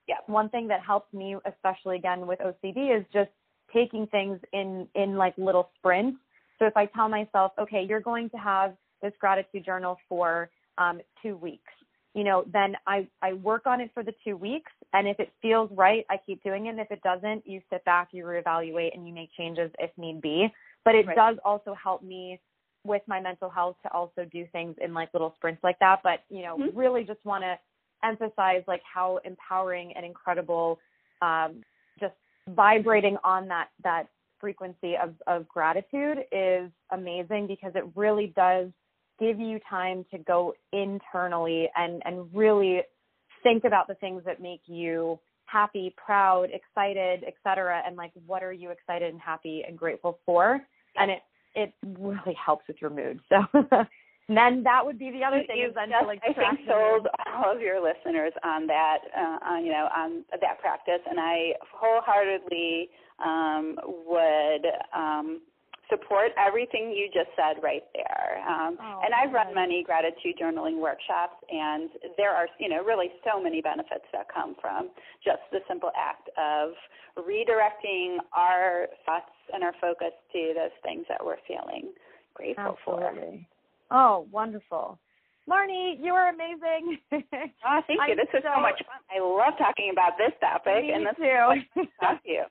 Yeah. 0.07 0.15
One 0.25 0.49
thing 0.49 0.67
that 0.67 0.81
helps 0.81 1.13
me, 1.13 1.35
especially 1.45 1.97
again 1.97 2.27
with 2.27 2.39
OCD, 2.39 2.97
is 2.97 3.05
just 3.13 3.29
taking 3.73 4.07
things 4.07 4.39
in, 4.53 4.87
in 4.95 5.15
like 5.15 5.33
little 5.37 5.69
sprints. 5.77 6.17
So 6.59 6.65
if 6.65 6.75
I 6.75 6.87
tell 6.87 7.09
myself, 7.09 7.51
okay, 7.59 7.85
you're 7.87 8.01
going 8.01 8.29
to 8.31 8.37
have 8.37 8.73
this 9.01 9.13
gratitude 9.19 9.63
journal 9.65 9.97
for 10.09 10.49
um, 10.77 11.01
two 11.21 11.37
weeks 11.37 11.71
you 12.13 12.23
know, 12.23 12.45
then 12.51 12.75
I, 12.87 13.07
I 13.21 13.33
work 13.33 13.67
on 13.67 13.79
it 13.79 13.91
for 13.93 14.03
the 14.03 14.13
two 14.23 14.35
weeks. 14.35 14.71
And 14.93 15.07
if 15.07 15.19
it 15.19 15.31
feels 15.41 15.69
right, 15.71 16.05
I 16.09 16.17
keep 16.25 16.43
doing 16.43 16.65
it. 16.65 16.69
And 16.69 16.79
if 16.79 16.89
it 16.89 17.01
doesn't, 17.03 17.45
you 17.45 17.61
sit 17.71 17.85
back, 17.85 18.09
you 18.11 18.23
reevaluate, 18.23 18.95
and 18.95 19.07
you 19.07 19.13
make 19.13 19.29
changes 19.37 19.69
if 19.77 19.91
need 19.97 20.21
be. 20.21 20.47
But 20.83 20.95
it 20.95 21.05
right. 21.05 21.15
does 21.15 21.37
also 21.45 21.75
help 21.75 22.01
me 22.01 22.39
with 22.83 23.03
my 23.07 23.19
mental 23.19 23.49
health 23.49 23.75
to 23.83 23.91
also 23.93 24.25
do 24.31 24.45
things 24.51 24.75
in 24.81 24.93
like 24.93 25.09
little 25.13 25.33
sprints 25.35 25.63
like 25.63 25.77
that. 25.79 25.99
But, 26.03 26.21
you 26.29 26.41
know, 26.41 26.57
mm-hmm. 26.57 26.75
really 26.75 27.03
just 27.03 27.23
want 27.23 27.43
to 27.43 27.59
emphasize 28.03 28.63
like 28.67 28.81
how 28.91 29.19
empowering 29.23 29.93
and 29.95 30.05
incredible 30.05 30.79
um, 31.21 31.61
just 31.99 32.15
vibrating 32.49 33.17
on 33.23 33.47
that, 33.49 33.67
that 33.83 34.07
frequency 34.39 34.95
of, 34.95 35.13
of 35.27 35.47
gratitude 35.47 36.19
is 36.31 36.71
amazing 36.91 37.45
because 37.47 37.73
it 37.75 37.83
really 37.95 38.33
does– 38.35 38.69
give 39.19 39.39
you 39.39 39.59
time 39.69 40.05
to 40.11 40.17
go 40.19 40.53
internally 40.71 41.69
and, 41.75 42.01
and 42.05 42.27
really 42.33 42.81
think 43.43 43.63
about 43.63 43.87
the 43.87 43.95
things 43.95 44.23
that 44.25 44.41
make 44.41 44.61
you 44.65 45.19
happy, 45.45 45.93
proud, 45.97 46.49
excited, 46.51 47.23
etc. 47.25 47.81
And 47.85 47.95
like, 47.95 48.11
what 48.25 48.43
are 48.43 48.53
you 48.53 48.69
excited 48.71 49.11
and 49.11 49.21
happy 49.21 49.63
and 49.67 49.77
grateful 49.77 50.19
for? 50.25 50.59
And 50.97 51.11
it, 51.11 51.19
it 51.55 51.73
really 51.99 52.35
helps 52.43 52.67
with 52.67 52.77
your 52.81 52.89
mood. 52.89 53.19
So 53.29 53.37
then 54.27 54.63
that 54.63 54.81
would 54.83 54.99
be 54.99 55.11
the 55.11 55.23
other 55.23 55.41
thing 55.47 55.59
you 55.59 55.69
is 55.69 55.75
then 55.75 55.89
just, 55.89 56.01
to 56.01 56.07
like 56.07 56.21
I 56.23 56.33
think 56.33 56.67
sold 56.67 57.07
all 57.33 57.55
of 57.55 57.61
your 57.61 57.81
listeners 57.81 58.33
on 58.43 58.67
that, 58.67 58.97
uh, 59.15 59.45
on, 59.45 59.65
you 59.65 59.71
know, 59.71 59.87
on 59.95 60.25
that 60.31 60.59
practice. 60.59 61.01
And 61.09 61.19
I 61.19 61.53
wholeheartedly 61.71 62.89
um, 63.23 63.77
would, 64.05 64.65
um, 64.93 65.41
support 65.89 66.31
everything 66.37 66.91
you 66.91 67.07
just 67.13 67.29
said 67.35 67.61
right 67.63 67.83
there. 67.93 68.43
Um, 68.47 68.77
oh, 68.81 69.01
and 69.03 69.13
I've 69.13 69.33
run 69.33 69.53
many 69.53 69.83
gratitude 69.83 70.35
journaling 70.41 70.79
workshops, 70.79 71.35
and 71.49 71.89
there 72.17 72.31
are, 72.31 72.47
you 72.59 72.69
know, 72.69 72.83
really 72.83 73.09
so 73.23 73.41
many 73.41 73.61
benefits 73.61 74.05
that 74.13 74.27
come 74.33 74.55
from 74.61 74.89
just 75.23 75.41
the 75.51 75.59
simple 75.67 75.91
act 75.97 76.29
of 76.37 76.71
redirecting 77.17 78.17
our 78.33 78.87
thoughts 79.05 79.31
and 79.53 79.63
our 79.63 79.73
focus 79.81 80.13
to 80.33 80.53
those 80.55 80.75
things 80.83 81.05
that 81.09 81.23
we're 81.23 81.41
feeling 81.47 81.91
grateful 82.33 82.77
Absolutely. 82.79 83.47
for. 83.89 83.97
Oh, 83.97 84.27
wonderful. 84.31 84.99
Marni, 85.49 85.95
you 86.01 86.13
are 86.13 86.29
amazing. 86.29 86.97
oh, 87.13 87.81
thank 87.87 87.99
you. 88.07 88.15
this 88.15 88.27
was 88.33 88.43
so, 88.43 88.51
so 88.55 88.61
much 88.61 88.79
fun. 88.83 88.99
I 89.09 89.23
love 89.23 89.57
talking 89.57 89.89
about 89.91 90.17
this 90.17 90.35
topic. 90.41 90.83
Me 90.83 90.91
and 90.91 91.05
this 91.05 91.15
too. 91.15 91.87
talk 92.01 92.21
to 92.23 92.29
you. 92.29 92.43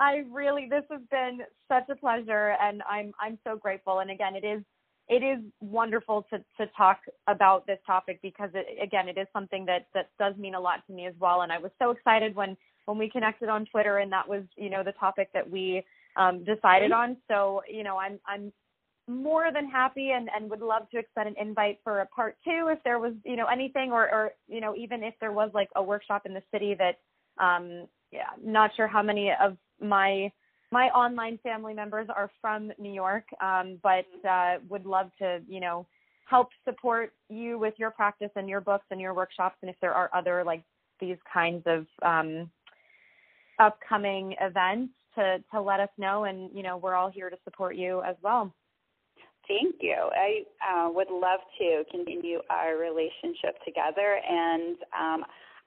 I 0.00 0.24
really 0.30 0.68
this 0.68 0.84
has 0.90 1.00
been 1.10 1.40
such 1.68 1.88
a 1.90 1.96
pleasure 1.96 2.56
and 2.60 2.82
I'm 2.88 3.12
I'm 3.20 3.38
so 3.44 3.56
grateful. 3.56 4.00
And 4.00 4.10
again 4.10 4.34
it 4.34 4.44
is 4.44 4.62
it 5.08 5.22
is 5.22 5.44
wonderful 5.60 6.26
to 6.30 6.38
to 6.58 6.70
talk 6.76 7.00
about 7.26 7.66
this 7.66 7.78
topic 7.86 8.20
because 8.22 8.50
it, 8.54 8.66
again 8.82 9.08
it 9.08 9.18
is 9.18 9.26
something 9.32 9.64
that 9.66 9.86
that 9.94 10.10
does 10.18 10.36
mean 10.36 10.54
a 10.54 10.60
lot 10.60 10.86
to 10.86 10.92
me 10.92 11.06
as 11.06 11.14
well. 11.18 11.42
And 11.42 11.52
I 11.52 11.58
was 11.58 11.70
so 11.80 11.90
excited 11.90 12.34
when 12.34 12.56
when 12.86 12.98
we 12.98 13.08
connected 13.08 13.48
on 13.48 13.66
Twitter 13.66 13.98
and 13.98 14.10
that 14.12 14.28
was 14.28 14.42
you 14.56 14.70
know 14.70 14.82
the 14.82 14.92
topic 14.92 15.28
that 15.34 15.48
we 15.48 15.82
um 16.16 16.44
decided 16.44 16.92
on. 16.92 17.16
So 17.28 17.62
you 17.70 17.84
know 17.84 17.98
I'm 17.98 18.18
I'm 18.26 18.52
more 19.08 19.52
than 19.52 19.68
happy 19.68 20.10
and 20.12 20.28
and 20.34 20.48
would 20.48 20.60
love 20.60 20.88
to 20.90 20.98
extend 20.98 21.28
an 21.28 21.34
invite 21.40 21.78
for 21.82 22.00
a 22.00 22.06
part 22.06 22.36
2 22.44 22.68
if 22.72 22.78
there 22.84 22.98
was 22.98 23.14
you 23.24 23.36
know 23.36 23.46
anything 23.46 23.90
or 23.90 24.04
or 24.12 24.32
you 24.48 24.60
know 24.60 24.74
even 24.76 25.02
if 25.02 25.14
there 25.20 25.32
was 25.32 25.50
like 25.54 25.68
a 25.76 25.82
workshop 25.82 26.22
in 26.24 26.32
the 26.32 26.42
city 26.52 26.74
that 26.74 26.98
um 27.42 27.86
yeah 28.12 28.30
not 28.44 28.70
sure 28.76 28.86
how 28.86 29.02
many 29.02 29.32
of 29.40 29.56
my 29.82 30.30
my 30.70 30.88
online 30.88 31.38
family 31.42 31.74
members 31.74 32.08
are 32.14 32.30
from 32.40 32.72
New 32.78 32.92
York, 32.92 33.24
um, 33.42 33.78
but 33.82 34.06
uh, 34.26 34.54
would 34.70 34.86
love 34.86 35.10
to, 35.18 35.40
you 35.46 35.60
know, 35.60 35.86
help 36.24 36.48
support 36.64 37.12
you 37.28 37.58
with 37.58 37.74
your 37.76 37.90
practice 37.90 38.30
and 38.36 38.48
your 38.48 38.62
books 38.62 38.86
and 38.90 38.98
your 38.98 39.12
workshops. 39.12 39.56
And 39.60 39.70
if 39.70 39.76
there 39.82 39.92
are 39.92 40.08
other 40.14 40.44
like 40.44 40.62
these 40.98 41.18
kinds 41.30 41.62
of 41.66 41.86
um, 42.02 42.50
upcoming 43.58 44.34
events, 44.40 44.94
to 45.14 45.38
to 45.52 45.60
let 45.60 45.80
us 45.80 45.88
know. 45.98 46.24
And 46.24 46.50
you 46.54 46.62
know, 46.62 46.76
we're 46.76 46.94
all 46.94 47.10
here 47.10 47.30
to 47.30 47.36
support 47.44 47.76
you 47.76 48.02
as 48.02 48.16
well. 48.22 48.52
Thank 49.48 49.76
you. 49.80 49.96
I 50.12 50.44
uh, 50.62 50.90
would 50.92 51.10
love 51.10 51.40
to 51.58 51.82
continue 51.90 52.38
our 52.48 52.76
relationship 52.76 53.62
together, 53.64 54.20
and 54.28 54.76
um, 54.98 55.24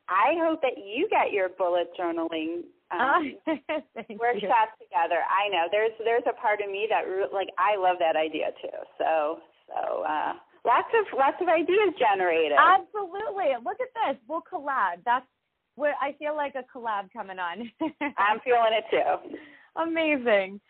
I 0.07 0.33
hope 0.39 0.61
that 0.61 0.77
you 0.77 1.07
get 1.09 1.33
your 1.33 1.49
bullet 1.49 1.89
journaling 1.99 2.61
Um, 2.91 3.33
workshops 4.21 4.77
you. 4.77 4.85
together. 4.85 5.25
I 5.25 5.49
know 5.49 5.65
there's 5.71 5.95
there's 6.03 6.27
a 6.29 6.37
part 6.37 6.61
of 6.61 6.69
me 6.69 6.87
that 6.89 7.05
like 7.33 7.49
I 7.57 7.77
love 7.77 7.97
that 7.99 8.15
idea 8.15 8.53
too. 8.61 8.77
So 8.97 9.39
so 9.67 10.03
uh, 10.03 10.33
lots 10.65 10.89
of 10.93 11.05
lots 11.17 11.37
of 11.41 11.47
ideas 11.47 11.97
generated. 11.97 12.57
Absolutely. 12.57 13.57
Look 13.63 13.81
at 13.81 13.89
this. 13.93 14.21
We'll 14.27 14.45
collab. 14.45 15.01
That's 15.05 15.25
what 15.75 15.93
I 16.01 16.13
feel 16.17 16.35
like 16.35 16.55
a 16.55 16.65
collab 16.69 17.11
coming 17.11 17.39
on. 17.39 17.69
I'm 18.17 18.39
feeling 18.43 18.73
it 18.73 18.85
too. 18.89 19.37
Amazing. 19.81 20.61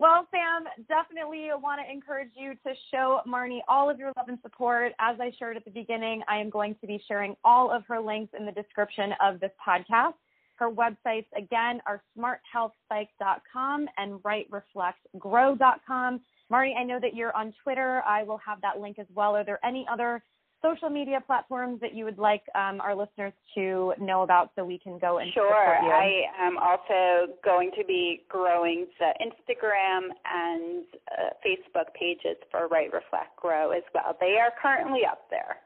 Well, 0.00 0.26
Sam, 0.32 0.64
definitely 0.88 1.50
want 1.62 1.80
to 1.80 1.88
encourage 1.88 2.30
you 2.34 2.54
to 2.66 2.74
show 2.90 3.20
Marni 3.28 3.60
all 3.68 3.88
of 3.88 4.00
your 4.00 4.12
love 4.16 4.28
and 4.28 4.38
support. 4.42 4.92
As 4.98 5.16
I 5.20 5.30
shared 5.38 5.56
at 5.56 5.64
the 5.64 5.70
beginning, 5.70 6.22
I 6.28 6.38
am 6.38 6.50
going 6.50 6.74
to 6.80 6.88
be 6.88 7.00
sharing 7.06 7.36
all 7.44 7.70
of 7.70 7.84
her 7.86 8.00
links 8.00 8.34
in 8.36 8.44
the 8.44 8.50
description 8.50 9.10
of 9.24 9.38
this 9.38 9.52
podcast. 9.64 10.14
Her 10.62 10.70
websites, 10.70 11.26
again, 11.36 11.82
are 11.86 12.00
smarthealthspike.com 12.16 13.88
and 13.98 14.22
writereflectgrow.com. 14.22 16.20
Marni, 16.52 16.76
I 16.78 16.84
know 16.84 17.00
that 17.00 17.16
you're 17.16 17.36
on 17.36 17.52
Twitter. 17.64 18.00
I 18.06 18.22
will 18.22 18.38
have 18.46 18.60
that 18.60 18.78
link 18.78 19.00
as 19.00 19.08
well. 19.12 19.34
Are 19.34 19.42
there 19.42 19.58
any 19.66 19.84
other 19.90 20.22
social 20.62 20.88
media 20.88 21.20
platforms 21.26 21.80
that 21.80 21.96
you 21.96 22.04
would 22.04 22.18
like 22.18 22.44
um, 22.54 22.80
our 22.80 22.94
listeners 22.94 23.32
to 23.56 23.92
know 23.98 24.22
about 24.22 24.52
so 24.54 24.64
we 24.64 24.78
can 24.78 25.00
go 25.00 25.18
and 25.18 25.32
support 25.32 25.50
you? 25.82 25.88
sure 25.88 25.92
i 25.92 26.22
am 26.38 26.56
also 26.58 27.32
going 27.44 27.72
to 27.76 27.84
be 27.84 28.22
growing 28.28 28.86
the 29.00 29.12
instagram 29.20 30.10
and 30.24 30.84
uh, 31.10 31.30
facebook 31.44 31.92
pages 31.98 32.36
for 32.52 32.68
Write 32.68 32.92
Reflect 32.92 33.34
Grow 33.36 33.72
as 33.72 33.82
well 33.92 34.16
they 34.20 34.36
are 34.40 34.52
currently 34.62 35.00
up 35.04 35.22
there 35.28 35.56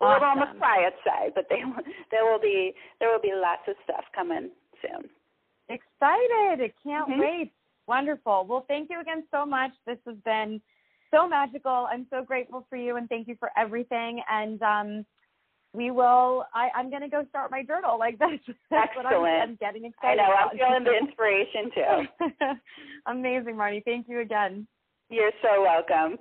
a 0.00 0.04
little 0.04 0.24
on 0.24 0.38
the 0.38 0.58
quiet 0.58 0.94
side 1.04 1.32
but 1.34 1.46
they 1.50 1.62
there 2.10 2.24
will 2.24 2.40
be 2.40 2.72
there 2.98 3.10
will 3.10 3.20
be 3.20 3.32
lots 3.34 3.62
of 3.68 3.74
stuff 3.84 4.04
coming 4.14 4.50
soon 4.82 5.08
excited 5.68 6.60
I 6.60 6.72
can't 6.82 7.10
mm-hmm. 7.10 7.20
wait 7.20 7.52
wonderful 7.86 8.46
well 8.48 8.64
thank 8.68 8.90
you 8.90 9.00
again 9.00 9.24
so 9.30 9.44
much 9.44 9.72
this 9.86 9.98
has 10.06 10.16
been 10.24 10.60
so 11.10 11.28
magical. 11.28 11.88
I'm 11.90 12.06
so 12.10 12.22
grateful 12.24 12.66
for 12.68 12.76
you 12.76 12.96
and 12.96 13.08
thank 13.08 13.28
you 13.28 13.36
for 13.38 13.50
everything. 13.56 14.22
And 14.30 14.62
um, 14.62 15.06
we 15.72 15.90
will. 15.90 16.44
I, 16.54 16.68
I'm 16.74 16.90
going 16.90 17.02
to 17.02 17.08
go 17.08 17.24
start 17.28 17.50
my 17.50 17.62
journal. 17.62 17.98
Like 17.98 18.18
that's, 18.20 18.32
that's 18.70 18.90
Excellent. 18.90 19.20
what 19.20 19.28
I'm, 19.28 19.50
I'm 19.50 19.56
getting 19.56 19.84
excited. 19.84 20.20
I 20.20 20.26
know. 20.26 20.32
About. 20.32 20.50
I'm 20.52 20.58
feeling 20.58 20.84
the 20.84 21.06
inspiration 21.06 21.70
too. 21.74 22.46
Amazing, 23.06 23.56
Marni. 23.56 23.84
Thank 23.84 24.08
you 24.08 24.20
again. 24.20 24.66
You're 25.08 25.32
so 25.42 25.62
welcome. 25.62 26.18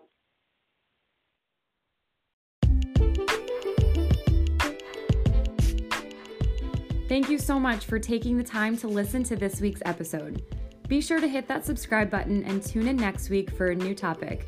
Thank 7.09 7.27
you 7.27 7.39
so 7.39 7.59
much 7.59 7.85
for 7.85 7.97
taking 7.97 8.37
the 8.37 8.43
time 8.43 8.77
to 8.77 8.87
listen 8.87 9.23
to 9.23 9.35
this 9.35 9.59
week's 9.59 9.81
episode. 9.83 10.43
Be 10.87 11.01
sure 11.01 11.19
to 11.19 11.27
hit 11.27 11.47
that 11.47 11.65
subscribe 11.65 12.11
button 12.11 12.43
and 12.43 12.63
tune 12.63 12.87
in 12.87 12.97
next 12.97 13.31
week 13.31 13.49
for 13.49 13.71
a 13.71 13.75
new 13.75 13.95
topic. 13.95 14.47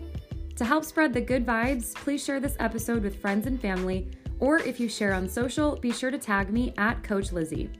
To 0.57 0.63
help 0.63 0.85
spread 0.85 1.11
the 1.11 1.21
good 1.21 1.43
vibes, 1.43 1.95
please 1.95 2.23
share 2.23 2.39
this 2.39 2.55
episode 2.59 3.01
with 3.01 3.19
friends 3.19 3.47
and 3.47 3.59
family, 3.59 4.11
or 4.37 4.59
if 4.59 4.79
you 4.79 4.89
share 4.89 5.15
on 5.15 5.27
social, 5.27 5.75
be 5.77 5.91
sure 5.91 6.11
to 6.11 6.19
tag 6.19 6.53
me 6.53 6.71
at 6.77 7.01
Coach 7.01 7.31
Lizzie. 7.31 7.71